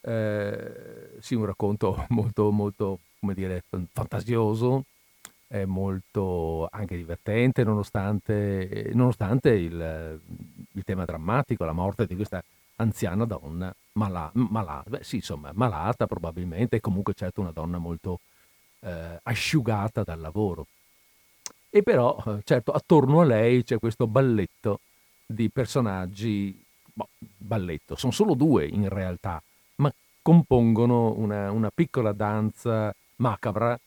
Eh, 0.00 1.10
sì, 1.20 1.34
un 1.34 1.44
racconto 1.44 2.02
molto, 2.08 2.50
molto, 2.50 3.00
come 3.20 3.34
dire, 3.34 3.62
fantasioso, 3.92 4.84
è 5.46 5.66
molto 5.66 6.68
anche 6.72 6.96
divertente 6.96 7.64
nonostante, 7.64 8.90
nonostante 8.94 9.50
il, 9.50 10.18
il, 10.72 10.82
tema 10.84 11.04
drammatico, 11.04 11.66
la 11.66 11.72
morte 11.72 12.06
di 12.06 12.16
questa 12.16 12.42
anziana 12.76 13.26
donna 13.26 13.74
mala, 13.92 14.30
malata, 14.32 14.88
beh 14.88 15.04
sì 15.04 15.16
insomma 15.16 15.50
malata 15.52 16.06
probabilmente 16.06 16.80
comunque 16.80 17.12
certo 17.12 17.42
una 17.42 17.50
donna 17.50 17.76
molto 17.76 18.20
eh, 18.80 19.20
asciugata 19.22 20.02
dal 20.02 20.20
lavoro. 20.20 20.66
E 21.70 21.82
però 21.82 22.20
certo 22.42 22.72
attorno 22.72 23.20
a 23.20 23.24
lei 23.24 23.62
c'è 23.62 23.78
questo 23.78 24.08
balletto 24.08 24.80
di 25.24 25.48
personaggi, 25.50 26.60
boh, 26.92 27.08
balletto, 27.18 27.94
sono 27.94 28.10
solo 28.10 28.34
due 28.34 28.66
in 28.66 28.88
realtà, 28.88 29.40
ma 29.76 29.92
compongono 30.20 31.14
una, 31.16 31.52
una 31.52 31.70
piccola 31.70 32.12
danza 32.12 32.92
macabra 33.16 33.78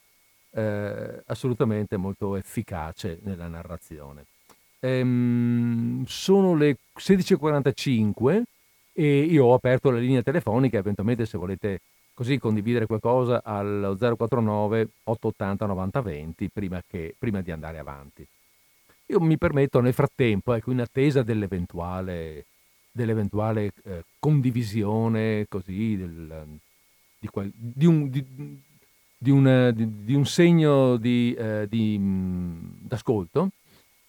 eh, 0.52 1.24
assolutamente 1.26 1.98
molto 1.98 2.38
efficace 2.38 3.20
nella 3.24 3.48
narrazione. 3.48 4.26
Ehm, 4.80 6.04
sono 6.06 6.56
le 6.56 6.78
16.45 6.98 8.44
e 8.94 9.20
io 9.24 9.46
ho 9.46 9.54
aperto 9.54 9.90
la 9.90 10.00
linea 10.00 10.22
telefonica, 10.22 10.78
eventualmente 10.78 11.26
se 11.26 11.38
volete 11.38 11.82
così 12.14 12.38
condividere 12.38 12.86
qualcosa 12.86 13.42
al 13.44 13.96
049 13.98 14.90
880 15.04 15.66
9020 15.66 16.50
prima, 16.50 16.82
che, 16.88 17.16
prima 17.18 17.42
di 17.42 17.52
andare 17.52 17.80
avanti. 17.80 18.26
Io 19.08 19.20
mi 19.20 19.38
permetto 19.38 19.80
nel 19.82 19.94
frattempo, 19.94 20.54
ecco, 20.54 20.72
in 20.72 20.80
attesa 20.80 21.24
dell'eventuale, 21.24 22.46
dell'eventuale 22.92 23.72
eh, 23.84 24.04
condivisione 24.20 25.46
così 25.50 25.98
del, 25.98 26.60
di, 27.20 27.28
qual, 27.28 27.52
di, 27.54 27.86
un, 27.86 28.10
di, 28.10 28.26
di 29.18 29.30
un, 29.30 29.74
di, 29.76 30.14
un 30.14 30.26
segno 30.26 31.00
eh, 31.02 31.68
mm, 31.72 32.58
d'ascolto, 32.80 33.50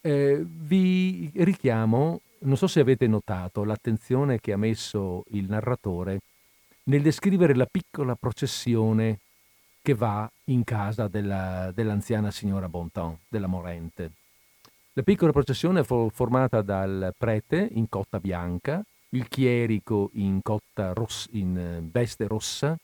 eh, 0.01 0.45
vi 0.47 1.31
richiamo, 1.35 2.21
non 2.41 2.57
so 2.57 2.67
se 2.67 2.81
avete 2.81 3.07
notato 3.07 3.65
l'attenzione 3.65 4.39
che 4.39 4.53
ha 4.53 4.59
messo 4.59 5.25
il 5.31 5.47
narratore 5.49 6.21
nel 6.85 7.03
descrivere 7.03 7.55
la 7.55 7.67
piccola 7.67 8.15
processione 8.15 9.19
che 9.81 9.95
va 9.95 10.31
in 10.45 10.65
casa 10.65 11.09
della, 11.09 11.71
dell'anziana 11.75 12.31
signora 12.31 12.69
Bonton, 12.69 13.17
della 13.29 13.47
Morente. 13.47 14.13
La 14.95 15.03
piccola 15.03 15.33
processione 15.33 15.81
è 15.81 15.85
formata 15.85 16.63
dal 16.63 17.13
prete 17.17 17.69
in 17.73 17.89
cotta 17.89 18.21
bianca, 18.21 18.83
il 19.11 19.29
chierico 19.29 20.11
in, 20.15 20.41
cotta 20.43 20.93
ross- 20.93 21.29
in 21.33 21.57
eh, 21.57 21.89
veste 21.91 22.27
rossa, 22.27 22.77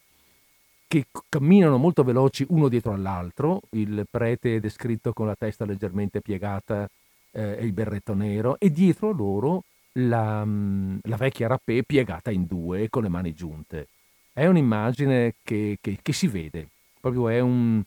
che 0.87 1.07
camminano 1.29 1.77
molto 1.77 2.03
veloci 2.03 2.45
uno 2.49 2.69
dietro 2.69 2.93
all'altro, 2.93 3.63
il 3.71 4.05
prete 4.11 4.57
è 4.57 4.61
descritto 4.61 5.13
con 5.13 5.27
la 5.27 5.37
testa 5.37 5.65
leggermente 5.65 6.21
piegata 6.21 6.89
eh, 7.31 7.59
e 7.61 7.65
il 7.65 7.73
berretto 7.73 8.13
nero, 8.13 8.57
e 8.59 8.73
dietro 8.73 9.13
loro 9.13 9.63
la, 9.93 10.45
mm, 10.45 10.99
la, 11.03 11.17
vecchia 11.17 11.49
rapè 11.49 11.83
piegata 11.83 12.31
in 12.31 12.47
due 12.47 12.89
con 12.89 13.03
le 13.03 13.09
mani 13.09 13.35
giunte. 13.35 13.89
È 14.33 14.47
un'immagine 14.47 15.35
che, 15.43 15.79
che, 15.81 15.99
che 16.01 16.13
si 16.13 16.27
vede, 16.29 16.69
proprio 17.01 17.29
è, 17.29 17.41
un, 17.41 17.83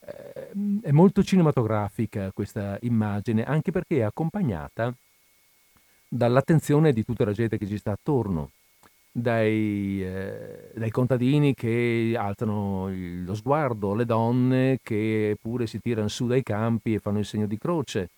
eh, 0.00 0.50
è 0.82 0.90
molto 0.90 1.22
cinematografica 1.22 2.30
questa 2.32 2.78
immagine, 2.82 3.44
anche 3.44 3.70
perché 3.70 3.98
è 3.98 4.02
accompagnata 4.02 4.92
dall'attenzione 6.08 6.92
di 6.92 7.04
tutta 7.04 7.24
la 7.24 7.32
gente 7.32 7.58
che 7.58 7.66
ci 7.66 7.78
sta 7.78 7.92
attorno 7.92 8.50
dai, 9.10 10.02
eh, 10.04 10.70
dai, 10.74 10.90
contadini 10.90 11.54
che 11.54 12.14
alzano 12.16 12.88
lo 12.88 13.34
sguardo, 13.34 13.94
le 13.94 14.04
donne 14.04 14.78
che 14.82 15.36
pure 15.40 15.66
si 15.66 15.80
tirano 15.80 16.08
su 16.08 16.26
dai 16.26 16.42
campi 16.42 16.94
e 16.94 16.98
fanno 16.98 17.18
il 17.18 17.24
segno 17.24 17.46
di 17.46 17.58
croce, 17.58 18.10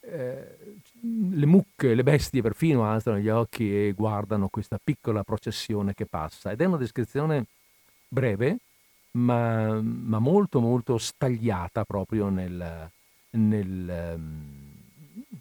eh, 0.00 0.56
le 1.00 1.46
mucche, 1.46 1.94
le 1.94 2.02
bestie 2.02 2.42
perfino 2.42 2.84
alzano 2.84 3.18
gli 3.18 3.28
occhi 3.28 3.72
e 3.72 3.92
guardano 3.92 4.48
questa 4.48 4.78
piccola 4.82 5.22
processione 5.22 5.94
che 5.94 6.06
passa. 6.06 6.50
Ed 6.50 6.60
è 6.60 6.64
una 6.64 6.76
descrizione 6.76 7.46
breve, 8.08 8.58
ma, 9.12 9.80
ma 9.80 10.18
molto 10.18 10.60
molto 10.60 10.98
stagliata 10.98 11.84
proprio 11.84 12.28
nel, 12.28 12.90
nel, 13.30 14.14
um, 14.16 14.78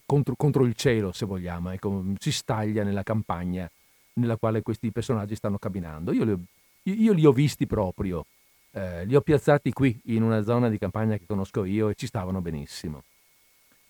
contro, 0.05 0.35
contro, 0.35 0.65
il 0.65 0.75
cielo, 0.75 1.11
se 1.11 1.25
vogliamo, 1.25 1.71
ecco, 1.71 2.03
si 2.19 2.31
staglia 2.31 2.83
nella 2.83 3.03
campagna 3.03 3.69
nella 4.13 4.37
quale 4.37 4.61
questi 4.61 4.91
personaggi 4.91 5.35
stanno 5.35 5.57
camminando. 5.57 6.11
Io 6.11 6.23
li 6.23 6.31
ho, 6.31 6.39
io 6.83 7.13
li 7.13 7.25
ho 7.25 7.31
visti 7.31 7.67
proprio, 7.67 8.25
eh, 8.71 9.05
li 9.05 9.15
ho 9.15 9.21
piazzati 9.21 9.71
qui, 9.71 9.99
in 10.05 10.23
una 10.23 10.41
zona 10.41 10.69
di 10.69 10.77
campagna 10.77 11.17
che 11.17 11.25
conosco 11.25 11.63
io 11.65 11.89
e 11.89 11.95
ci 11.95 12.07
stavano 12.07 12.41
benissimo. 12.41 13.03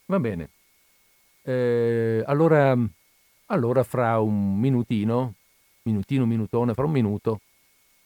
Va 0.06 0.20
bene. 0.20 0.50
Eh, 1.48 2.24
allora, 2.26 2.78
allora, 3.46 3.84
fra 3.84 4.20
un 4.20 4.60
minutino, 4.60 5.36
minutino, 5.84 6.26
minutone, 6.26 6.74
fra 6.74 6.84
un 6.84 6.92
minuto, 6.92 7.40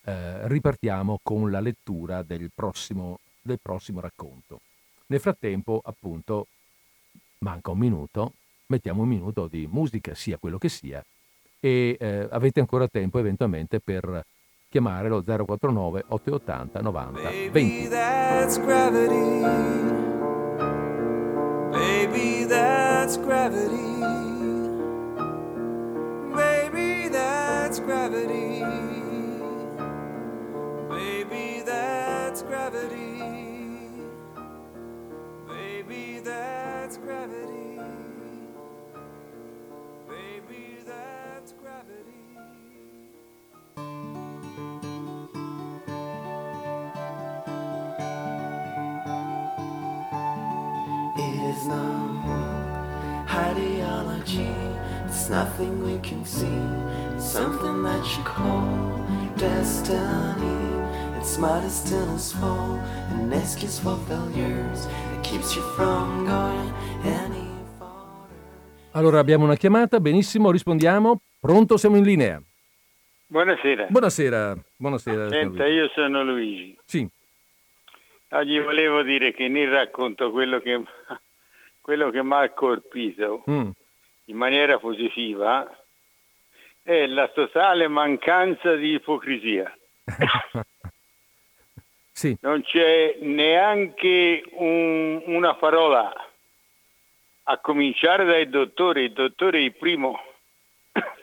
eh, 0.03 0.47
ripartiamo 0.47 1.19
con 1.23 1.49
la 1.49 1.59
lettura 1.59 2.21
del 2.21 2.51
prossimo, 2.53 3.17
del 3.41 3.57
prossimo 3.59 3.99
racconto. 3.99 4.61
Nel 5.07 5.19
frattempo, 5.19 5.81
appunto, 5.83 6.45
manca 7.39 7.71
un 7.71 7.79
minuto, 7.79 8.33
mettiamo 8.67 9.01
un 9.01 9.07
minuto 9.07 9.47
di 9.47 9.67
musica, 9.67 10.13
sia 10.13 10.37
quello 10.37 10.59
che 10.59 10.69
sia, 10.69 11.03
e 11.59 11.97
eh, 11.99 12.27
avete 12.29 12.59
ancora 12.59 12.87
tempo 12.87 13.17
eventualmente 13.17 13.79
per 13.79 14.23
chiamare 14.69 15.09
lo 15.09 15.23
049 15.23 16.05
880 16.09 16.79
90 16.79 17.19
20. 17.49 17.49
Baby, 17.49 17.87
gravity. 23.23 24.01
Baby, 26.35 27.09
that's 27.09 27.79
gravity. 27.79 28.63
Baby, 30.89 31.63
that's 31.65 32.41
gravity. 32.43 33.19
Baby, 35.47 36.21
that's 36.23 36.97
gravity. 36.97 37.79
Baby, 40.09 40.77
that's 40.85 41.53
gravity. 41.53 42.27
It 51.17 51.55
is 51.55 51.67
not 51.67 52.00
nothing 55.31 55.81
we 55.85 55.97
can 56.01 56.23
see. 56.25 56.59
It's 57.15 57.25
something 57.25 57.81
that 57.83 58.03
you 58.17 58.23
call 58.23 58.99
destiny. 59.37 60.59
It's 61.17 61.37
modest 61.37 61.91
in 61.93 62.15
its 62.15 62.33
fall, 62.33 62.75
an 63.11 63.31
excuse 63.31 63.79
for 63.79 63.95
failures 64.09 64.87
that 64.87 65.23
keeps 65.23 65.55
you 65.55 65.61
from 65.75 66.25
going 66.25 66.73
any 67.05 67.47
farther. 67.79 68.27
Allora 68.91 69.19
abbiamo 69.19 69.45
una 69.45 69.55
chiamata, 69.55 70.01
benissimo, 70.01 70.51
rispondiamo. 70.51 71.21
Pronto, 71.39 71.77
siamo 71.77 71.95
in 71.95 72.03
linea. 72.03 72.41
Buonasera. 73.27 73.87
Buonasera, 73.89 74.57
buonasera. 74.75 75.29
Senta, 75.29 75.65
io 75.65 75.87
sono 75.95 76.23
Luigi. 76.25 76.77
Sì. 76.83 77.07
Oggi 78.31 78.59
volevo 78.59 79.01
dire 79.01 79.31
che 79.31 79.47
nel 79.47 79.69
racconto 79.69 80.29
quello 80.31 80.59
che, 80.59 80.83
quello 81.79 82.09
che 82.09 82.21
mi 82.21 82.33
ha 82.33 82.49
colpito 82.49 83.43
mm. 83.49 83.69
In 84.31 84.37
maniera 84.37 84.79
positiva 84.79 85.69
è 86.81 87.05
la 87.05 87.27
totale 87.27 87.87
mancanza 87.89 88.75
di 88.75 88.93
ipocrisia. 88.93 89.71
sì. 92.11 92.35
Non 92.41 92.63
c'è 92.63 93.17
neanche 93.19 94.43
un, 94.51 95.21
una 95.25 95.55
parola, 95.55 96.13
a 97.43 97.57
cominciare 97.57 98.23
dai 98.25 98.49
dottori. 98.49 99.03
Il 99.03 99.11
dottore 99.11 99.59
è 99.59 99.61
il 99.61 99.75
primo. 99.75 100.19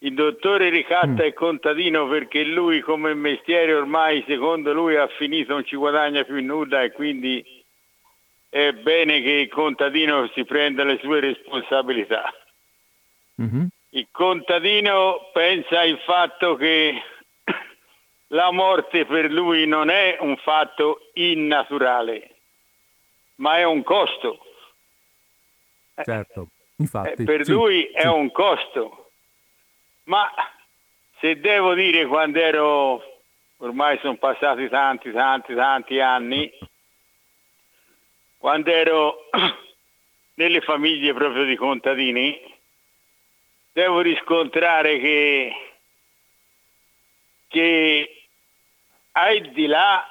Il 0.00 0.14
dottore 0.14 0.68
ricatta 0.68 1.24
mm. 1.24 1.26
il 1.26 1.34
contadino 1.34 2.06
perché 2.06 2.44
lui 2.44 2.80
come 2.82 3.14
mestiere 3.14 3.74
ormai 3.74 4.22
secondo 4.28 4.72
lui 4.72 4.94
ha 4.94 5.08
finito, 5.08 5.54
non 5.54 5.64
ci 5.64 5.74
guadagna 5.74 6.22
più 6.22 6.40
nulla 6.40 6.84
e 6.84 6.92
quindi 6.92 7.44
è 8.48 8.72
bene 8.74 9.20
che 9.22 9.30
il 9.30 9.48
contadino 9.48 10.28
si 10.34 10.44
prenda 10.44 10.84
le 10.84 11.00
sue 11.02 11.18
responsabilità. 11.18 12.32
Mm-hmm. 13.40 13.66
Il 13.90 14.08
contadino 14.10 15.30
pensa 15.32 15.80
al 15.80 15.98
fatto 16.04 16.56
che 16.56 17.02
la 18.28 18.50
morte 18.50 19.06
per 19.06 19.30
lui 19.30 19.66
non 19.66 19.88
è 19.90 20.18
un 20.20 20.36
fatto 20.36 21.10
innaturale, 21.14 22.36
ma 23.36 23.58
è 23.58 23.64
un 23.64 23.82
costo. 23.82 24.44
Certo, 26.02 26.48
infatti. 26.76 27.22
Eh, 27.22 27.24
per 27.24 27.44
sì, 27.44 27.52
lui 27.52 27.84
è 27.84 28.06
un 28.06 28.30
costo. 28.30 29.10
Ma 30.04 30.30
se 31.20 31.38
devo 31.40 31.74
dire 31.74 32.06
quando 32.06 32.38
ero, 32.38 33.02
ormai 33.58 33.98
sono 33.98 34.16
passati 34.16 34.68
tanti, 34.68 35.10
tanti, 35.12 35.54
tanti 35.54 36.00
anni, 36.00 36.50
quando 38.36 38.70
ero 38.70 39.28
nelle 40.34 40.60
famiglie 40.60 41.12
proprio 41.14 41.44
di 41.44 41.56
contadini, 41.56 42.56
devo 43.72 44.00
riscontrare 44.00 44.98
che, 44.98 45.52
che 47.48 48.22
al 49.12 49.40
di 49.52 49.66
là 49.66 50.06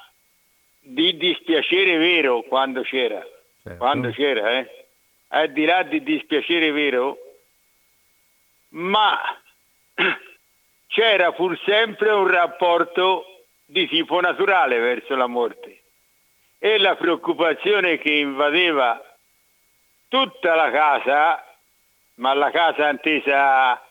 di 0.80 1.16
dispiacere 1.16 1.96
vero 1.96 2.42
quando 2.42 2.82
c'era, 2.82 3.24
certo. 3.62 3.78
quando 3.78 4.10
c'era, 4.10 4.58
eh? 4.58 4.86
al 5.28 5.52
di 5.52 5.64
là 5.64 5.82
di 5.82 6.02
dispiacere 6.02 6.70
vero, 6.70 7.18
ma 8.70 9.20
c'era 10.86 11.32
pur 11.32 11.58
sempre 11.64 12.10
un 12.10 12.26
rapporto 12.26 13.44
di 13.64 13.86
tipo 13.86 14.20
naturale 14.20 14.78
verso 14.78 15.14
la 15.14 15.26
morte 15.26 15.82
e 16.58 16.78
la 16.78 16.96
preoccupazione 16.96 17.98
che 17.98 18.12
invadeva 18.12 19.00
tutta 20.08 20.54
la 20.54 20.70
casa, 20.70 21.44
ma 22.18 22.34
la 22.34 22.50
casa 22.50 22.90
intesa 22.90 23.82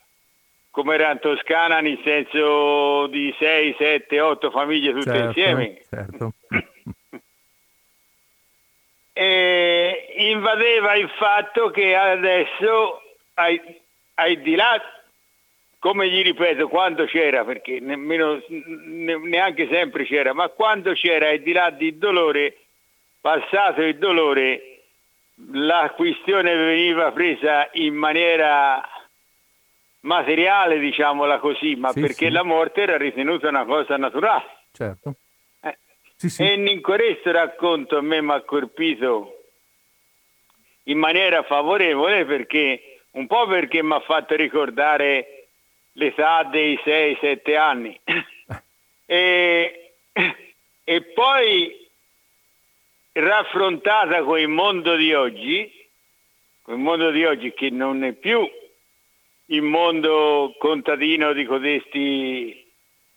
come 0.70 0.94
era 0.94 1.10
in 1.10 1.18
Toscana 1.18 1.80
nel 1.80 2.00
senso 2.04 3.06
di 3.08 3.34
6, 3.38 3.74
7, 3.78 4.20
8 4.20 4.50
famiglie 4.50 4.92
tutte 4.92 5.10
certo, 5.10 5.26
insieme. 5.26 5.82
Certo. 5.88 6.32
e 9.12 10.14
invadeva 10.16 10.94
il 10.94 11.10
fatto 11.18 11.70
che 11.70 11.96
adesso 11.96 13.02
ai, 13.34 13.60
ai 14.14 14.40
di 14.40 14.54
là, 14.54 14.80
come 15.80 16.08
gli 16.08 16.22
ripeto, 16.22 16.68
quando 16.68 17.06
c'era, 17.06 17.44
perché 17.44 17.80
nemmeno, 17.80 18.40
neanche 18.48 19.68
sempre 19.68 20.04
c'era, 20.04 20.32
ma 20.32 20.48
quando 20.48 20.92
c'era 20.92 21.30
al 21.30 21.40
di 21.40 21.52
là 21.52 21.70
di 21.70 21.98
dolore, 21.98 22.56
passato 23.20 23.82
il 23.82 23.96
dolore, 23.96 24.67
la 25.52 25.92
questione 25.94 26.54
veniva 26.54 27.12
presa 27.12 27.68
in 27.72 27.94
maniera 27.94 28.82
materiale, 30.00 30.78
diciamola 30.78 31.38
così, 31.38 31.74
ma 31.76 31.90
sì, 31.92 32.00
perché 32.00 32.26
sì. 32.26 32.30
la 32.30 32.42
morte 32.42 32.82
era 32.82 32.96
ritenuta 32.96 33.48
una 33.48 33.64
cosa 33.64 33.96
naturale. 33.96 34.44
Certo. 34.72 35.14
Eh. 35.62 35.78
Sì, 36.16 36.42
e 36.42 36.54
in 36.54 36.80
questo 36.82 37.30
racconto 37.30 37.96
a 37.96 38.02
me 38.02 38.20
mi 38.20 38.32
ha 38.32 38.40
colpito 38.42 39.34
in 40.84 40.98
maniera 40.98 41.42
favorevole 41.42 42.24
perché 42.24 43.02
un 43.12 43.26
po' 43.26 43.46
perché 43.46 43.82
mi 43.82 43.92
ha 43.92 44.00
fatto 44.00 44.34
ricordare 44.34 45.48
l'età 45.92 46.44
dei 46.44 46.78
6-7 46.84 47.56
anni 47.56 47.98
e, 49.04 49.94
e 50.84 51.02
poi 51.02 51.87
raffrontata 53.20 54.22
con 54.22 54.38
il 54.38 54.48
mondo 54.48 54.96
di 54.96 55.12
oggi, 55.12 55.70
con 56.62 56.74
il 56.74 56.80
mondo 56.80 57.10
di 57.10 57.24
oggi 57.24 57.52
che 57.52 57.70
non 57.70 58.04
è 58.04 58.12
più 58.12 58.48
il 59.50 59.62
mondo 59.62 60.54
contadino 60.58 61.32
di 61.32 61.44
codesti, 61.44 62.66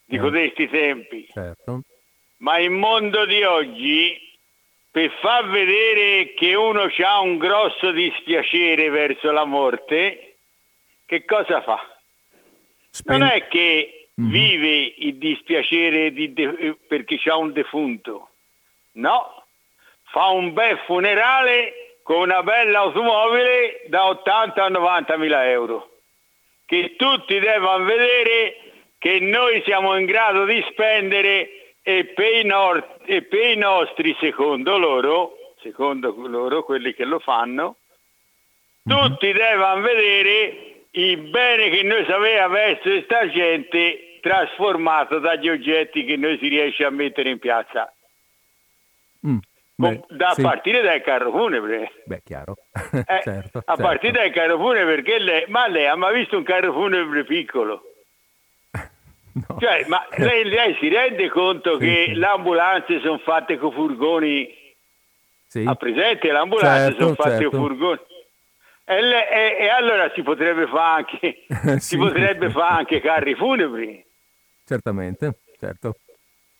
di 0.05 0.15
eh. 0.15 0.19
codesti 0.19 0.69
tempi. 0.69 1.27
Certo. 1.31 1.81
Ma 2.37 2.57
il 2.59 2.71
mondo 2.71 3.25
di 3.25 3.43
oggi, 3.43 4.17
per 4.89 5.11
far 5.19 5.49
vedere 5.49 6.33
che 6.33 6.55
uno 6.55 6.83
ha 6.83 7.19
un 7.19 7.37
grosso 7.37 7.91
dispiacere 7.91 8.89
verso 8.89 9.31
la 9.31 9.45
morte, 9.45 10.35
che 11.05 11.25
cosa 11.25 11.61
fa? 11.61 11.79
Spen- 12.89 13.19
non 13.19 13.27
è 13.27 13.47
che 13.47 14.09
mm-hmm. 14.19 14.31
vive 14.31 14.93
il 14.97 15.17
dispiacere 15.17 16.11
di 16.11 16.33
de- 16.33 16.77
perché 16.87 17.17
c'ha 17.19 17.35
un 17.35 17.51
defunto, 17.51 18.29
no, 18.93 19.40
fa 20.11 20.27
un 20.27 20.53
bel 20.53 20.77
funerale 20.85 21.99
con 22.03 22.21
una 22.21 22.43
bella 22.43 22.79
automobile 22.79 23.83
da 23.87 24.07
80 24.07 24.63
a 24.63 24.69
90 24.69 25.17
mila 25.17 25.49
euro 25.49 25.91
che 26.71 26.95
tutti 26.97 27.37
devono 27.37 27.83
vedere 27.83 28.55
che 28.97 29.19
noi 29.19 29.61
siamo 29.65 29.97
in 29.97 30.05
grado 30.05 30.45
di 30.45 30.65
spendere 30.69 31.75
e 31.81 32.05
per 32.05 32.33
i, 32.33 32.45
nor- 32.45 32.95
e 33.03 33.23
per 33.23 33.49
i 33.49 33.57
nostri, 33.57 34.15
secondo 34.21 34.77
loro, 34.77 35.33
secondo 35.61 36.15
loro, 36.15 36.63
quelli 36.63 36.93
che 36.93 37.03
lo 37.03 37.19
fanno, 37.19 37.75
mhm. 38.83 38.95
tutti 38.95 39.33
devono 39.33 39.81
vedere 39.81 40.85
il 40.91 41.17
bene 41.29 41.69
che 41.69 41.83
noi 41.83 42.05
sapeva 42.05 42.47
verso 42.47 42.83
questa 42.89 43.27
gente 43.29 44.19
trasformato 44.21 45.19
dagli 45.19 45.49
oggetti 45.49 46.05
che 46.05 46.15
noi 46.15 46.37
si 46.37 46.47
riesce 46.47 46.85
a 46.85 46.89
mettere 46.89 47.31
in 47.31 47.39
piazza. 47.39 47.93
Mm. 49.27 49.39
Beh, 49.75 50.01
da 50.09 50.33
sì. 50.35 50.41
partire 50.41 50.81
dal 50.81 51.01
carro 51.01 51.31
funebre. 51.31 51.91
Beh, 52.05 52.21
chiaro. 52.23 52.55
Eh, 52.91 53.21
certo, 53.23 53.59
a 53.59 53.63
certo. 53.63 53.81
partire 53.81 54.11
dal 54.11 54.31
carro 54.31 54.57
funebre 54.57 54.95
perché 54.95 55.19
lei, 55.19 55.45
ma 55.47 55.67
lei 55.67 55.87
ha 55.87 55.95
mai 55.95 56.15
visto 56.15 56.37
un 56.37 56.43
carro 56.43 56.71
funebre 56.73 57.23
piccolo? 57.23 57.83
No. 59.33 59.57
Cioè, 59.61 59.85
ma 59.87 60.05
lei, 60.17 60.43
lei, 60.43 60.75
si 60.81 60.89
rende 60.89 61.29
conto 61.29 61.79
sì, 61.79 61.85
che 61.85 62.03
sì. 62.07 62.13
le 62.15 62.25
ambulanze 62.25 62.99
sono 62.99 63.17
fatte 63.19 63.57
con 63.57 63.71
furgoni? 63.71 64.53
Sì. 65.47 65.63
Ha 65.65 65.73
presente? 65.75 66.29
Le 66.29 66.37
ambulanze 66.37 66.89
certo, 66.89 67.01
sono 67.01 67.15
fatte 67.15 67.29
certo. 67.29 67.49
con 67.49 67.59
furgoni. 67.61 67.99
E, 68.83 69.01
le, 69.01 69.29
e, 69.29 69.63
e, 69.63 69.69
allora 69.69 70.11
si 70.13 70.21
potrebbe 70.21 70.67
fare 70.67 71.05
anche, 71.05 71.45
si 71.79 71.95
potrebbe 71.95 72.49
fare 72.49 72.79
anche 72.79 72.99
carri 72.99 73.33
funebri. 73.35 74.05
Certamente 74.65 75.39
certo. 75.61 75.95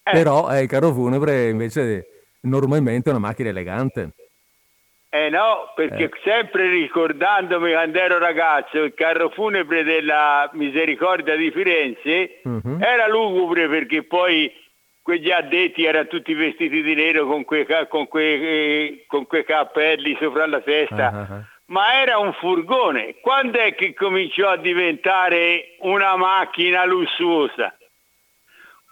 Eh. 0.03 0.11
Però 0.11 0.49
eh, 0.51 0.61
il 0.61 0.67
carro 0.67 0.93
funebre 0.93 1.49
invece 1.49 2.05
normalmente 2.41 3.09
è 3.09 3.13
una 3.13 3.27
macchina 3.27 3.49
elegante. 3.49 4.11
Eh 5.13 5.29
no, 5.29 5.73
perché 5.75 6.05
eh. 6.05 6.11
sempre 6.23 6.69
ricordandomi 6.69 7.73
quando 7.73 7.99
ero 7.99 8.17
ragazzo, 8.17 8.81
il 8.81 8.93
carro 8.93 9.29
funebre 9.29 9.83
della 9.83 10.49
Misericordia 10.53 11.35
di 11.35 11.51
Firenze 11.51 12.39
uh-huh. 12.43 12.77
era 12.79 13.09
lugubre 13.09 13.67
perché 13.67 14.03
poi 14.03 14.49
quegli 15.01 15.29
addetti 15.29 15.83
erano 15.83 16.07
tutti 16.07 16.33
vestiti 16.33 16.81
di 16.81 16.95
nero 16.95 17.25
con 17.25 17.43
quei, 17.43 17.65
con 17.89 18.07
quei, 18.07 19.03
con 19.05 19.27
quei 19.27 19.43
cappelli 19.43 20.15
sopra 20.17 20.47
la 20.47 20.61
testa, 20.61 21.27
uh-huh. 21.29 21.43
ma 21.73 22.01
era 22.01 22.17
un 22.17 22.31
furgone. 22.31 23.15
Quando 23.19 23.59
è 23.59 23.75
che 23.75 23.93
cominciò 23.93 24.47
a 24.47 24.55
diventare 24.55 25.75
una 25.79 26.15
macchina 26.15 26.85
lussuosa? 26.85 27.75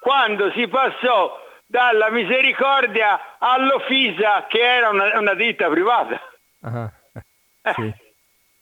Quando 0.02 0.52
si 0.52 0.68
passò 0.68 1.48
dalla 1.70 2.10
Misericordia 2.10 3.38
all'Ofisa 3.38 4.48
che 4.50 4.60
era 4.60 4.90
una, 4.90 5.20
una 5.20 5.36
ditta 5.36 5.70
privata. 5.70 6.20
Uh-huh. 6.62 6.90
Sì. 7.76 7.94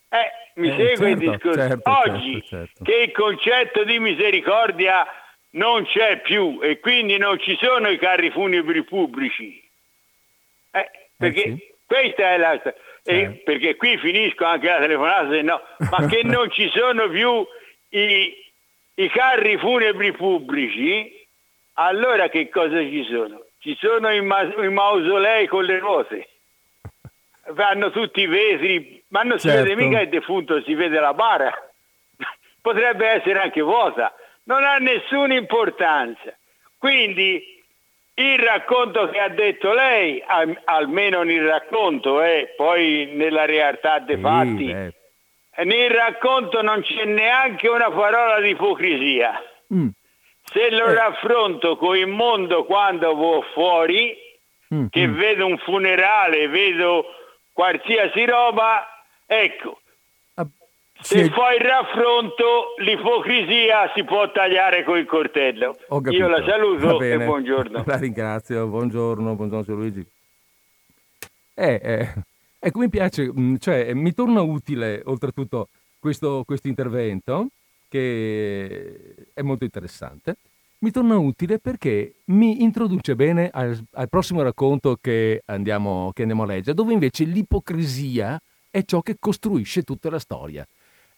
Eh, 0.09 0.31
mi 0.55 0.67
eh, 0.67 0.71
segue 0.71 0.95
certo, 0.95 1.05
il 1.07 1.17
discorso. 1.17 1.59
Certo, 1.59 1.89
Oggi 1.89 2.43
certo, 2.43 2.49
certo. 2.49 2.83
che 2.83 2.95
il 2.97 3.11
concetto 3.13 3.83
di 3.85 3.99
misericordia 3.99 5.07
non 5.51 5.85
c'è 5.85 6.19
più 6.19 6.59
e 6.61 6.81
quindi 6.81 7.17
non 7.17 7.39
ci 7.39 7.57
sono 7.61 7.87
i 7.87 7.97
carri 7.97 8.29
funebri 8.29 8.83
pubblici. 8.83 9.63
Eh, 10.71 10.91
perché 11.15 11.43
eh 11.43 11.55
sì. 11.55 11.73
questa 11.85 12.33
è 12.33 12.37
la... 12.37 12.61
Eh, 13.03 13.41
perché 13.45 13.77
qui 13.77 13.97
finisco 13.99 14.43
anche 14.43 14.67
la 14.67 14.79
telefonata, 14.79 15.29
se 15.29 15.41
no, 15.41 15.61
ma 15.89 16.07
che 16.07 16.23
non 16.27 16.51
ci 16.51 16.69
sono 16.75 17.07
più 17.07 17.47
i, 17.91 18.35
i 18.95 19.09
carri 19.09 19.57
funebri 19.57 20.11
pubblici, 20.11 21.16
allora 21.79 22.29
che 22.29 22.49
cosa 22.49 22.79
ci 22.79 23.05
sono? 23.09 23.45
Ci 23.59 23.75
sono 23.79 24.11
i, 24.13 24.21
ma- 24.21 24.43
i 24.43 24.69
mausolei 24.69 25.47
con 25.47 25.63
le 25.63 25.79
rose, 25.79 26.29
vanno 27.49 27.89
tutti 27.91 28.21
i 28.21 28.27
vetri, 28.27 29.03
ma 29.09 29.23
non 29.23 29.39
certo. 29.39 29.47
si 29.49 29.55
vede 29.55 29.69
certo. 29.69 29.83
mica 29.83 30.01
il 30.01 30.09
defunto, 30.09 30.61
si 30.61 30.73
vede 30.75 30.99
la 30.99 31.13
bara. 31.13 31.51
Potrebbe 32.61 33.07
essere 33.07 33.39
anche 33.39 33.61
vuota 33.61 34.13
non 34.47 34.63
ha 34.63 34.77
nessuna 34.77 35.35
importanza. 35.35 36.35
Quindi 36.77 37.55
il 38.15 38.39
racconto 38.39 39.09
che 39.09 39.19
ha 39.19 39.29
detto 39.29 39.73
lei, 39.73 40.21
al, 40.25 40.59
almeno 40.65 41.23
nel 41.23 41.45
racconto, 41.45 42.21
eh, 42.21 42.53
poi 42.55 43.11
nella 43.13 43.45
realtà 43.45 43.99
dei 43.99 44.17
fatti, 44.17 44.71
beh. 44.71 44.93
nel 45.65 45.91
racconto 45.91 46.61
non 46.61 46.81
c'è 46.81 47.05
neanche 47.05 47.67
una 47.67 47.91
parola 47.91 48.39
di 48.41 48.49
ipocrisia. 48.49 49.39
Mm. 49.73 49.87
Se 50.57 50.71
lo 50.71 50.87
eh. 50.87 50.93
raffronto 50.95 51.77
con 51.77 51.95
il 51.95 52.07
mondo 52.07 52.65
quando 52.65 53.13
vo 53.13 53.43
fuori, 53.53 54.17
mm, 54.73 54.87
che 54.87 55.05
mm. 55.05 55.15
vedo 55.15 55.45
un 55.45 55.59
funerale, 55.59 56.47
vedo 56.47 57.05
qualsiasi 57.53 58.25
roba, 58.25 58.87
ecco, 59.27 59.79
se 60.99 61.25
sì. 61.25 61.29
fai 61.29 61.57
il 61.57 61.61
raffronto, 61.61 62.73
l'ipocrisia 62.79 63.91
si 63.93 64.03
può 64.03 64.31
tagliare 64.31 64.83
con 64.83 64.97
il 64.97 65.05
coltello. 65.05 65.77
Io 66.09 66.27
la 66.27 66.43
saluto 66.43 66.99
e 67.01 67.17
buongiorno. 67.17 67.83
La 67.85 67.97
ringrazio, 67.97 68.65
buongiorno, 68.65 69.35
buongiorno 69.35 69.75
Luigi. 69.75 70.03
Eh, 71.53 71.79
eh, 71.83 72.13
ecco, 72.57 72.79
mi 72.79 72.89
piace, 72.89 73.31
mm, 73.31 73.57
cioè, 73.57 73.93
mi 73.93 74.11
torna 74.11 74.41
utile 74.41 75.03
oltretutto 75.05 75.67
questo, 75.99 76.41
questo 76.47 76.67
intervento, 76.67 77.49
che 77.87 79.29
è 79.35 79.43
molto 79.43 79.63
interessante. 79.65 80.37
Mi 80.79 80.91
torna 80.91 81.17
utile 81.17 81.59
perché 81.59 82.17
mi 82.25 82.61
introduce 82.61 83.15
bene 83.15 83.49
al, 83.49 83.83
al 83.93 84.09
prossimo 84.09 84.43
racconto 84.43 84.97
che 85.01 85.41
andiamo, 85.45 86.11
che 86.13 86.21
andiamo 86.21 86.43
a 86.43 86.45
leggere, 86.45 86.75
dove 86.75 86.93
invece 86.93 87.23
l'ipocrisia 87.23 88.39
è 88.69 88.83
ciò 88.85 89.01
che 89.01 89.15
costruisce 89.19 89.81
tutta 89.83 90.09
la 90.09 90.19
storia 90.19 90.67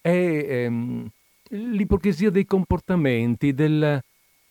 è 0.01 0.10
ehm, 0.10 1.07
l'ipocrisia 1.49 2.30
dei 2.30 2.45
comportamenti, 2.45 3.53
del, 3.53 3.99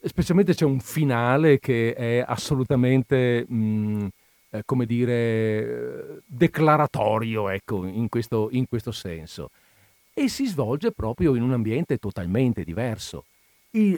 specialmente 0.03 0.55
c'è 0.55 0.65
un 0.65 0.81
finale 0.81 1.59
che 1.59 1.95
è 1.95 2.25
assolutamente, 2.27 3.45
mh, 3.49 3.55
mm, 3.55 4.07
eh, 4.51 4.63
come 4.65 4.87
dire, 4.87 6.23
declaratorio, 6.27 7.49
ecco, 7.49 7.87
in 7.87 8.09
questo, 8.09 8.49
in 8.53 8.67
questo 8.69 8.93
senso. 8.93 9.51
E 10.15 10.29
si 10.29 10.47
svolge 10.47 10.91
proprio 10.93 11.35
in 11.35 11.43
un 11.43 11.53
ambiente 11.53 11.99
totalmente 11.99 12.65
diverso. 12.65 13.25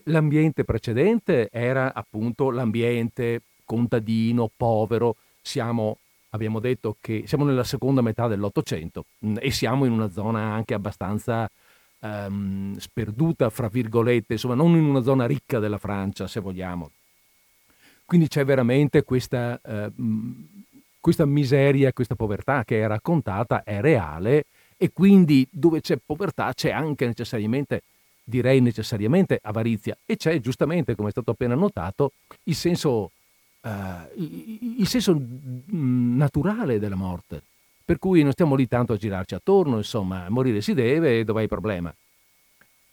L'ambiente 0.05 0.65
precedente 0.65 1.49
era 1.51 1.95
appunto 1.95 2.51
l'ambiente 2.51 3.43
contadino, 3.65 4.51
povero, 4.55 5.17
siamo 5.41 5.97
abbiamo 6.31 6.61
detto 6.61 6.97
che 7.01 7.25
siamo 7.27 7.45
nella 7.45 7.65
seconda 7.65 8.03
metà 8.03 8.29
dell'Ottocento 8.29 9.05
mm, 9.25 9.37
e 9.41 9.51
siamo 9.51 9.85
in 9.85 9.93
una 9.93 10.11
zona 10.11 10.41
anche 10.53 10.75
abbastanza 10.75 11.51
um, 12.01 12.77
sperduta, 12.77 13.51
fra 13.51 13.69
virgolette, 13.69 14.35
insomma 14.35 14.55
non 14.55 14.77
in 14.77 14.85
una 14.85 15.03
zona 15.03 15.27
ricca 15.27 15.59
della 15.59 15.79
Francia, 15.79 16.27
se 16.27 16.41
vogliamo. 16.41 16.91
Quindi 18.05 18.29
c'è 18.29 18.45
veramente 18.45 19.03
questa, 19.03 19.61
uh, 19.63 19.93
questa 21.01 21.27
miseria, 21.27 21.93
questa 21.93 22.17
povertà 22.17 22.65
che 22.65 22.83
è 22.83 22.87
raccontata, 22.87 23.63
è 23.63 23.81
reale 23.81 24.47
e 24.77 24.91
quindi 24.93 25.47
dove 25.51 25.81
c'è 25.81 25.99
povertà 26.05 26.53
c'è 26.55 26.71
anche 26.71 27.07
necessariamente, 27.07 27.83
direi 28.23 28.61
necessariamente, 28.61 29.39
avarizia 29.43 29.97
e 30.05 30.17
c'è 30.17 30.41
giustamente, 30.41 30.95
come 30.95 31.09
è 31.09 31.13
stato 31.13 31.31
appena 31.31 31.55
notato, 31.55 32.13
il 32.45 32.55
senso 32.55 33.11
uh, 33.61 33.69
il 34.17 34.87
senso 34.87 35.15
mm, 35.15 36.17
naturale 36.17 36.79
della 36.79 36.97
morte. 36.97 37.43
Per 37.85 37.99
cui 37.99 38.23
non 38.23 38.33
stiamo 38.33 38.55
lì 38.55 38.69
tanto 38.69 38.93
a 38.93 38.97
girarci 38.97 39.35
attorno, 39.35 39.79
insomma, 39.79 40.29
morire 40.29 40.61
si 40.61 40.75
deve 40.75 41.21
e 41.21 41.25
dov'è 41.25 41.43
il 41.43 41.49
problema? 41.49 41.93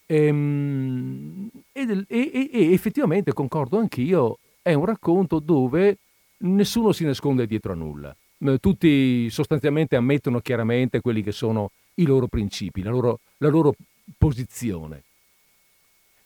Ehm, 0.07 1.49
e, 1.71 2.05
e, 2.07 2.49
e, 2.51 2.73
effettivamente 2.73 3.33
concordo 3.33 3.77
anch'io, 3.77 4.39
è 4.61 4.73
un 4.73 4.85
racconto 4.85 5.37
dove 5.39 5.97
nessuno 6.39 6.93
si 6.93 7.05
nasconde 7.05 7.45
dietro 7.45 7.73
a 7.73 7.75
nulla. 7.75 8.15
Tutti 8.59 9.29
sostanzialmente 9.29 9.95
ammettono 9.95 10.39
chiaramente 10.39 11.01
quelli 11.01 11.21
che 11.21 11.31
sono 11.31 11.71
i 11.95 12.05
loro 12.05 12.27
principi, 12.27 12.81
la 12.81 12.89
loro, 12.89 13.19
la 13.37 13.49
loro 13.49 13.73
posizione. 14.17 15.03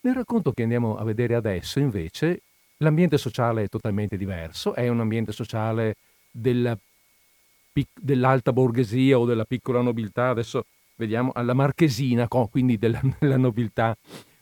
Nel 0.01 0.15
racconto 0.15 0.51
che 0.51 0.63
andiamo 0.63 0.97
a 0.97 1.03
vedere 1.03 1.35
adesso, 1.35 1.79
invece, 1.79 2.41
L'ambiente 2.81 3.17
sociale 3.19 3.63
è 3.63 3.67
totalmente 3.67 4.17
diverso, 4.17 4.73
è 4.73 4.87
un 4.87 4.99
ambiente 4.99 5.31
sociale 5.31 5.97
della, 6.31 6.75
dell'alta 7.93 8.51
borghesia 8.51 9.19
o 9.19 9.25
della 9.25 9.45
piccola 9.45 9.81
nobiltà, 9.81 10.29
adesso 10.29 10.65
vediamo, 10.95 11.31
alla 11.33 11.53
marchesina, 11.53 12.27
quindi 12.27 12.79
della, 12.79 12.99
della 13.19 13.37
nobiltà 13.37 13.95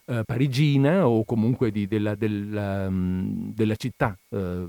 eh, 0.05 0.24
parigina 0.26 1.05
o 1.05 1.26
comunque 1.26 1.70
di, 1.70 1.86
della, 1.86 2.16
della, 2.16 2.88
um, 2.88 3.53
della, 3.53 3.76
città 3.76 4.18
eh, 4.30 4.66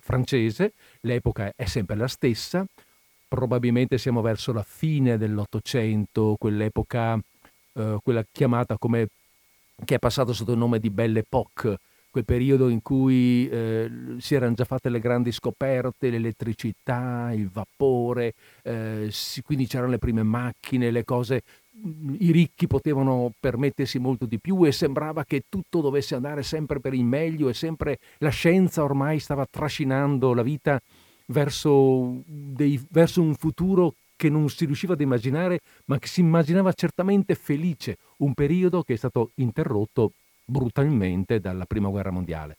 francese. 0.00 0.72
L'epoca 1.02 1.52
è 1.54 1.66
sempre 1.66 1.94
la 1.94 2.08
stessa, 2.08 2.66
probabilmente 3.28 3.98
siamo 3.98 4.20
verso 4.20 4.52
la 4.52 4.64
fine 4.64 5.16
dell'Ottocento, 5.16 6.34
quell'epoca, 6.36 7.16
eh, 7.74 7.98
quella 8.02 8.24
chiamata 8.32 8.76
come, 8.76 9.06
che 9.84 9.96
è 9.96 9.98
passata 9.98 10.32
sotto 10.32 10.52
il 10.52 10.58
nome 10.58 10.78
di 10.78 10.90
Belle 10.90 11.20
Époque, 11.20 11.78
quel 12.16 12.24
periodo 12.24 12.68
in 12.68 12.80
cui 12.80 13.46
eh, 13.46 13.90
si 14.18 14.34
erano 14.34 14.54
già 14.54 14.64
fatte 14.64 14.88
le 14.88 15.00
grandi 15.00 15.32
scoperte, 15.32 16.08
l'elettricità, 16.08 17.30
il 17.34 17.50
vapore, 17.50 18.32
eh, 18.62 19.08
si, 19.10 19.42
quindi 19.42 19.66
c'erano 19.66 19.90
le 19.90 19.98
prime 19.98 20.22
macchine, 20.22 20.90
le 20.90 21.04
cose, 21.04 21.42
i 22.18 22.30
ricchi 22.30 22.66
potevano 22.66 23.32
permettersi 23.38 23.98
molto 23.98 24.24
di 24.24 24.40
più 24.40 24.64
e 24.64 24.72
sembrava 24.72 25.24
che 25.24 25.42
tutto 25.46 25.82
dovesse 25.82 26.14
andare 26.14 26.42
sempre 26.42 26.80
per 26.80 26.94
il 26.94 27.04
meglio 27.04 27.50
e 27.50 27.54
sempre 27.54 27.98
la 28.18 28.30
scienza 28.30 28.82
ormai 28.82 29.18
stava 29.18 29.44
trascinando 29.44 30.32
la 30.32 30.42
vita 30.42 30.80
verso, 31.26 32.22
dei, 32.24 32.82
verso 32.88 33.20
un 33.20 33.34
futuro 33.34 33.94
che 34.16 34.28
non 34.30 34.48
si 34.48 34.64
riusciva 34.64 34.94
ad 34.94 35.00
immaginare, 35.00 35.60
ma 35.84 35.98
che 35.98 36.08
si 36.08 36.20
immaginava 36.20 36.72
certamente 36.72 37.34
felice, 37.34 37.98
un 38.18 38.34
periodo 38.34 38.82
che 38.82 38.94
è 38.94 38.96
stato 38.96 39.30
interrotto 39.36 40.12
brutalmente 40.44 41.40
dalla 41.40 41.66
Prima 41.66 41.88
Guerra 41.88 42.10
Mondiale. 42.10 42.56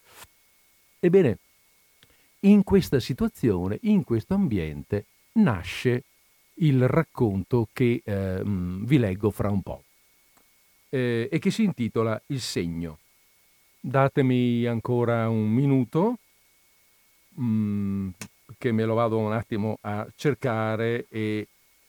Ebbene, 1.00 1.38
in 2.42 2.64
questa 2.64 3.00
situazione, 3.00 3.80
in 3.84 4.04
questo 4.04 4.36
ambiente, 4.36 5.06
nasce 5.34 6.04
il 6.60 6.88
racconto 6.88 7.68
che 7.74 8.02
eh, 8.04 8.42
vi 8.44 8.98
leggo 8.98 9.32
fra 9.32 9.50
un 9.50 9.62
po' 9.62 9.84
eh, 10.90 11.30
e 11.32 11.40
che 11.40 11.52
si 11.52 11.64
intitola 11.64 12.22
Il 12.28 12.42
segno. 12.42 13.00
Datemi 13.80 14.66
ancora 14.66 15.30
un 15.30 15.50
minuto 15.50 16.18
mm, 17.40 18.10
che 18.58 18.72
me 18.72 18.86
lo 18.86 18.96
vado 18.96 19.18
un 19.18 19.34
attimo 19.34 19.78
a 19.82 20.08
cercare 20.16 21.06
e, 21.10 21.48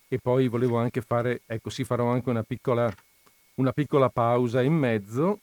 e 0.08 0.18
poi 0.18 0.48
volevo 0.48 0.78
anche 0.78 1.00
fare, 1.00 1.42
ecco 1.46 1.70
sì 1.70 1.84
farò 1.84 2.08
anche 2.10 2.28
una 2.28 2.42
piccola, 2.42 2.92
una 3.54 3.72
piccola 3.72 4.10
pausa 4.10 4.62
in 4.62 4.74
mezzo 4.74 5.40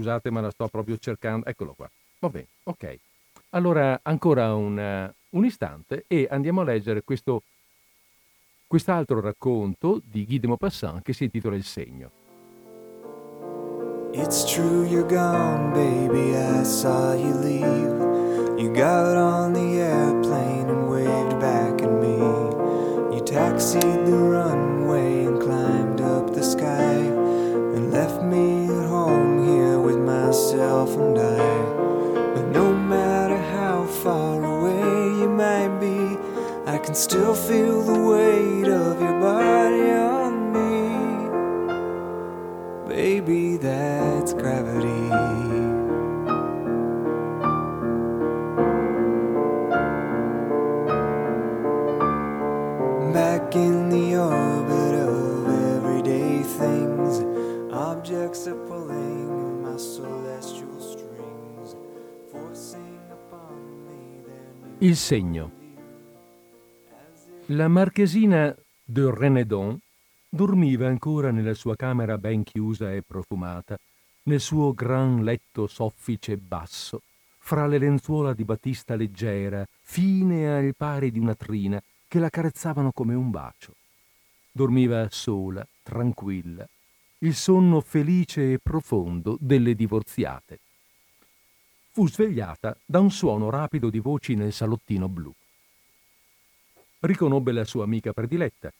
Scusate, 0.00 0.30
ma 0.30 0.40
la 0.40 0.50
sto 0.50 0.66
proprio 0.68 0.96
cercando. 0.96 1.44
Eccolo 1.44 1.74
qua. 1.74 1.90
Va 2.20 2.28
bene, 2.30 2.46
ok. 2.62 2.98
Allora, 3.50 4.00
ancora 4.02 4.54
un, 4.54 5.12
un 5.30 5.44
istante 5.44 6.04
e 6.06 6.26
andiamo 6.30 6.62
a 6.62 6.64
leggere 6.64 7.02
questo, 7.02 7.42
quest'altro 8.66 9.20
racconto 9.20 10.00
di 10.02 10.24
Guy 10.24 10.38
de 10.38 10.46
Maupassant 10.46 11.02
che 11.02 11.12
si 11.12 11.24
intitola 11.24 11.54
Il 11.54 11.64
segno. 11.64 12.10
It's 14.12 14.44
true 14.44 14.86
you're 14.88 15.06
gone, 15.06 15.70
baby, 15.72 16.34
I 16.34 16.64
saw 16.64 17.12
you 17.14 17.38
leave. 17.38 18.09
You 18.60 18.68
got 18.74 19.16
on 19.16 19.54
the 19.54 19.80
airplane 19.80 20.68
and 20.68 20.90
waved 20.90 21.40
back 21.40 21.80
at 21.80 21.90
me. 21.90 22.18
You 23.16 23.22
taxied 23.24 24.04
the 24.04 24.29
segno. 65.10 65.50
La 67.46 67.66
marchesina 67.66 68.54
de 68.84 69.10
Renedon 69.12 69.76
dormiva 70.28 70.86
ancora 70.86 71.32
nella 71.32 71.54
sua 71.54 71.74
camera 71.74 72.16
ben 72.16 72.44
chiusa 72.44 72.94
e 72.94 73.02
profumata, 73.02 73.76
nel 74.28 74.38
suo 74.38 74.72
gran 74.72 75.24
letto 75.24 75.66
soffice 75.66 76.34
e 76.34 76.36
basso, 76.36 77.02
fra 77.40 77.66
le 77.66 77.78
lenzuola 77.78 78.34
di 78.34 78.44
batista 78.44 78.94
leggera, 78.94 79.66
fine 79.80 80.48
al 80.48 80.76
pari 80.76 81.10
di 81.10 81.18
una 81.18 81.34
trina, 81.34 81.82
che 82.06 82.20
la 82.20 82.30
carezzavano 82.30 82.92
come 82.92 83.14
un 83.14 83.30
bacio. 83.30 83.74
Dormiva 84.52 85.08
sola, 85.10 85.66
tranquilla, 85.82 86.64
il 87.18 87.34
sonno 87.34 87.80
felice 87.80 88.52
e 88.52 88.60
profondo 88.62 89.36
delle 89.40 89.74
divorziate. 89.74 90.60
Fu 91.92 92.06
svegliata 92.08 92.76
da 92.86 93.00
un 93.00 93.10
suono 93.10 93.50
rapido 93.50 93.90
di 93.90 93.98
voci 93.98 94.36
nel 94.36 94.52
salottino 94.52 95.08
blu. 95.08 95.34
Riconobbe 97.00 97.50
la 97.50 97.64
sua 97.64 97.82
amica 97.82 98.12
prediletta, 98.12 98.72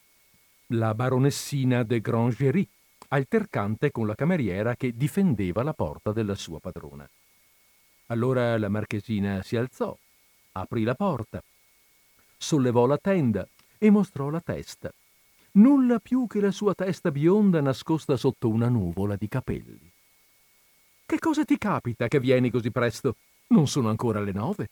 la 0.69 0.95
baronessina 0.95 1.83
de 1.83 2.01
Grangerie, 2.01 2.69
altercante 3.09 3.91
con 3.91 4.07
la 4.07 4.15
cameriera 4.15 4.77
che 4.77 4.97
difendeva 4.97 5.65
la 5.65 5.73
porta 5.73 6.13
della 6.13 6.37
sua 6.37 6.61
padrona. 6.61 7.09
Allora 8.07 8.57
la 8.59 8.69
marchesina 8.69 9.43
si 9.43 9.57
alzò, 9.57 9.97
aprì 10.53 10.85
la 10.85 10.95
porta, 10.95 11.43
sollevò 12.37 12.87
la 12.87 12.99
tenda 12.99 13.45
e 13.77 13.91
mostrò 13.91 14.31
la 14.31 14.41
testa. 14.41 14.93
Nulla 15.53 15.99
più 15.99 16.29
che 16.29 16.41
la 16.41 16.53
sua 16.53 16.75
testa 16.75 17.11
bionda 17.11 17.61
nascosta 17.61 18.17
sotto 18.17 18.49
una 18.49 18.69
nuvola 18.69 19.17
di 19.17 19.27
capelli. 19.27 19.90
Che 21.11 21.19
cosa 21.19 21.45
ti 21.45 21.59
capita 21.59 22.07
che 22.07 22.21
vieni 22.21 22.51
così 22.51 22.71
presto? 22.71 23.17
Non 23.49 23.67
sono 23.67 23.89
ancora 23.89 24.21
le 24.21 24.31
nove. 24.31 24.69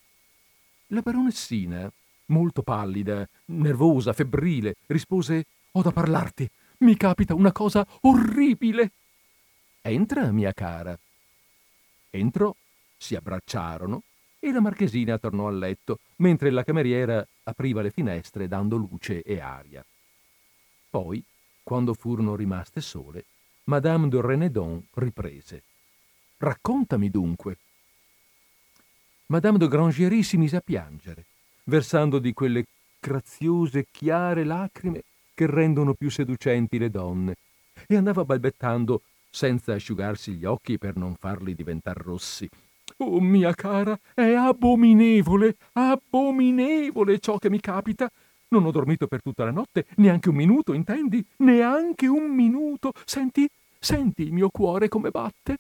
La 0.87 1.01
baronessina, 1.01 1.91
molto 2.27 2.63
pallida, 2.63 3.29
nervosa, 3.47 4.13
febbrile, 4.13 4.77
rispose 4.87 5.47
Ho 5.73 5.83
da 5.83 5.91
parlarti. 5.91 6.49
Mi 6.79 6.97
capita 6.97 7.35
una 7.35 7.51
cosa 7.51 7.85
orribile. 8.03 8.93
Entra, 9.83 10.31
mia 10.31 10.53
cara. 10.53 10.97
Entrò, 12.11 12.55
si 12.97 13.17
abbracciarono 13.17 14.05
e 14.39 14.53
la 14.53 14.61
marchesina 14.61 15.19
tornò 15.19 15.49
a 15.49 15.51
letto, 15.51 15.99
mentre 16.19 16.51
la 16.51 16.63
cameriera 16.63 17.27
apriva 17.43 17.83
le 17.83 17.91
finestre 17.91 18.47
dando 18.47 18.77
luce 18.77 19.23
e 19.23 19.41
aria. 19.41 19.85
Poi, 20.89 21.21
quando 21.65 21.95
furono 21.95 22.37
rimaste 22.37 22.81
sole, 22.81 23.25
Madame 23.65 24.07
de 24.07 24.21
Renedon 24.21 24.87
riprese. 24.95 25.63
Raccontami 26.41 27.11
dunque. 27.11 27.59
Madame 29.27 29.59
de 29.59 29.67
Grangerie 29.67 30.23
si 30.23 30.37
mise 30.37 30.57
a 30.57 30.61
piangere, 30.61 31.25
versando 31.65 32.21
di 32.21 32.33
quelle 32.33 32.65
graziose, 33.01 33.89
chiare 33.91 34.45
lacrime 34.45 35.03
che 35.35 35.47
rendono 35.47 35.95
più 35.95 36.11
seducenti 36.11 36.79
le 36.79 36.91
donne, 36.91 37.37
e 37.89 37.97
andava 37.97 38.25
balbettando 38.25 39.03
senza 39.29 39.75
asciugarsi 39.75 40.35
gli 40.35 40.45
occhi 40.45 40.79
per 40.79 40.97
non 40.97 41.17
farli 41.17 41.57
diventar 41.57 41.97
rossi. 41.97 42.49
Oh, 42.99 43.21
mia 43.21 43.53
cara, 43.55 43.99
è 44.15 44.33
abominevole, 44.33 45.57
abominevole 45.73 47.19
ciò 47.19 47.37
che 47.39 47.51
mi 47.51 47.59
capita. 47.61 48.09
Non 48.51 48.65
ho 48.65 48.71
dormito 48.71 49.09
per 49.09 49.23
tutta 49.23 49.45
la 49.45 49.51
notte, 49.51 49.87
neanche 49.97 50.29
un 50.29 50.37
minuto, 50.37 50.73
intendi? 50.73 51.25
Neanche 51.39 52.07
un 52.07 52.31
minuto. 52.31 52.93
Senti, 53.05 53.49
senti 53.79 54.23
il 54.23 54.33
mio 54.33 54.51
cuore 54.51 54.89
come 54.89 55.11
batte. 55.11 55.59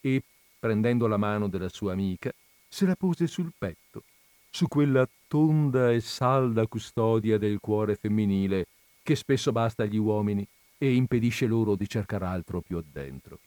E, 0.00 0.22
prendendo 0.58 1.06
la 1.06 1.16
mano 1.16 1.48
della 1.48 1.68
sua 1.68 1.92
amica, 1.92 2.32
se 2.68 2.86
la 2.86 2.96
pose 2.96 3.26
sul 3.26 3.52
petto, 3.56 4.02
su 4.50 4.66
quella 4.68 5.08
tonda 5.26 5.92
e 5.92 6.00
salda 6.00 6.66
custodia 6.66 7.38
del 7.38 7.58
cuore 7.60 7.96
femminile 7.96 8.66
che 9.02 9.16
spesso 9.16 9.52
basta 9.52 9.84
agli 9.84 9.96
uomini 9.96 10.46
e 10.76 10.94
impedisce 10.94 11.46
loro 11.46 11.74
di 11.74 11.88
cercare 11.88 12.26
altro 12.26 12.60
più 12.60 12.76
addentro. 12.76 13.38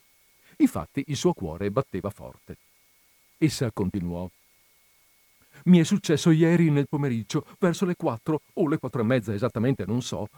Infatti 0.56 1.04
il 1.06 1.16
suo 1.16 1.32
cuore 1.32 1.70
batteva 1.70 2.10
forte. 2.10 2.56
Essa 3.38 3.70
continuò. 3.72 4.28
Mi 5.64 5.78
è 5.78 5.84
successo 5.84 6.30
ieri 6.30 6.70
nel 6.70 6.88
pomeriggio, 6.88 7.46
verso 7.58 7.84
le 7.84 7.94
quattro 7.96 8.42
o 8.54 8.68
le 8.68 8.78
quattro 8.78 9.02
e 9.02 9.04
mezza 9.04 9.34
esattamente, 9.34 9.84
non 9.86 10.02
so. 10.02 10.28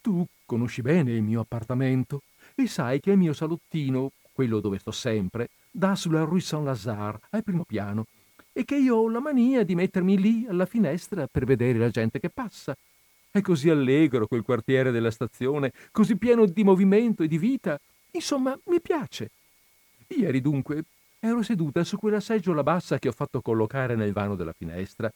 Tu 0.00 0.24
conosci 0.44 0.82
bene 0.82 1.12
il 1.12 1.22
mio 1.22 1.40
appartamento 1.40 2.22
e 2.54 2.66
sai 2.66 3.00
che 3.00 3.12
il 3.12 3.18
mio 3.18 3.32
salottino, 3.32 4.12
quello 4.34 4.60
dove 4.60 4.78
sto 4.78 4.90
sempre, 4.90 5.48
dà 5.70 5.94
sulla 5.94 6.24
Rue 6.24 6.40
Saint-Lazare, 6.40 7.20
al 7.30 7.42
primo 7.42 7.64
piano, 7.64 8.06
e 8.52 8.64
che 8.64 8.76
io 8.76 8.96
ho 8.96 9.08
la 9.08 9.20
mania 9.20 9.62
di 9.62 9.74
mettermi 9.74 10.18
lì 10.18 10.46
alla 10.48 10.66
finestra 10.66 11.26
per 11.26 11.44
vedere 11.44 11.78
la 11.78 11.88
gente 11.88 12.20
che 12.20 12.28
passa. 12.28 12.76
È 13.30 13.40
così 13.40 13.70
allegro 13.70 14.26
quel 14.26 14.42
quartiere 14.42 14.90
della 14.90 15.10
stazione, 15.10 15.72
così 15.90 16.16
pieno 16.16 16.46
di 16.46 16.62
movimento 16.64 17.22
e 17.22 17.28
di 17.28 17.38
vita, 17.38 17.78
Insomma, 18.14 18.58
mi 18.66 18.80
piace. 18.80 19.30
Ieri 20.08 20.40
dunque 20.40 20.84
ero 21.18 21.42
seduta 21.42 21.82
su 21.82 21.96
quella 21.96 22.20
seggiola 22.20 22.62
bassa 22.62 22.98
che 22.98 23.08
ho 23.08 23.12
fatto 23.12 23.40
collocare 23.40 23.96
nel 23.96 24.12
vano 24.12 24.36
della 24.36 24.52
finestra. 24.52 25.12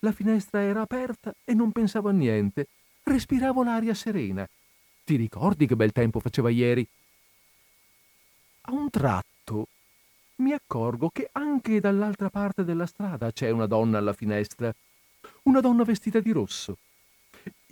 La 0.00 0.12
finestra 0.12 0.60
era 0.60 0.80
aperta 0.80 1.32
e 1.44 1.54
non 1.54 1.70
pensavo 1.70 2.08
a 2.08 2.12
niente. 2.12 2.66
Respiravo 3.04 3.62
l'aria 3.62 3.94
serena. 3.94 4.48
Ti 5.04 5.16
ricordi 5.16 5.66
che 5.66 5.76
bel 5.76 5.92
tempo 5.92 6.18
faceva 6.18 6.50
ieri? 6.50 6.86
A 8.64 8.72
un 8.72 8.90
tratto 8.90 9.66
mi 10.36 10.52
accorgo 10.52 11.10
che 11.10 11.28
anche 11.32 11.80
dall'altra 11.80 12.30
parte 12.30 12.62
della 12.64 12.86
strada 12.86 13.32
c'è 13.32 13.50
una 13.50 13.66
donna 13.66 13.98
alla 13.98 14.12
finestra. 14.12 14.72
Una 15.42 15.60
donna 15.60 15.82
vestita 15.82 16.20
di 16.20 16.30
rosso. 16.30 16.78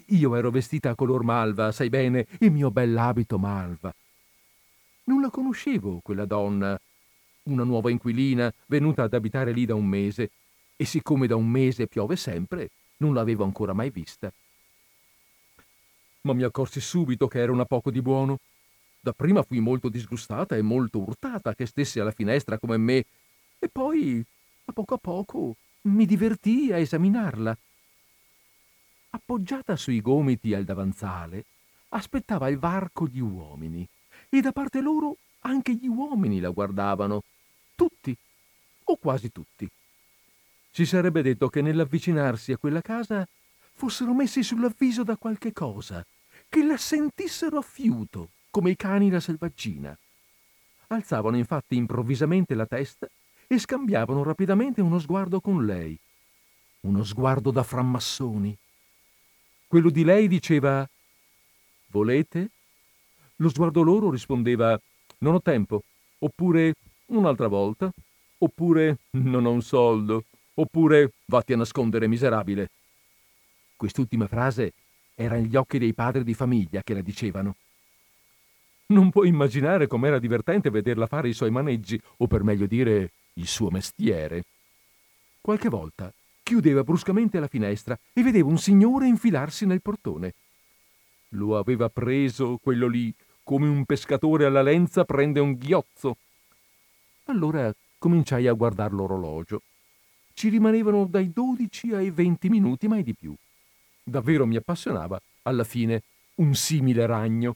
Io 0.06 0.34
ero 0.34 0.50
vestita 0.50 0.90
a 0.90 0.94
color 0.96 1.22
malva, 1.22 1.70
sai 1.70 1.88
bene, 1.88 2.26
il 2.40 2.50
mio 2.50 2.72
bell'abito 2.72 3.38
malva. 3.38 3.94
Non 5.04 5.20
la 5.20 5.30
conoscevo, 5.30 6.00
quella 6.02 6.24
donna, 6.24 6.78
una 7.44 7.64
nuova 7.64 7.90
inquilina 7.90 8.52
venuta 8.66 9.04
ad 9.04 9.14
abitare 9.14 9.52
lì 9.52 9.66
da 9.66 9.76
un 9.76 9.86
mese, 9.86 10.30
e 10.76 10.84
siccome 10.84 11.28
da 11.28 11.36
un 11.36 11.48
mese 11.48 11.86
piove 11.86 12.16
sempre, 12.16 12.70
non 12.96 13.14
l'avevo 13.14 13.44
ancora 13.44 13.72
mai 13.72 13.90
vista. 13.90 14.32
Ma 16.22 16.32
mi 16.32 16.42
accorsi 16.42 16.80
subito 16.80 17.28
che 17.28 17.38
era 17.38 17.52
una 17.52 17.64
poco 17.64 17.92
di 17.92 18.02
buono. 18.02 18.38
Dapprima 19.00 19.42
fui 19.42 19.60
molto 19.60 19.88
disgustata 19.88 20.56
e 20.56 20.62
molto 20.62 20.98
urtata 20.98 21.54
che 21.54 21.64
stesse 21.64 22.00
alla 22.00 22.10
finestra 22.10 22.58
come 22.58 22.76
me, 22.76 23.06
e 23.58 23.68
poi, 23.68 24.22
a 24.66 24.72
poco 24.72 24.94
a 24.94 24.98
poco, 24.98 25.56
mi 25.82 26.04
divertii 26.04 26.72
a 26.72 26.76
esaminarla. 26.76 27.56
Appoggiata 29.10 29.74
sui 29.76 30.02
gomiti 30.02 30.52
al 30.52 30.64
davanzale, 30.64 31.44
aspettava 31.88 32.48
il 32.48 32.58
varco 32.58 33.08
di 33.08 33.20
uomini 33.20 33.88
e 34.28 34.40
da 34.40 34.52
parte 34.52 34.80
loro 34.80 35.16
anche 35.40 35.74
gli 35.74 35.88
uomini 35.88 36.38
la 36.38 36.50
guardavano, 36.50 37.22
tutti, 37.74 38.14
o 38.84 38.96
quasi 38.96 39.32
tutti. 39.32 39.68
Si 40.70 40.84
sarebbe 40.84 41.22
detto 41.22 41.48
che 41.48 41.62
nell'avvicinarsi 41.62 42.52
a 42.52 42.58
quella 42.58 42.82
casa 42.82 43.26
fossero 43.72 44.12
messi 44.12 44.42
sull'avviso 44.42 45.02
da 45.02 45.16
qualche 45.16 45.52
cosa, 45.52 46.04
che 46.48 46.62
la 46.62 46.76
sentissero 46.76 47.58
a 47.58 47.62
fiuto, 47.62 48.28
come 48.50 48.70
i 48.70 48.76
cani 48.76 49.10
la 49.10 49.20
selvaggina. 49.20 49.96
Alzavano 50.88 51.36
infatti 51.36 51.76
improvvisamente 51.76 52.54
la 52.54 52.66
testa 52.66 53.08
e 53.46 53.58
scambiavano 53.58 54.22
rapidamente 54.22 54.80
uno 54.80 54.98
sguardo 54.98 55.40
con 55.40 55.64
lei. 55.64 55.98
Uno 56.80 57.04
sguardo 57.04 57.50
da 57.50 57.62
frammassoni. 57.62 58.56
Quello 59.66 59.90
di 59.90 60.02
lei 60.02 60.26
diceva 60.26 60.88
Volete? 61.86 62.50
Lo 63.36 63.48
sguardo 63.48 63.82
loro 63.82 64.10
rispondeva 64.10 64.78
Non 65.18 65.34
ho 65.34 65.40
tempo, 65.40 65.84
oppure 66.18 66.74
Un'altra 67.06 67.48
volta, 67.48 67.92
oppure 68.38 68.98
Non 69.10 69.46
ho 69.46 69.50
un 69.50 69.62
soldo, 69.62 70.24
oppure 70.54 71.12
Vatti 71.26 71.52
a 71.52 71.56
nascondere, 71.56 72.08
miserabile. 72.08 72.70
Quest'ultima 73.76 74.26
frase 74.26 74.72
era 75.14 75.36
negli 75.36 75.56
occhi 75.56 75.78
dei 75.78 75.94
padri 75.94 76.24
di 76.24 76.34
famiglia 76.34 76.82
che 76.82 76.94
la 76.94 77.00
dicevano. 77.00 77.56
Non 78.90 79.10
puoi 79.10 79.28
immaginare 79.28 79.86
com'era 79.86 80.18
divertente 80.18 80.68
vederla 80.68 81.06
fare 81.06 81.28
i 81.28 81.32
suoi 81.32 81.50
maneggi, 81.50 82.00
o 82.18 82.26
per 82.26 82.42
meglio 82.42 82.66
dire, 82.66 83.12
il 83.34 83.46
suo 83.46 83.70
mestiere. 83.70 84.44
Qualche 85.40 85.68
volta 85.68 86.12
chiudeva 86.42 86.82
bruscamente 86.82 87.38
la 87.38 87.46
finestra 87.46 87.96
e 88.12 88.22
vedeva 88.22 88.48
un 88.48 88.58
signore 88.58 89.06
infilarsi 89.06 89.64
nel 89.64 89.80
portone. 89.80 90.34
Lo 91.30 91.56
aveva 91.56 91.88
preso 91.88 92.58
quello 92.60 92.88
lì, 92.88 93.14
come 93.44 93.68
un 93.68 93.84
pescatore 93.84 94.44
alla 94.44 94.62
lenza 94.62 95.04
prende 95.04 95.38
un 95.38 95.52
ghiozzo. 95.52 96.16
Allora 97.26 97.72
cominciai 97.96 98.48
a 98.48 98.52
guardar 98.54 98.92
l'orologio. 98.92 99.62
Ci 100.32 100.48
rimanevano 100.48 101.04
dai 101.04 101.32
dodici 101.32 101.94
ai 101.94 102.10
venti 102.10 102.48
minuti, 102.48 102.88
mai 102.88 103.04
di 103.04 103.14
più. 103.14 103.32
Davvero 104.02 104.46
mi 104.46 104.56
appassionava, 104.56 105.20
alla 105.42 105.64
fine, 105.64 106.02
un 106.36 106.56
simile 106.56 107.06
ragno. 107.06 107.54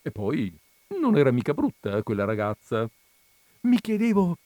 E 0.00 0.10
poi 0.10 0.60
non 1.00 1.16
era 1.16 1.30
mica 1.30 1.54
brutta 1.54 2.02
quella 2.02 2.24
ragazza. 2.24 2.88
Mi 3.62 3.80
chiedevo, 3.80 4.36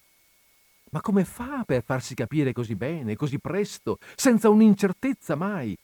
ma 0.90 1.00
come 1.00 1.24
fa 1.24 1.64
per 1.64 1.82
farsi 1.82 2.14
capire 2.14 2.52
così 2.52 2.74
bene, 2.74 3.16
così 3.16 3.38
presto, 3.38 3.98
senza 4.14 4.48
un'incertezza 4.48 5.34
mai? 5.34 5.76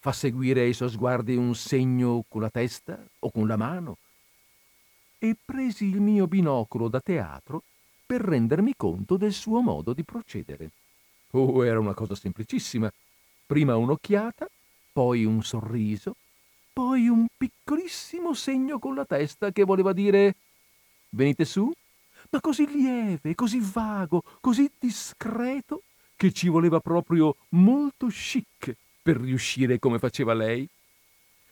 Fa 0.00 0.12
seguire 0.12 0.62
ai 0.62 0.72
suoi 0.72 0.90
sguardi 0.90 1.36
un 1.36 1.54
segno 1.54 2.24
con 2.28 2.40
la 2.40 2.50
testa 2.50 3.02
o 3.18 3.30
con 3.30 3.46
la 3.46 3.56
mano? 3.56 3.98
E 5.18 5.36
presi 5.44 5.86
il 5.86 6.00
mio 6.00 6.26
binocolo 6.26 6.88
da 6.88 7.00
teatro 7.00 7.62
per 8.06 8.20
rendermi 8.20 8.74
conto 8.76 9.16
del 9.16 9.32
suo 9.32 9.60
modo 9.60 9.92
di 9.92 10.04
procedere. 10.04 10.70
Oh, 11.32 11.64
era 11.64 11.78
una 11.78 11.94
cosa 11.94 12.14
semplicissima. 12.14 12.90
Prima 13.44 13.76
un'occhiata, 13.76 14.46
poi 14.92 15.24
un 15.24 15.42
sorriso, 15.42 16.14
poi 16.78 17.08
un 17.08 17.26
piccolissimo 17.36 18.34
segno 18.34 18.78
con 18.78 18.94
la 18.94 19.04
testa 19.04 19.50
che 19.50 19.64
voleva 19.64 19.92
dire 19.92 20.36
Venite 21.08 21.44
su? 21.44 21.68
Ma 22.30 22.40
così 22.40 22.68
lieve, 22.70 23.34
così 23.34 23.58
vago, 23.60 24.22
così 24.40 24.70
discreto, 24.78 25.82
che 26.14 26.30
ci 26.30 26.46
voleva 26.46 26.78
proprio 26.78 27.34
molto 27.48 28.06
chic 28.06 28.76
per 29.02 29.16
riuscire 29.16 29.80
come 29.80 29.98
faceva 29.98 30.34
lei. 30.34 30.68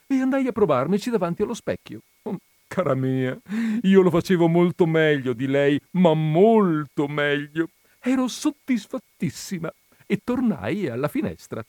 E 0.07 0.15
andai 0.15 0.47
a 0.47 0.53
provarmici 0.53 1.11
davanti 1.11 1.43
allo 1.43 1.55
specchio. 1.55 2.03
Oh, 2.23 2.36
cara 2.69 2.94
mia, 2.94 3.36
io 3.82 4.03
lo 4.03 4.11
facevo 4.11 4.47
molto 4.47 4.86
meglio 4.86 5.32
di 5.32 5.48
lei, 5.48 5.81
ma 5.93 6.15
molto 6.15 7.09
meglio. 7.09 7.70
Ero 7.98 8.28
soddisfattissima 8.28 9.74
e 10.07 10.20
tornai 10.23 10.86
alla 10.86 11.09
finestra. 11.09 11.66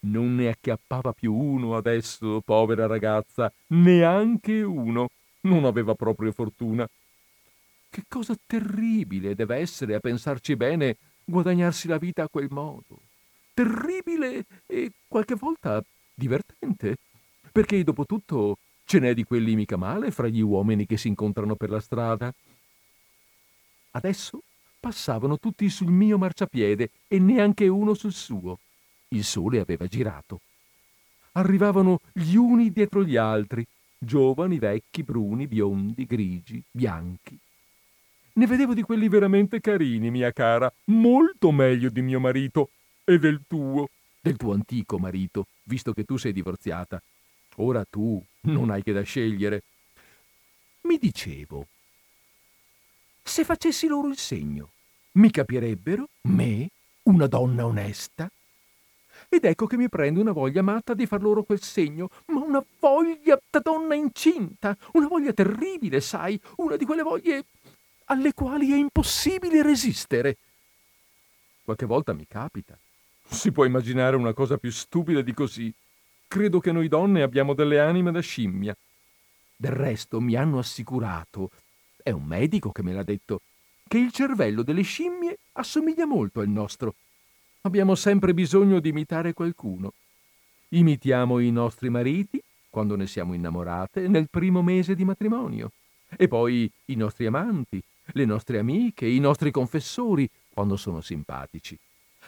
Non 0.00 0.34
ne 0.36 0.48
acchiappava 0.48 1.12
più 1.12 1.34
uno 1.34 1.76
adesso, 1.76 2.40
povera 2.44 2.86
ragazza, 2.86 3.52
neanche 3.68 4.62
uno. 4.62 5.08
Non 5.42 5.64
aveva 5.64 5.94
proprio 5.94 6.32
fortuna. 6.32 6.88
Che 7.88 8.02
cosa 8.08 8.36
terribile 8.46 9.34
deve 9.34 9.56
essere, 9.56 9.94
a 9.94 10.00
pensarci 10.00 10.54
bene, 10.56 10.96
guadagnarsi 11.24 11.88
la 11.88 11.98
vita 11.98 12.24
a 12.24 12.28
quel 12.28 12.48
modo. 12.50 13.00
Terribile 13.54 14.44
e 14.66 14.92
qualche 15.08 15.34
volta 15.34 15.82
divertente, 16.14 16.96
perché 17.50 17.82
dopo 17.82 18.04
tutto 18.04 18.58
ce 18.84 18.98
n'è 18.98 19.14
di 19.14 19.24
quelli 19.24 19.56
mica 19.56 19.76
male 19.76 20.10
fra 20.10 20.28
gli 20.28 20.40
uomini 20.40 20.86
che 20.86 20.96
si 20.96 21.08
incontrano 21.08 21.56
per 21.56 21.70
la 21.70 21.80
strada. 21.80 22.32
Adesso 23.92 24.42
passavano 24.78 25.38
tutti 25.38 25.68
sul 25.70 25.90
mio 25.90 26.18
marciapiede 26.18 26.90
e 27.08 27.18
neanche 27.18 27.66
uno 27.66 27.94
sul 27.94 28.12
suo. 28.12 28.58
Il 29.08 29.24
sole 29.24 29.60
aveva 29.60 29.86
girato. 29.86 30.40
Arrivavano 31.32 32.00
gli 32.12 32.34
uni 32.34 32.72
dietro 32.72 33.04
gli 33.04 33.16
altri, 33.16 33.66
giovani, 33.98 34.58
vecchi, 34.58 35.02
bruni, 35.02 35.46
biondi, 35.46 36.06
grigi, 36.06 36.62
bianchi. 36.70 37.38
Ne 38.34 38.46
vedevo 38.46 38.74
di 38.74 38.82
quelli 38.82 39.08
veramente 39.08 39.60
carini, 39.60 40.10
mia 40.10 40.32
cara, 40.32 40.72
molto 40.86 41.50
meglio 41.50 41.88
di 41.88 42.02
mio 42.02 42.20
marito 42.20 42.70
e 43.04 43.18
del 43.18 43.42
tuo, 43.46 43.88
del 44.20 44.36
tuo 44.36 44.52
antico 44.52 44.98
marito, 44.98 45.46
visto 45.64 45.92
che 45.92 46.04
tu 46.04 46.16
sei 46.16 46.32
divorziata. 46.32 47.02
Ora 47.56 47.84
tu 47.88 48.22
non 48.42 48.70
hai 48.70 48.82
che 48.82 48.92
da 48.92 49.02
scegliere. 49.02 49.62
Mi 50.82 50.98
dicevo, 50.98 51.66
se 53.22 53.44
facessi 53.44 53.86
loro 53.86 54.08
il 54.08 54.18
segno, 54.18 54.70
mi 55.12 55.30
capirebbero, 55.30 56.08
me, 56.22 56.68
una 57.04 57.26
donna 57.26 57.64
onesta? 57.64 58.30
Ed 59.28 59.44
ecco 59.44 59.66
che 59.66 59.76
mi 59.76 59.88
prende 59.88 60.20
una 60.20 60.32
voglia 60.32 60.62
matta 60.62 60.94
di 60.94 61.06
far 61.06 61.22
loro 61.22 61.42
quel 61.42 61.60
segno, 61.60 62.08
ma 62.26 62.40
una 62.40 62.64
voglia 62.78 63.38
da 63.50 63.60
donna 63.60 63.94
incinta, 63.94 64.76
una 64.92 65.08
voglia 65.08 65.32
terribile, 65.32 66.00
sai, 66.00 66.40
una 66.56 66.76
di 66.76 66.84
quelle 66.84 67.02
voglie 67.02 67.44
alle 68.06 68.32
quali 68.32 68.72
è 68.72 68.76
impossibile 68.76 69.62
resistere. 69.62 70.36
Qualche 71.64 71.86
volta 71.86 72.12
mi 72.12 72.26
capita. 72.28 72.78
Si 73.28 73.50
può 73.50 73.64
immaginare 73.64 74.14
una 74.14 74.32
cosa 74.32 74.56
più 74.56 74.70
stupida 74.70 75.20
di 75.20 75.34
così. 75.34 75.72
Credo 76.28 76.60
che 76.60 76.70
noi 76.70 76.86
donne 76.86 77.22
abbiamo 77.22 77.54
delle 77.54 77.80
anime 77.80 78.12
da 78.12 78.20
scimmia. 78.20 78.76
Del 79.56 79.72
resto 79.72 80.20
mi 80.20 80.36
hanno 80.36 80.58
assicurato, 80.58 81.50
è 82.02 82.10
un 82.10 82.24
medico 82.24 82.70
che 82.70 82.82
me 82.82 82.92
l'ha 82.92 83.02
detto, 83.02 83.40
che 83.88 83.98
il 83.98 84.12
cervello 84.12 84.62
delle 84.62 84.82
scimmie 84.82 85.38
assomiglia 85.52 86.06
molto 86.06 86.40
al 86.40 86.48
nostro 86.48 86.94
Abbiamo 87.66 87.96
sempre 87.96 88.32
bisogno 88.32 88.78
di 88.78 88.90
imitare 88.90 89.32
qualcuno. 89.32 89.92
Imitiamo 90.68 91.40
i 91.40 91.50
nostri 91.50 91.90
mariti, 91.90 92.40
quando 92.70 92.94
ne 92.94 93.08
siamo 93.08 93.34
innamorate, 93.34 94.06
nel 94.06 94.28
primo 94.30 94.62
mese 94.62 94.94
di 94.94 95.04
matrimonio. 95.04 95.72
E 96.16 96.28
poi 96.28 96.70
i 96.84 96.94
nostri 96.94 97.26
amanti, 97.26 97.82
le 98.12 98.24
nostre 98.24 98.60
amiche, 98.60 99.06
i 99.06 99.18
nostri 99.18 99.50
confessori, 99.50 100.30
quando 100.54 100.76
sono 100.76 101.00
simpatici. 101.00 101.76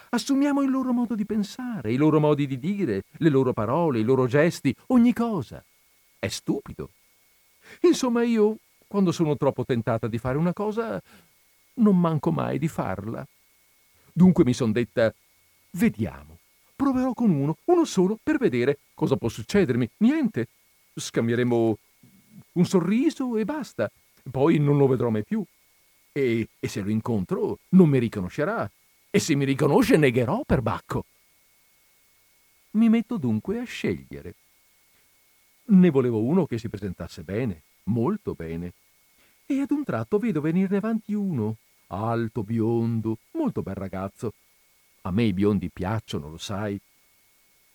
Assumiamo 0.09 0.61
il 0.61 0.71
loro 0.71 0.91
modo 0.91 1.15
di 1.15 1.25
pensare, 1.25 1.93
i 1.93 1.95
loro 1.95 2.19
modi 2.19 2.45
di 2.45 2.59
dire, 2.59 3.05
le 3.09 3.29
loro 3.29 3.53
parole, 3.53 3.99
i 3.99 4.03
loro 4.03 4.27
gesti, 4.27 4.75
ogni 4.87 5.13
cosa. 5.13 5.63
È 6.19 6.27
stupido. 6.27 6.89
Insomma, 7.83 8.23
io, 8.23 8.57
quando 8.89 9.13
sono 9.13 9.37
troppo 9.37 9.63
tentata 9.63 10.09
di 10.09 10.17
fare 10.17 10.37
una 10.37 10.51
cosa, 10.51 11.01
non 11.75 11.97
manco 11.97 12.29
mai 12.29 12.59
di 12.59 12.67
farla. 12.67 13.25
Dunque 14.11 14.43
mi 14.43 14.53
son 14.53 14.73
detta, 14.73 15.13
Vediamo. 15.71 16.37
Proverò 16.75 17.13
con 17.13 17.29
uno, 17.29 17.57
uno 17.65 17.85
solo, 17.85 18.17
per 18.21 18.37
vedere 18.37 18.79
cosa 18.93 19.17
può 19.17 19.29
succedermi. 19.29 19.89
Niente. 19.97 20.47
Scambieremo 20.95 21.77
un 22.53 22.65
sorriso 22.65 23.37
e 23.37 23.45
basta. 23.45 23.91
Poi 24.29 24.57
non 24.57 24.77
lo 24.77 24.87
vedrò 24.87 25.09
mai 25.09 25.23
più. 25.23 25.43
E, 26.11 26.47
e 26.59 26.67
se 26.67 26.81
lo 26.81 26.89
incontro, 26.89 27.59
non 27.69 27.89
mi 27.89 27.99
riconoscerà. 27.99 28.69
E 29.09 29.19
se 29.19 29.35
mi 29.35 29.45
riconosce, 29.45 29.97
negherò 29.97 30.43
per 30.45 30.61
bacco. 30.61 31.05
Mi 32.71 32.89
metto 32.89 33.17
dunque 33.17 33.59
a 33.59 33.63
scegliere. 33.63 34.35
Ne 35.65 35.89
volevo 35.89 36.21
uno 36.21 36.45
che 36.45 36.57
si 36.57 36.69
presentasse 36.69 37.23
bene, 37.23 37.61
molto 37.83 38.33
bene. 38.33 38.73
E 39.45 39.61
ad 39.61 39.71
un 39.71 39.83
tratto 39.83 40.17
vedo 40.19 40.41
venirne 40.41 40.77
avanti 40.77 41.13
uno, 41.13 41.57
alto, 41.87 42.43
biondo, 42.43 43.17
molto 43.31 43.61
bel 43.61 43.75
ragazzo, 43.75 44.33
a 45.01 45.11
me 45.11 45.23
i 45.23 45.33
biondi 45.33 45.69
piacciono, 45.69 46.29
lo 46.29 46.37
sai. 46.37 46.79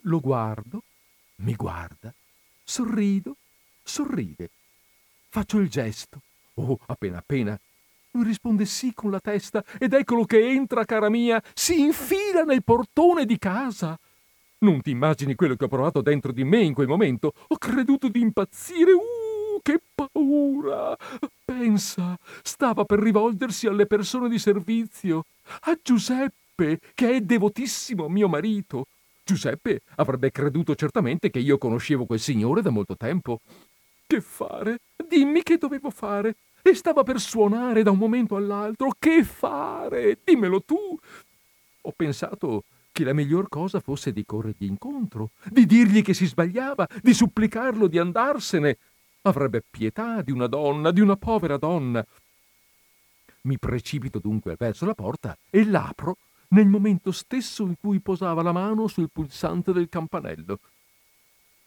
Lo 0.03 0.21
guardo, 0.21 0.83
mi 1.37 1.55
guarda, 1.55 2.13
sorrido, 2.63 3.37
sorride. 3.83 4.51
Faccio 5.29 5.59
il 5.59 5.69
gesto. 5.69 6.21
Oh, 6.55 6.79
appena 6.87 7.19
appena. 7.19 7.59
Lui 8.13 8.25
risponde 8.25 8.65
sì 8.65 8.95
con 8.95 9.11
la 9.11 9.19
testa 9.19 9.65
ed 9.79 9.93
eccolo 9.93 10.25
che 10.25 10.49
entra, 10.49 10.85
cara 10.85 11.09
mia, 11.09 11.43
si 11.53 11.81
infila 11.81 12.45
nel 12.45 12.63
portone 12.63 13.25
di 13.25 13.39
casa. 13.39 13.99
Non 14.59 14.81
ti 14.83 14.91
immagini 14.91 15.35
quello 15.35 15.57
che 15.57 15.65
ho 15.65 15.69
provato 15.69 16.01
dentro 16.01 16.31
di 16.31 16.45
me 16.45 16.61
in 16.61 16.75
quel 16.75 16.87
momento. 16.87 17.33
Ho 17.49 17.57
creduto 17.57 18.09
di 18.09 18.21
impazzire. 18.21 18.93
Uh, 18.93 19.61
che 19.63 19.81
paura! 19.95 20.97
Pensa, 21.45 22.17
stava 22.43 22.85
per 22.85 23.01
rivolgersi 23.01 23.67
alle 23.67 23.87
persone 23.87 24.29
di 24.29 24.39
servizio, 24.39 25.25
a 25.63 25.79
Giuseppe 25.83 26.44
Giuseppe, 26.57 26.79
che 26.95 27.17
è 27.17 27.21
devotissimo 27.21 28.09
mio 28.09 28.29
marito. 28.29 28.87
Giuseppe 29.25 29.81
avrebbe 29.97 30.31
creduto 30.31 30.75
certamente 30.75 31.31
che 31.31 31.41
io 31.41 31.59
conoscevo 31.59 32.05
quel 32.05 32.21
signore 32.21 32.63
da 32.63 32.71
molto 32.71 32.97
tempo. 32.97 33.41
Che 34.07 34.21
fare? 34.21 34.79
Dimmi 35.09 35.43
che 35.43 35.59
dovevo 35.59 35.91
fare. 35.91 36.37
e 36.67 36.75
stava 36.75 37.03
per 37.03 37.21
suonare 37.21 37.83
da 37.83 37.91
un 37.91 37.99
momento 37.99 38.37
all'altro. 38.37 38.95
Che 38.99 39.23
fare? 39.25 40.19
Dimmelo 40.25 40.63
tu. 40.63 40.99
Ho 41.83 41.93
pensato 41.95 42.65
che 42.91 43.05
la 43.05 43.13
miglior 43.13 43.49
cosa 43.49 43.81
fosse 43.81 44.13
di 44.13 44.25
corrergli 44.25 44.65
incontro, 44.65 45.31
di 45.51 45.67
dirgli 45.67 46.01
che 46.01 46.15
si 46.15 46.25
sbagliava, 46.25 46.89
di 47.03 47.13
supplicarlo 47.13 47.87
di 47.87 47.99
andarsene. 47.99 48.79
Avrebbe 49.23 49.63
pietà 49.69 50.23
di 50.23 50.31
una 50.31 50.47
donna, 50.47 50.91
di 50.91 51.01
una 51.01 51.17
povera 51.17 51.59
donna. 51.59 52.05
Mi 53.43 53.59
precipito 53.59 54.19
dunque 54.19 54.55
verso 54.57 54.87
la 54.87 54.95
porta 54.95 55.37
e 55.51 55.67
l'apro 55.67 56.17
nel 56.49 56.67
momento 56.67 57.13
stesso 57.13 57.65
in 57.65 57.77
cui 57.77 58.01
posava 58.01 58.43
la 58.43 58.53
mano 58.53 58.87
sul 58.87 59.11
pulsante 59.13 59.73
del 59.73 59.89
campanello. 59.89 60.61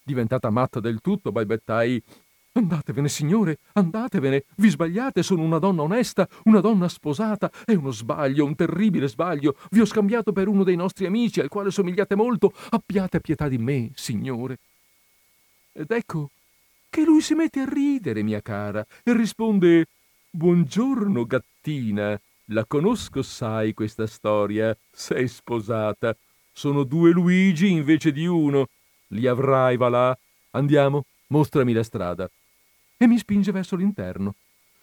Diventata 0.03 0.49
matta 0.49 0.79
del 0.79 1.01
tutto, 1.01 1.31
balbettai 1.31 2.03
Andatevene, 2.57 3.07
signore, 3.07 3.59
andatevene, 3.73 4.45
vi 4.55 4.69
sbagliate, 4.69 5.21
sono 5.21 5.43
una 5.43 5.59
donna 5.59 5.83
onesta, 5.83 6.27
una 6.45 6.59
donna 6.59 6.89
sposata, 6.89 7.51
è 7.63 7.73
uno 7.73 7.91
sbaglio, 7.91 8.45
un 8.45 8.55
terribile 8.55 9.07
sbaglio, 9.07 9.55
vi 9.69 9.79
ho 9.79 9.85
scambiato 9.85 10.31
per 10.31 10.47
uno 10.47 10.63
dei 10.63 10.75
nostri 10.75 11.05
amici 11.05 11.39
al 11.39 11.49
quale 11.49 11.69
somigliate 11.69 12.15
molto, 12.15 12.51
abbiate 12.71 13.21
pietà 13.21 13.47
di 13.47 13.59
me, 13.59 13.91
signore. 13.93 14.57
Ed 15.71 15.91
ecco 15.91 16.31
che 16.89 17.03
lui 17.03 17.21
si 17.21 17.35
mette 17.35 17.59
a 17.59 17.69
ridere, 17.69 18.23
mia 18.23 18.41
cara, 18.41 18.83
e 19.03 19.13
risponde 19.13 19.85
Buongiorno, 20.31 21.25
gattina, 21.25 22.19
la 22.47 22.65
conosco, 22.65 23.21
sai, 23.21 23.73
questa 23.73 24.07
storia, 24.07 24.75
sei 24.91 25.27
sposata, 25.27 26.15
sono 26.51 26.83
due 26.83 27.11
Luigi 27.11 27.69
invece 27.69 28.11
di 28.11 28.25
uno, 28.25 28.67
li 29.07 29.27
avrai, 29.27 29.77
va 29.77 29.89
là, 29.89 30.17
andiamo, 30.51 31.05
mostrami 31.27 31.73
la 31.73 31.83
strada 31.83 32.29
e 32.97 33.07
mi 33.07 33.17
spinge 33.17 33.51
verso 33.51 33.75
l'interno. 33.75 34.35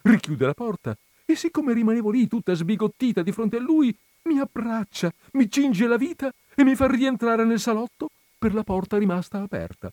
Richiude 0.03 0.47
la 0.47 0.55
porta 0.55 0.97
e 1.25 1.35
siccome 1.35 1.73
rimanevo 1.73 2.11
lì 2.11 2.29
tutta 2.29 2.55
sbigottita 2.55 3.23
di 3.23 3.33
fronte 3.33 3.57
a 3.57 3.61
lui, 3.61 3.95
mi 4.25 4.39
abbraccia, 4.39 5.13
mi 5.33 5.51
cinge 5.51 5.87
la 5.87 5.97
vita 5.97 6.33
e 6.55 6.65
mi 6.65 6.77
fa 6.77 6.87
rientrare 6.87 7.45
nel 7.45 7.61
salotto 7.61 8.11
per 8.39 8.55
la 8.55 8.63
porta 8.63 8.99
rimasta 8.99 9.41
aperta. 9.41 9.93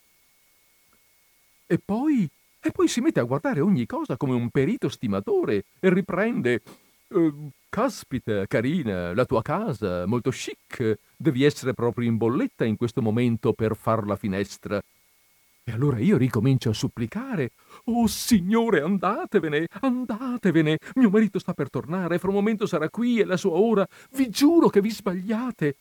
E 1.66 1.80
poi, 1.80 2.30
e 2.60 2.72
poi 2.72 2.88
si 2.88 3.00
mette 3.02 3.22
a 3.22 3.24
guardare 3.24 3.62
ogni 3.62 3.86
cosa 3.86 4.18
come 4.18 4.34
un 4.34 4.50
perito 4.50 4.90
stimatore 4.90 5.66
e 5.80 5.90
riprende. 5.90 6.62
Uh, 7.08 7.50
caspita, 7.72 8.46
carina, 8.48 9.16
la 9.16 9.24
tua 9.24 9.42
casa, 9.42 10.06
molto 10.06 10.30
chic, 10.30 11.00
devi 11.16 11.46
essere 11.46 11.74
proprio 11.74 12.08
in 12.08 12.18
bolletta 12.18 12.66
in 12.66 12.76
questo 12.76 13.02
momento 13.02 13.54
per 13.54 13.78
far 13.78 14.06
la 14.06 14.18
finestra. 14.18 14.80
E 15.64 15.72
allora 15.72 15.98
io 16.00 16.18
ricomincio 16.18 16.70
a 16.70 16.74
supplicare. 16.74 17.52
Oh 17.86 18.08
signore, 18.08 18.82
andatevene, 18.82 19.68
andatevene. 19.80 20.78
Mio 20.96 21.10
marito 21.10 21.40
sta 21.40 21.54
per 21.54 21.70
tornare, 21.70 22.20
fra 22.20 22.28
un 22.28 22.36
momento 22.36 22.66
sarà 22.66 22.90
qui, 22.90 23.22
è 23.22 23.24
la 23.24 23.38
sua 23.38 23.54
ora. 23.54 23.88
Vi 24.12 24.30
giuro 24.30 24.68
che 24.68 24.82
vi 24.82 24.92
sbagliate. 24.92 25.76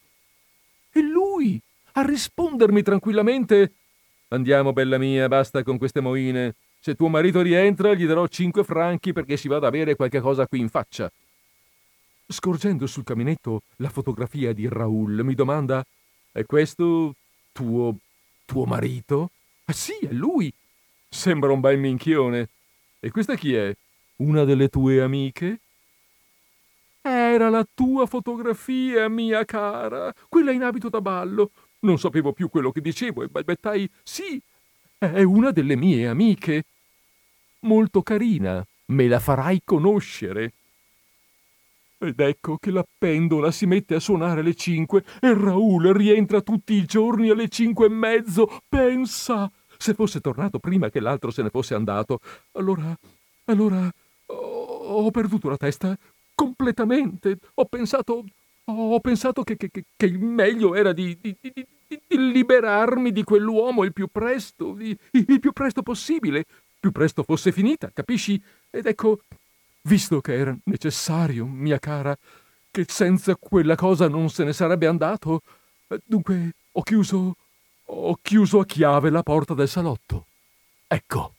E 0.93 1.01
lui, 1.03 1.61
a 1.95 2.03
rispondermi 2.03 2.83
tranquillamente. 2.83 3.73
Andiamo, 4.29 4.73
bella 4.73 4.97
mia, 4.97 5.27
basta 5.27 5.65
con 5.65 5.77
queste 5.77 6.01
moine. 6.01 6.55
Se 6.79 6.95
tuo 6.95 7.09
marito 7.09 7.43
rientra, 7.43 7.95
gli 7.95 8.07
darò 8.07 8.29
cinque 8.29 8.63
franchi 8.63 9.13
perché 9.13 9.37
si 9.37 9.49
vada 9.49 9.67
a 9.67 9.71
bere 9.71 9.97
qualche 9.97 10.21
cosa 10.21 10.47
qui 10.47 10.61
in 10.61 10.69
faccia. 10.69 11.11
Scorgendo 12.33 12.87
sul 12.87 13.03
caminetto 13.03 13.63
la 13.79 13.89
fotografia 13.89 14.53
di 14.53 14.69
Raoul, 14.69 15.25
mi 15.25 15.35
domanda: 15.35 15.85
È 16.31 16.45
questo 16.45 17.17
tuo. 17.51 17.97
tuo 18.45 18.65
marito? 18.67 19.31
Ah 19.65 19.73
sì, 19.73 19.99
è 20.03 20.13
lui. 20.13 20.53
Sembra 21.09 21.51
un 21.51 21.59
bel 21.59 21.79
minchione. 21.79 22.49
E 23.01 23.11
questa 23.11 23.35
chi 23.35 23.55
è? 23.55 23.75
Una 24.17 24.45
delle 24.45 24.69
tue 24.69 25.01
amiche? 25.01 25.59
Era 27.01 27.49
la 27.49 27.67
tua 27.75 28.07
fotografia, 28.07 29.09
mia 29.09 29.45
cara, 29.45 30.15
quella 30.29 30.53
in 30.53 30.63
abito 30.63 30.89
da 30.89 31.01
ballo. 31.01 31.51
Non 31.81 31.99
sapevo 31.99 32.33
più 32.33 32.49
quello 32.49 32.71
che 32.71 32.81
dicevo 32.81 33.25
e 33.25 33.29
balbettai 33.29 33.91
sì, 34.05 34.41
è 34.99 35.23
una 35.23 35.51
delle 35.51 35.77
mie 35.77 36.07
amiche. 36.07 36.65
Molto 37.61 38.03
carina, 38.03 38.65
me 38.87 39.09
la 39.09 39.19
farai 39.19 39.63
conoscere. 39.65 40.53
Ed 42.03 42.19
ecco 42.19 42.57
che 42.57 42.71
la 42.71 42.83
pendola 42.97 43.51
si 43.51 43.67
mette 43.67 43.95
a 43.95 44.01
suonare 44.01 44.41
alle 44.41 44.55
cinque 44.55 45.05
e 45.21 45.35
Raul 45.35 45.89
rientra 45.89 46.41
tutti 46.41 46.73
i 46.73 46.87
giorni 46.87 47.29
alle 47.29 47.51
cinque 47.51 47.87
e 47.87 47.91
mezzo. 47.91 48.63
Pensa! 48.67 49.51
Se 49.77 49.93
fosse 49.93 50.21
tornato 50.21 50.59
prima 50.59 50.89
che 50.89 50.99
l'altro 50.99 51.31
se 51.31 51.43
ne 51.43 51.51
fosse 51.51 51.75
andato, 51.75 52.21
allora. 52.53 52.99
allora. 53.45 53.93
ho 54.29 55.11
perduto 55.11 55.51
la 55.51 55.59
testa 55.59 55.95
completamente. 56.35 57.37
Ho 57.57 57.67
pensato. 57.67 58.25
ho 58.65 59.01
pensato 59.01 59.43
che, 59.43 59.59
che, 59.59 59.69
che 59.71 60.07
il 60.07 60.19
meglio 60.21 60.75
era 60.75 60.95
di, 60.95 61.19
di, 61.21 61.37
di, 61.39 61.53
di, 61.55 62.01
liberarmi 62.33 63.13
di 63.13 63.25
quell'uomo 63.25 63.85
il 63.85 63.93
più 63.93 64.09
presto, 64.11 64.75
il 64.79 65.39
più 65.39 65.53
presto 65.53 65.83
possibile. 65.83 66.47
Più 66.81 66.93
presto 66.93 67.25
fosse 67.25 67.53
finita, 67.53 67.91
capisci? 67.93 68.43
Ed 68.71 68.87
ecco, 68.87 69.21
visto 69.83 70.21
che 70.21 70.35
era 70.35 70.57
necessario, 70.65 71.47
mia 71.47 71.79
cara, 71.79 72.17
che 72.71 72.85
senza 72.89 73.37
quella 73.37 73.75
cosa 73.75 74.09
non 74.09 74.31
se 74.31 74.45
ne 74.45 74.53
sarebbe 74.53 74.87
andato, 74.87 75.43
dunque 76.05 76.53
ho 76.73 76.83
chiuso 76.83 77.35
ho 77.93 78.17
chiuso 78.23 78.61
a 78.61 78.65
chiave 78.65 79.11
la 79.11 79.23
porta 79.23 79.55
del 79.55 79.69
salotto. 79.69 80.27
Ecco. 80.87 81.35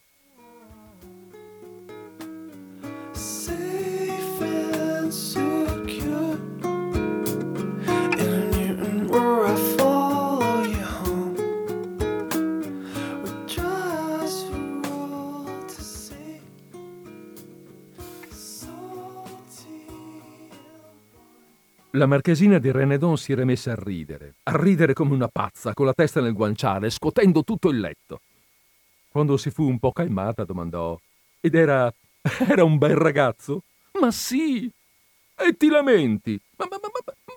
La 21.94 22.06
marchesina 22.06 22.56
di 22.58 22.70
Renedon 22.70 23.18
si 23.18 23.32
era 23.32 23.44
messa 23.44 23.72
a 23.72 23.74
ridere, 23.76 24.36
a 24.44 24.56
ridere 24.56 24.94
come 24.94 25.12
una 25.12 25.28
pazza, 25.28 25.74
con 25.74 25.84
la 25.84 25.92
testa 25.92 26.22
nel 26.22 26.32
guanciale, 26.32 26.88
scuotendo 26.88 27.44
tutto 27.44 27.68
il 27.68 27.80
letto. 27.80 28.20
Quando 29.10 29.36
si 29.36 29.50
fu 29.50 29.68
un 29.68 29.78
po' 29.78 29.92
calmata, 29.92 30.44
domandò: 30.44 30.98
Ed 31.40 31.54
era. 31.54 31.92
era 32.48 32.64
un 32.64 32.78
bel 32.78 32.96
ragazzo? 32.96 33.64
Ma 34.00 34.10
sì! 34.10 34.70
E 35.36 35.56
ti 35.58 35.68
lamenti? 35.68 36.40
Ma, 36.56 36.66
ma, 36.70 36.78
ma, 36.80 36.88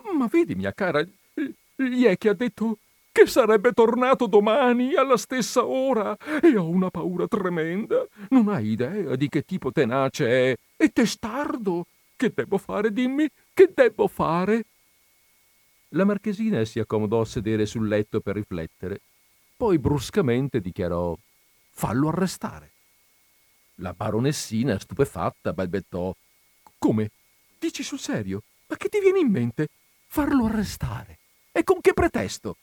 ma, 0.04 0.12
ma 0.12 0.26
vedi, 0.26 0.54
mia 0.54 0.72
cara, 0.72 1.04
gli 1.74 2.04
è 2.04 2.16
che 2.16 2.30
ha 2.30 2.34
detto 2.34 2.78
che 3.12 3.26
sarebbe 3.26 3.72
tornato 3.72 4.26
domani 4.26 4.94
alla 4.94 5.18
stessa 5.18 5.66
ora 5.66 6.16
e 6.40 6.56
ho 6.56 6.66
una 6.66 6.88
paura 6.88 7.26
tremenda. 7.26 8.06
Non 8.30 8.48
hai 8.48 8.68
idea 8.68 9.16
di 9.16 9.28
che 9.28 9.42
tipo 9.42 9.70
tenace 9.70 10.28
è 10.28 10.56
e 10.76 10.88
testardo. 10.88 11.84
Che 12.16 12.32
devo 12.34 12.56
fare, 12.56 12.92
dimmi? 12.92 13.28
Che 13.52 13.70
debbo 13.74 14.08
fare? 14.08 14.64
La 15.90 16.04
marchesina 16.04 16.64
si 16.64 16.78
accomodò 16.78 17.20
a 17.20 17.26
sedere 17.26 17.66
sul 17.66 17.86
letto 17.86 18.20
per 18.20 18.36
riflettere, 18.36 19.00
poi 19.54 19.78
bruscamente 19.78 20.60
dichiarò 20.60 21.16
Fallo 21.70 22.08
arrestare. 22.08 22.70
La 23.76 23.92
baronessina, 23.92 24.78
stupefatta, 24.78 25.52
balbettò 25.52 26.14
Come? 26.78 27.10
Dici 27.58 27.82
sul 27.82 27.98
serio? 27.98 28.42
Ma 28.68 28.76
che 28.76 28.88
ti 28.88 28.98
viene 28.98 29.18
in 29.18 29.30
mente? 29.30 29.68
Farlo 30.06 30.46
arrestare? 30.46 31.18
E 31.52 31.64
con 31.64 31.82
che 31.82 31.92
pretesto? 31.92 32.56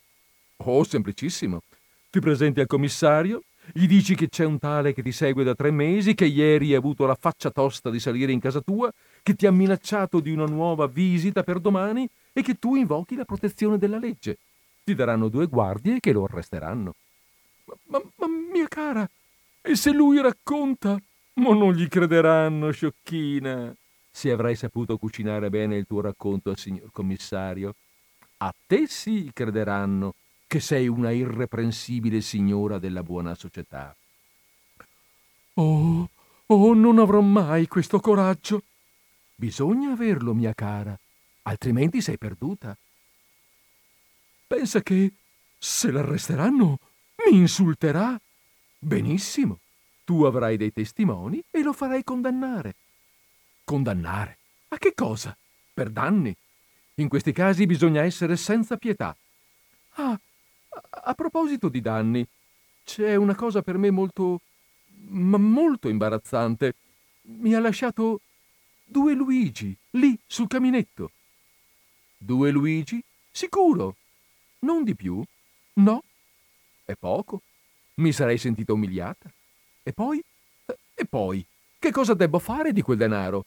Oh, 0.58 0.84
semplicissimo. 0.84 1.62
Ti 2.10 2.20
presenti 2.20 2.60
al 2.60 2.66
commissario, 2.66 3.44
gli 3.72 3.88
dici 3.88 4.16
che 4.16 4.28
c'è 4.28 4.44
un 4.44 4.60
tale 4.60 4.94
che 4.94 5.02
ti 5.02 5.12
segue 5.12 5.44
da 5.44 5.56
tre 5.56 5.72
mesi, 5.72 6.16
che 6.16 6.26
ieri 6.26 6.70
hai 6.70 6.76
avuto 6.76 7.06
la 7.06 7.16
faccia 7.16 7.50
tosta 7.50 7.90
di 7.90 8.00
salire 8.00 8.32
in 8.32 8.40
casa 8.40 8.60
tua, 8.60 8.92
che 9.22 9.36
ti 9.36 9.46
ha 9.46 9.52
minacciato 9.52 10.20
di 10.20 10.32
una 10.32 10.46
nuova 10.46 10.88
visita 10.88 11.44
per 11.44 11.60
domani 11.60 12.08
e 12.34 12.42
che 12.42 12.56
tu 12.56 12.76
invochi 12.76 13.16
la 13.16 13.26
protezione 13.26 13.78
della 13.78 13.98
legge. 13.98 14.38
Ti 14.84 14.94
daranno 14.96 15.30
due 15.30 15.46
guardie 15.46 16.00
che 16.00 16.12
lo 16.12 16.26
arresteranno. 16.26 16.94
Ma, 17.66 17.76
ma, 17.88 18.02
ma 18.18 18.28
mia 18.28 18.68
cara, 18.68 19.10
e 19.62 19.76
se 19.76 19.92
lui 19.92 20.22
racconta? 20.22 21.00
Ma 21.36 21.54
non 21.54 21.74
gli 21.74 21.88
crederanno, 21.88 22.72
sciocchina. 22.72 23.74
Se 24.12 24.30
avrai 24.30 24.56
saputo 24.56 24.98
cucinare 24.98 25.50
bene 25.50 25.78
il 25.78 25.88
tuo 25.88 26.02
racconto 26.02 26.50
al 26.50 26.58
signor 26.58 26.92
commissario, 26.92 27.76
a 28.38 28.54
te 28.68 28.86
sì 28.88 29.32
crederanno 29.34 30.14
che 30.54 30.60
sei 30.60 30.88
una 30.88 31.10
irreprensibile 31.10 32.22
signora 32.22 32.78
della 32.78 33.02
buona 33.02 33.34
società. 33.34 33.96
Oh, 35.56 36.08
oh, 36.46 36.74
non 36.76 37.00
avrò 37.00 37.22
mai 37.22 37.66
questo 37.66 38.00
coraggio. 38.00 38.62
Bisogna 39.34 39.94
averlo, 39.94 40.36
mia 40.36 40.54
cara, 40.54 40.96
altrimenti 41.42 42.02
sei 42.02 42.20
perduta. 42.20 42.78
Pensa 44.46 44.84
che, 44.84 45.14
se 45.58 45.90
l'arresteranno, 45.90 46.78
mi 47.26 47.36
insulterà. 47.36 48.16
Benissimo, 48.78 49.58
tu 50.04 50.22
avrai 50.22 50.56
dei 50.56 50.72
testimoni 50.72 51.44
e 51.50 51.64
lo 51.64 51.74
farai 51.74 52.04
condannare. 52.04 52.76
Condannare. 53.64 54.38
A 54.68 54.78
che 54.78 54.94
cosa? 54.94 55.36
Per 55.74 55.90
danni. 55.90 56.36
In 56.98 57.08
questi 57.08 57.32
casi 57.32 57.66
bisogna 57.66 58.04
essere 58.04 58.38
senza 58.38 58.78
pietà. 58.78 59.18
Ah, 59.94 60.16
a 60.90 61.14
proposito 61.14 61.70
di 61.70 61.82
danni, 61.82 62.26
c'è 62.84 63.16
una 63.16 63.36
cosa 63.36 63.62
per 63.62 63.78
me 63.78 63.92
molto, 63.92 64.42
ma 65.10 65.38
molto 65.38 65.90
imbarazzante. 65.90 66.76
Mi 67.24 67.54
ha 67.54 67.60
lasciato 67.60 68.22
due 68.84 69.14
Luigi, 69.14 69.76
lì 69.92 70.18
sul 70.26 70.48
caminetto. 70.48 71.12
Due 72.18 72.52
Luigi? 72.52 73.04
Sicuro. 73.32 73.96
Non 74.60 74.84
di 74.84 74.96
più? 74.96 75.22
No. 75.74 76.04
È 76.86 76.96
poco. 76.96 77.42
Mi 77.96 78.12
sarei 78.12 78.38
sentita 78.38 78.74
umiliata. 78.74 79.30
E 79.84 79.92
poi? 79.94 80.24
E 80.96 81.06
poi? 81.06 81.46
Che 81.80 81.92
cosa 81.92 82.14
debbo 82.14 82.40
fare 82.40 82.72
di 82.72 82.82
quel 82.82 82.98
denaro? 82.98 83.46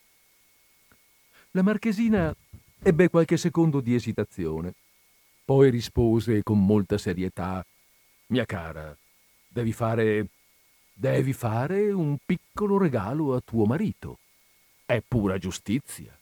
La 1.52 1.62
marchesina 1.62 2.34
ebbe 2.82 3.08
qualche 3.08 3.36
secondo 3.36 3.80
di 3.80 3.94
esitazione. 3.94 4.74
Poi 5.46 5.70
rispose 5.70 6.42
con 6.42 6.64
molta 6.66 6.98
serietà: 6.98 7.64
Mia 8.26 8.44
cara, 8.44 8.96
devi 9.46 9.72
fare. 9.72 10.26
devi 10.92 11.32
fare 11.32 11.92
un 11.92 12.16
piccolo 12.24 12.78
regalo 12.78 13.32
a 13.36 13.40
tuo 13.40 13.64
marito. 13.64 14.18
È 14.84 15.00
pura 15.06 15.38
giustizia. 15.38 16.12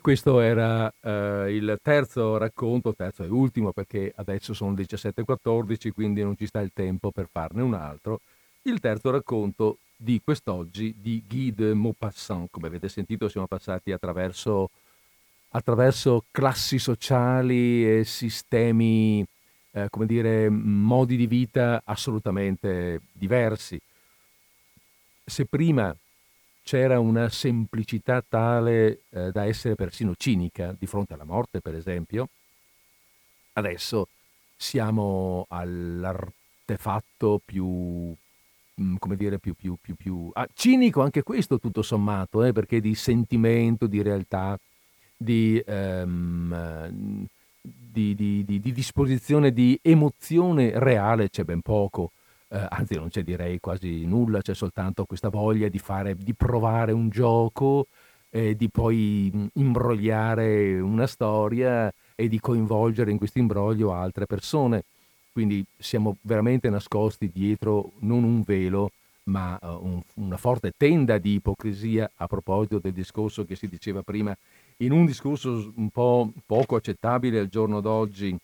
Questo 0.00 0.40
era 0.40 0.92
eh, 1.00 1.54
il 1.54 1.78
terzo 1.82 2.38
racconto, 2.38 2.94
terzo 2.94 3.22
e 3.22 3.28
ultimo 3.28 3.72
perché 3.72 4.12
adesso 4.16 4.54
sono 4.54 4.72
17.14, 4.72 5.90
quindi 5.92 6.22
non 6.22 6.36
ci 6.36 6.46
sta 6.46 6.60
il 6.60 6.70
tempo 6.72 7.10
per 7.10 7.28
farne 7.30 7.60
un 7.60 7.74
altro. 7.74 8.20
Il 8.62 8.80
terzo 8.80 9.10
racconto 9.10 9.78
di 9.96 10.20
quest'oggi 10.24 10.94
di 10.98 11.22
Guy 11.28 11.52
de 11.52 11.74
Maupassant. 11.74 12.48
Come 12.50 12.68
avete 12.68 12.88
sentito 12.88 13.28
siamo 13.28 13.46
passati 13.46 13.92
attraverso, 13.92 14.70
attraverso 15.50 16.24
classi 16.30 16.78
sociali 16.78 17.98
e 17.98 18.04
sistemi, 18.04 19.24
eh, 19.72 19.88
come 19.90 20.06
dire, 20.06 20.48
modi 20.48 21.16
di 21.16 21.26
vita 21.26 21.82
assolutamente 21.84 23.02
diversi. 23.12 23.78
Se 25.24 25.44
prima 25.44 25.94
c'era 26.70 27.00
una 27.00 27.28
semplicità 27.28 28.22
tale 28.22 29.00
eh, 29.10 29.32
da 29.32 29.44
essere 29.44 29.74
persino 29.74 30.14
cinica 30.16 30.72
di 30.78 30.86
fronte 30.86 31.14
alla 31.14 31.24
morte, 31.24 31.60
per 31.60 31.74
esempio. 31.74 32.28
Adesso 33.54 34.06
siamo 34.56 35.46
all'artefatto 35.48 37.40
più, 37.44 37.66
mm, 38.80 38.96
come 38.98 39.16
dire, 39.16 39.40
più, 39.40 39.54
più, 39.54 39.74
più, 39.80 39.96
più 39.96 40.30
ah, 40.32 40.46
cinico 40.54 41.02
anche 41.02 41.24
questo 41.24 41.58
tutto 41.58 41.82
sommato, 41.82 42.44
eh, 42.44 42.52
perché 42.52 42.80
di 42.80 42.94
sentimento, 42.94 43.88
di 43.88 44.00
realtà, 44.00 44.56
di, 45.16 45.60
um, 45.66 47.26
di, 47.60 48.14
di, 48.14 48.44
di 48.44 48.72
disposizione, 48.72 49.52
di 49.52 49.76
emozione 49.82 50.70
reale 50.78 51.30
c'è 51.30 51.42
ben 51.42 51.62
poco 51.62 52.12
eh, 52.52 52.66
anzi 52.68 52.96
non 52.96 53.08
c'è 53.08 53.22
direi 53.22 53.60
quasi 53.60 54.04
nulla, 54.06 54.42
c'è 54.42 54.54
soltanto 54.54 55.04
questa 55.04 55.28
voglia 55.28 55.68
di, 55.68 55.78
fare, 55.78 56.16
di 56.16 56.34
provare 56.34 56.92
un 56.92 57.08
gioco, 57.08 57.86
eh, 58.30 58.56
di 58.56 58.68
poi 58.68 59.30
mm, 59.34 59.46
imbrogliare 59.54 60.80
una 60.80 61.06
storia 61.06 61.92
e 62.14 62.28
di 62.28 62.40
coinvolgere 62.40 63.10
in 63.10 63.18
questo 63.18 63.38
imbroglio 63.38 63.92
altre 63.92 64.26
persone. 64.26 64.84
Quindi 65.32 65.64
siamo 65.78 66.16
veramente 66.22 66.68
nascosti 66.70 67.30
dietro 67.32 67.92
non 68.00 68.24
un 68.24 68.42
velo, 68.42 68.90
ma 69.24 69.56
uh, 69.62 69.66
un, 69.80 70.02
una 70.14 70.36
forte 70.36 70.72
tenda 70.76 71.18
di 71.18 71.34
ipocrisia 71.34 72.10
a 72.16 72.26
proposito 72.26 72.80
del 72.80 72.92
discorso 72.92 73.44
che 73.44 73.54
si 73.54 73.68
diceva 73.68 74.02
prima, 74.02 74.36
in 74.78 74.90
un 74.90 75.06
discorso 75.06 75.72
un 75.76 75.90
po' 75.90 76.32
poco 76.46 76.74
accettabile 76.74 77.38
al 77.38 77.48
giorno 77.48 77.80
d'oggi 77.80 78.36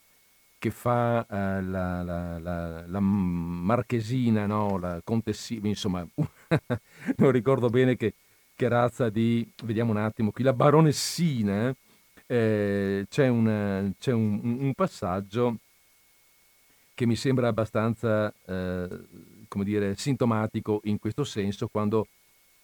che 0.59 0.71
fa 0.71 1.27
eh, 1.29 1.63
la, 1.63 2.03
la, 2.03 2.39
la, 2.39 2.87
la, 2.87 3.01
marchesina, 3.01 4.47
no? 4.47 4.79
la 4.79 5.01
contessina, 5.05 5.69
insomma, 5.69 6.07
non 7.17 7.31
ricordo 7.31 7.69
bene 7.69 7.97
che, 7.97 8.15
che, 8.55 8.69
razza 8.69 9.11
di, 9.11 9.49
vediamo 9.65 9.91
un 9.91 9.99
attimo 9.99 10.31
qui, 10.31 10.45
la 10.45 10.53
baronessina, 10.53 11.75
eh, 12.27 13.07
c'è, 13.09 13.29
una, 13.29 13.93
c'è 13.99 14.13
un, 14.13 14.59
un, 14.61 14.75
passaggio 14.75 15.59
che 16.95 17.07
mi 17.07 17.17
sembra 17.17 17.49
abbastanza, 17.49 18.33
eh, 18.47 18.89
come 19.49 19.65
dire, 19.65 19.95
sintomatico 19.97 20.81
in 20.85 20.99
questo 20.99 21.25
senso, 21.25 21.69
quando, 21.69 22.09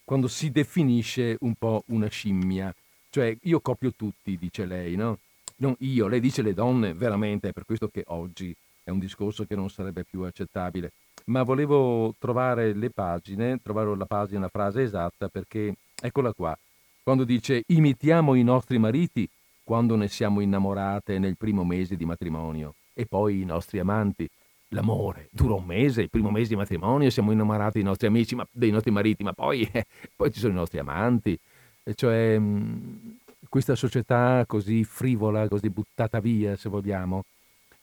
quando 0.03 0.27
si 0.27 0.51
definisce 0.51 1.37
un 1.41 1.53
po' 1.55 1.83
una 1.87 2.07
scimmia. 2.07 2.73
Cioè, 3.09 3.37
io 3.43 3.61
copio 3.61 3.93
tutti, 3.93 4.37
dice 4.37 4.65
lei, 4.65 4.95
no? 4.95 5.19
Non 5.63 5.75
io, 5.79 6.07
lei 6.07 6.19
dice 6.19 6.41
le 6.41 6.53
donne, 6.53 6.93
veramente, 6.93 7.49
è 7.49 7.51
per 7.53 7.65
questo 7.65 7.87
che 7.87 8.03
oggi 8.07 8.53
è 8.83 8.89
un 8.89 8.99
discorso 8.99 9.45
che 9.45 9.55
non 9.55 9.69
sarebbe 9.69 10.03
più 10.03 10.21
accettabile. 10.21 10.91
Ma 11.25 11.43
volevo 11.43 12.13
trovare 12.19 12.73
le 12.73 12.89
pagine, 12.89 13.59
trovare 13.63 13.95
la 13.95 14.05
pagina, 14.05 14.41
la 14.41 14.49
frase 14.49 14.83
esatta, 14.83 15.29
perché 15.29 15.73
eccola 16.01 16.33
qua. 16.33 16.57
Quando 17.01 17.23
dice 17.23 17.63
imitiamo 17.67 18.35
i 18.35 18.43
nostri 18.43 18.77
mariti 18.77 19.27
quando 19.63 19.95
ne 19.95 20.09
siamo 20.09 20.41
innamorate 20.41 21.19
nel 21.19 21.37
primo 21.37 21.63
mese 21.63 21.95
di 21.95 22.05
matrimonio 22.05 22.75
e 22.93 23.05
poi 23.05 23.41
i 23.41 23.45
nostri 23.45 23.79
amanti. 23.79 24.29
L'amore 24.69 25.27
dura 25.31 25.53
un 25.53 25.65
mese, 25.65 26.01
il 26.01 26.09
primo 26.09 26.31
mese 26.31 26.49
di 26.49 26.55
matrimonio, 26.55 27.09
siamo 27.09 27.31
innamorati 27.31 27.73
dei 27.73 27.83
nostri 27.83 28.07
amici, 28.07 28.35
ma, 28.35 28.45
dei 28.51 28.71
nostri 28.71 28.91
mariti, 28.91 29.23
ma 29.23 29.31
poi, 29.31 29.69
eh, 29.71 29.85
poi 30.15 30.31
ci 30.31 30.39
sono 30.39 30.53
i 30.53 30.55
nostri 30.55 30.79
amanti. 30.79 31.37
E 31.83 31.93
cioè, 31.93 32.37
mh, 32.39 33.19
questa 33.49 33.75
società 33.75 34.43
così 34.47 34.83
frivola, 34.83 35.47
così 35.47 35.69
buttata 35.69 36.19
via, 36.19 36.55
se 36.55 36.69
vogliamo, 36.69 37.23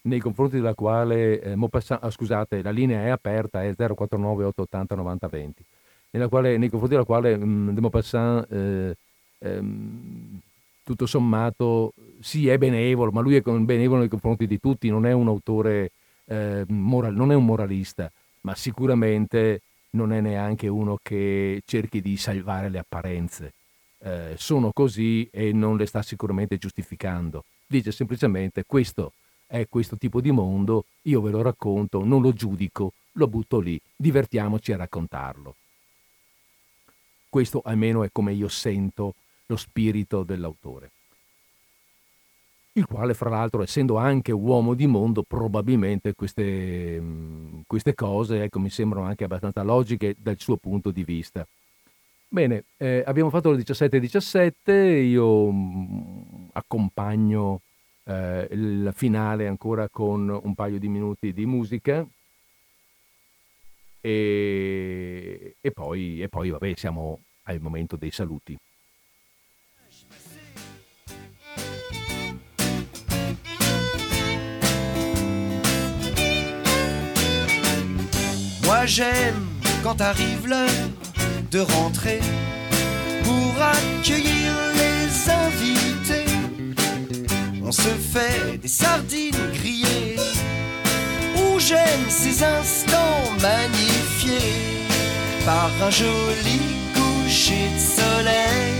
nei 0.02 0.18
confronti 0.18 0.56
della 0.56 0.74
quale, 0.74 1.40
eh, 1.40 1.56
Maupassant, 1.56 2.02
ah, 2.02 2.10
scusate, 2.10 2.62
la 2.62 2.70
linea 2.70 3.02
è 3.04 3.08
aperta, 3.08 3.62
è 3.62 3.74
049 3.74 4.44
880 4.44 4.94
9020, 4.94 5.64
nella 6.10 6.28
quale, 6.28 6.56
nei 6.56 6.68
confronti 6.68 6.94
della 6.94 7.06
quale 7.06 7.36
mh, 7.36 7.44
mm, 7.44 7.68
de 7.70 7.80
Maupassant, 7.80 8.52
eh, 8.52 8.96
ehm, 9.38 10.40
tutto 10.84 11.06
sommato, 11.06 11.92
sì, 12.20 12.48
è 12.48 12.58
benevolo, 12.58 13.10
ma 13.10 13.20
lui 13.20 13.36
è 13.36 13.42
benevolo 13.42 14.00
nei 14.00 14.08
confronti 14.08 14.46
di 14.46 14.58
tutti, 14.58 14.88
non 14.88 15.06
è 15.06 15.12
un 15.12 15.28
autore, 15.28 15.92
eh, 16.24 16.64
moral, 16.68 17.14
non 17.14 17.30
è 17.30 17.34
un 17.34 17.44
moralista, 17.44 18.10
ma 18.42 18.54
sicuramente 18.54 19.60
non 19.90 20.12
è 20.12 20.20
neanche 20.20 20.68
uno 20.68 20.98
che 21.02 21.62
cerchi 21.64 22.00
di 22.00 22.16
salvare 22.16 22.68
le 22.68 22.78
apparenze 22.78 23.52
eh, 24.02 24.34
sono 24.36 24.72
così 24.72 25.28
e 25.30 25.52
non 25.52 25.76
le 25.76 25.86
sta 25.86 26.02
sicuramente 26.02 26.58
giustificando. 26.58 27.44
Dice 27.66 27.92
semplicemente 27.92 28.64
questo 28.66 29.12
è 29.46 29.66
questo 29.68 29.96
tipo 29.96 30.20
di 30.20 30.30
mondo, 30.30 30.84
io 31.02 31.20
ve 31.20 31.30
lo 31.30 31.42
racconto, 31.42 32.04
non 32.04 32.22
lo 32.22 32.32
giudico, 32.32 32.92
lo 33.12 33.26
butto 33.26 33.58
lì, 33.58 33.80
divertiamoci 33.96 34.72
a 34.72 34.76
raccontarlo. 34.76 35.56
Questo 37.28 37.60
almeno 37.64 38.02
è 38.04 38.10
come 38.12 38.32
io 38.32 38.48
sento 38.48 39.14
lo 39.46 39.56
spirito 39.56 40.22
dell'autore 40.22 40.90
il 42.74 42.86
quale 42.86 43.14
fra 43.14 43.30
l'altro 43.30 43.62
essendo 43.62 43.96
anche 43.96 44.32
uomo 44.32 44.74
di 44.74 44.86
mondo 44.86 45.22
probabilmente 45.22 46.14
queste, 46.14 47.02
queste 47.66 47.94
cose 47.94 48.44
ecco, 48.44 48.60
mi 48.60 48.70
sembrano 48.70 49.06
anche 49.06 49.24
abbastanza 49.24 49.62
logiche 49.62 50.14
dal 50.18 50.38
suo 50.38 50.56
punto 50.56 50.90
di 50.90 51.02
vista. 51.02 51.46
Bene, 52.32 52.64
eh, 52.76 53.02
abbiamo 53.04 53.28
fatto 53.28 53.50
le 53.50 53.56
17.17, 53.60 55.02
io 55.02 55.50
mh, 55.50 55.56
mm, 55.56 56.48
accompagno 56.52 57.60
eh, 58.04 58.46
il 58.52 58.92
finale 58.94 59.48
ancora 59.48 59.88
con 59.88 60.28
un 60.40 60.54
paio 60.54 60.78
di 60.78 60.88
minuti 60.88 61.32
di 61.32 61.44
musica. 61.44 62.06
e, 64.00 65.56
e, 65.60 65.70
poi, 65.72 66.22
e 66.22 66.28
poi, 66.28 66.50
vabbè, 66.50 66.72
siamo 66.76 67.20
al 67.42 67.60
momento 67.60 67.96
dei 67.96 68.10
saluti. 68.10 68.56
Moi 78.62 78.86
j'aime 78.86 79.48
quand 79.82 80.00
arrive 80.00 80.46
l'heure 80.46 80.99
de 81.50 81.60
rentrer 81.60 82.20
pour 83.24 83.54
accueillir 83.60 84.52
les 84.74 85.30
invités. 85.30 86.30
On 87.64 87.72
se 87.72 87.92
fait 88.12 88.58
des 88.58 88.68
sardines 88.68 89.50
grillées 89.54 90.16
ou 91.36 91.58
j'aime 91.58 92.06
ces 92.08 92.44
instants 92.44 93.22
magnifiés 93.40 94.86
par 95.44 95.70
un 95.82 95.90
joli 95.90 96.60
coucher 96.94 97.68
de 97.74 98.00
soleil 98.00 98.72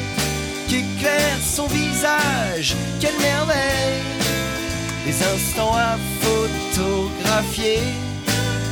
qui 0.69 0.77
éclaire 0.77 1.39
son 1.43 1.67
visage. 1.67 2.77
Quelle 3.01 3.19
merveille! 3.19 4.03
Des 5.07 5.23
instants 5.25 5.75
à 5.75 5.97
photographier 6.21 7.81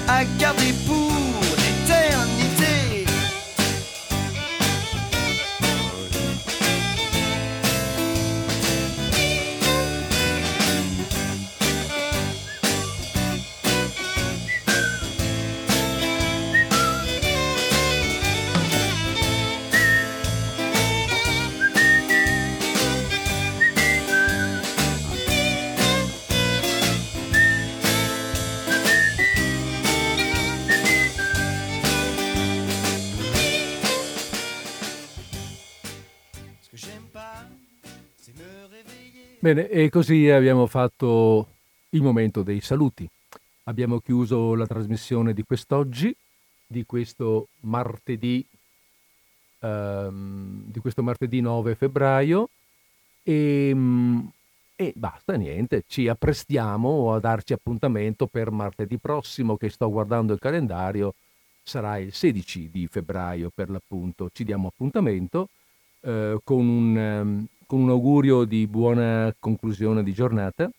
à 0.06 0.24
garder 0.38 0.72
pour 0.86 1.07
Bene, 39.40 39.68
e 39.68 39.88
così 39.88 40.28
abbiamo 40.28 40.66
fatto 40.66 41.46
il 41.90 42.02
momento 42.02 42.42
dei 42.42 42.60
saluti. 42.60 43.08
Abbiamo 43.64 44.00
chiuso 44.00 44.56
la 44.56 44.66
trasmissione 44.66 45.32
di 45.32 45.44
quest'oggi, 45.44 46.12
di 46.66 46.84
questo 46.84 47.46
martedì, 47.60 48.44
ehm, 49.60 50.64
di 50.66 50.80
questo 50.80 51.04
martedì 51.04 51.40
9 51.40 51.76
febbraio 51.76 52.48
e, 53.22 53.76
e 54.74 54.92
basta, 54.96 55.36
niente, 55.36 55.84
ci 55.86 56.08
apprestiamo 56.08 57.14
a 57.14 57.20
darci 57.20 57.52
appuntamento 57.52 58.26
per 58.26 58.50
martedì 58.50 58.98
prossimo 58.98 59.56
che 59.56 59.68
sto 59.68 59.88
guardando 59.88 60.32
il 60.32 60.40
calendario, 60.40 61.14
sarà 61.62 61.98
il 61.98 62.12
16 62.12 62.70
di 62.72 62.88
febbraio 62.88 63.52
per 63.54 63.70
l'appunto, 63.70 64.30
ci 64.32 64.42
diamo 64.42 64.66
appuntamento 64.66 65.48
eh, 66.00 66.40
con 66.42 66.66
un... 66.66 66.96
Um, 66.96 67.48
con 67.68 67.80
un 67.80 67.90
augurio 67.90 68.44
di 68.44 68.66
buona 68.66 69.30
conclusione 69.38 70.02
di 70.02 70.14
giornata, 70.14 70.70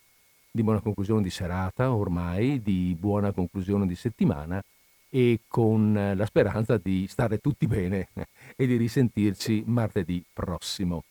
di 0.50 0.64
buona 0.64 0.80
conclusione 0.80 1.22
di 1.22 1.30
serata 1.30 1.94
ormai, 1.94 2.60
di 2.60 2.96
buona 2.98 3.30
conclusione 3.30 3.86
di 3.86 3.94
settimana 3.94 4.60
e 5.08 5.38
con 5.46 5.92
la 6.16 6.26
speranza 6.26 6.78
di 6.78 7.06
stare 7.06 7.38
tutti 7.38 7.68
bene 7.68 8.08
e 8.56 8.66
di 8.66 8.76
risentirci 8.76 9.62
martedì 9.66 10.20
prossimo. 10.32 11.04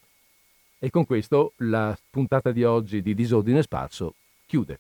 E 0.80 0.90
con 0.90 1.06
questo 1.06 1.54
la 1.60 1.98
puntata 2.10 2.52
di 2.52 2.66
oggi 2.66 3.02
di 3.02 3.16
Disordine 3.16 3.62
Sparso 3.62 4.16
chiude. 4.48 4.80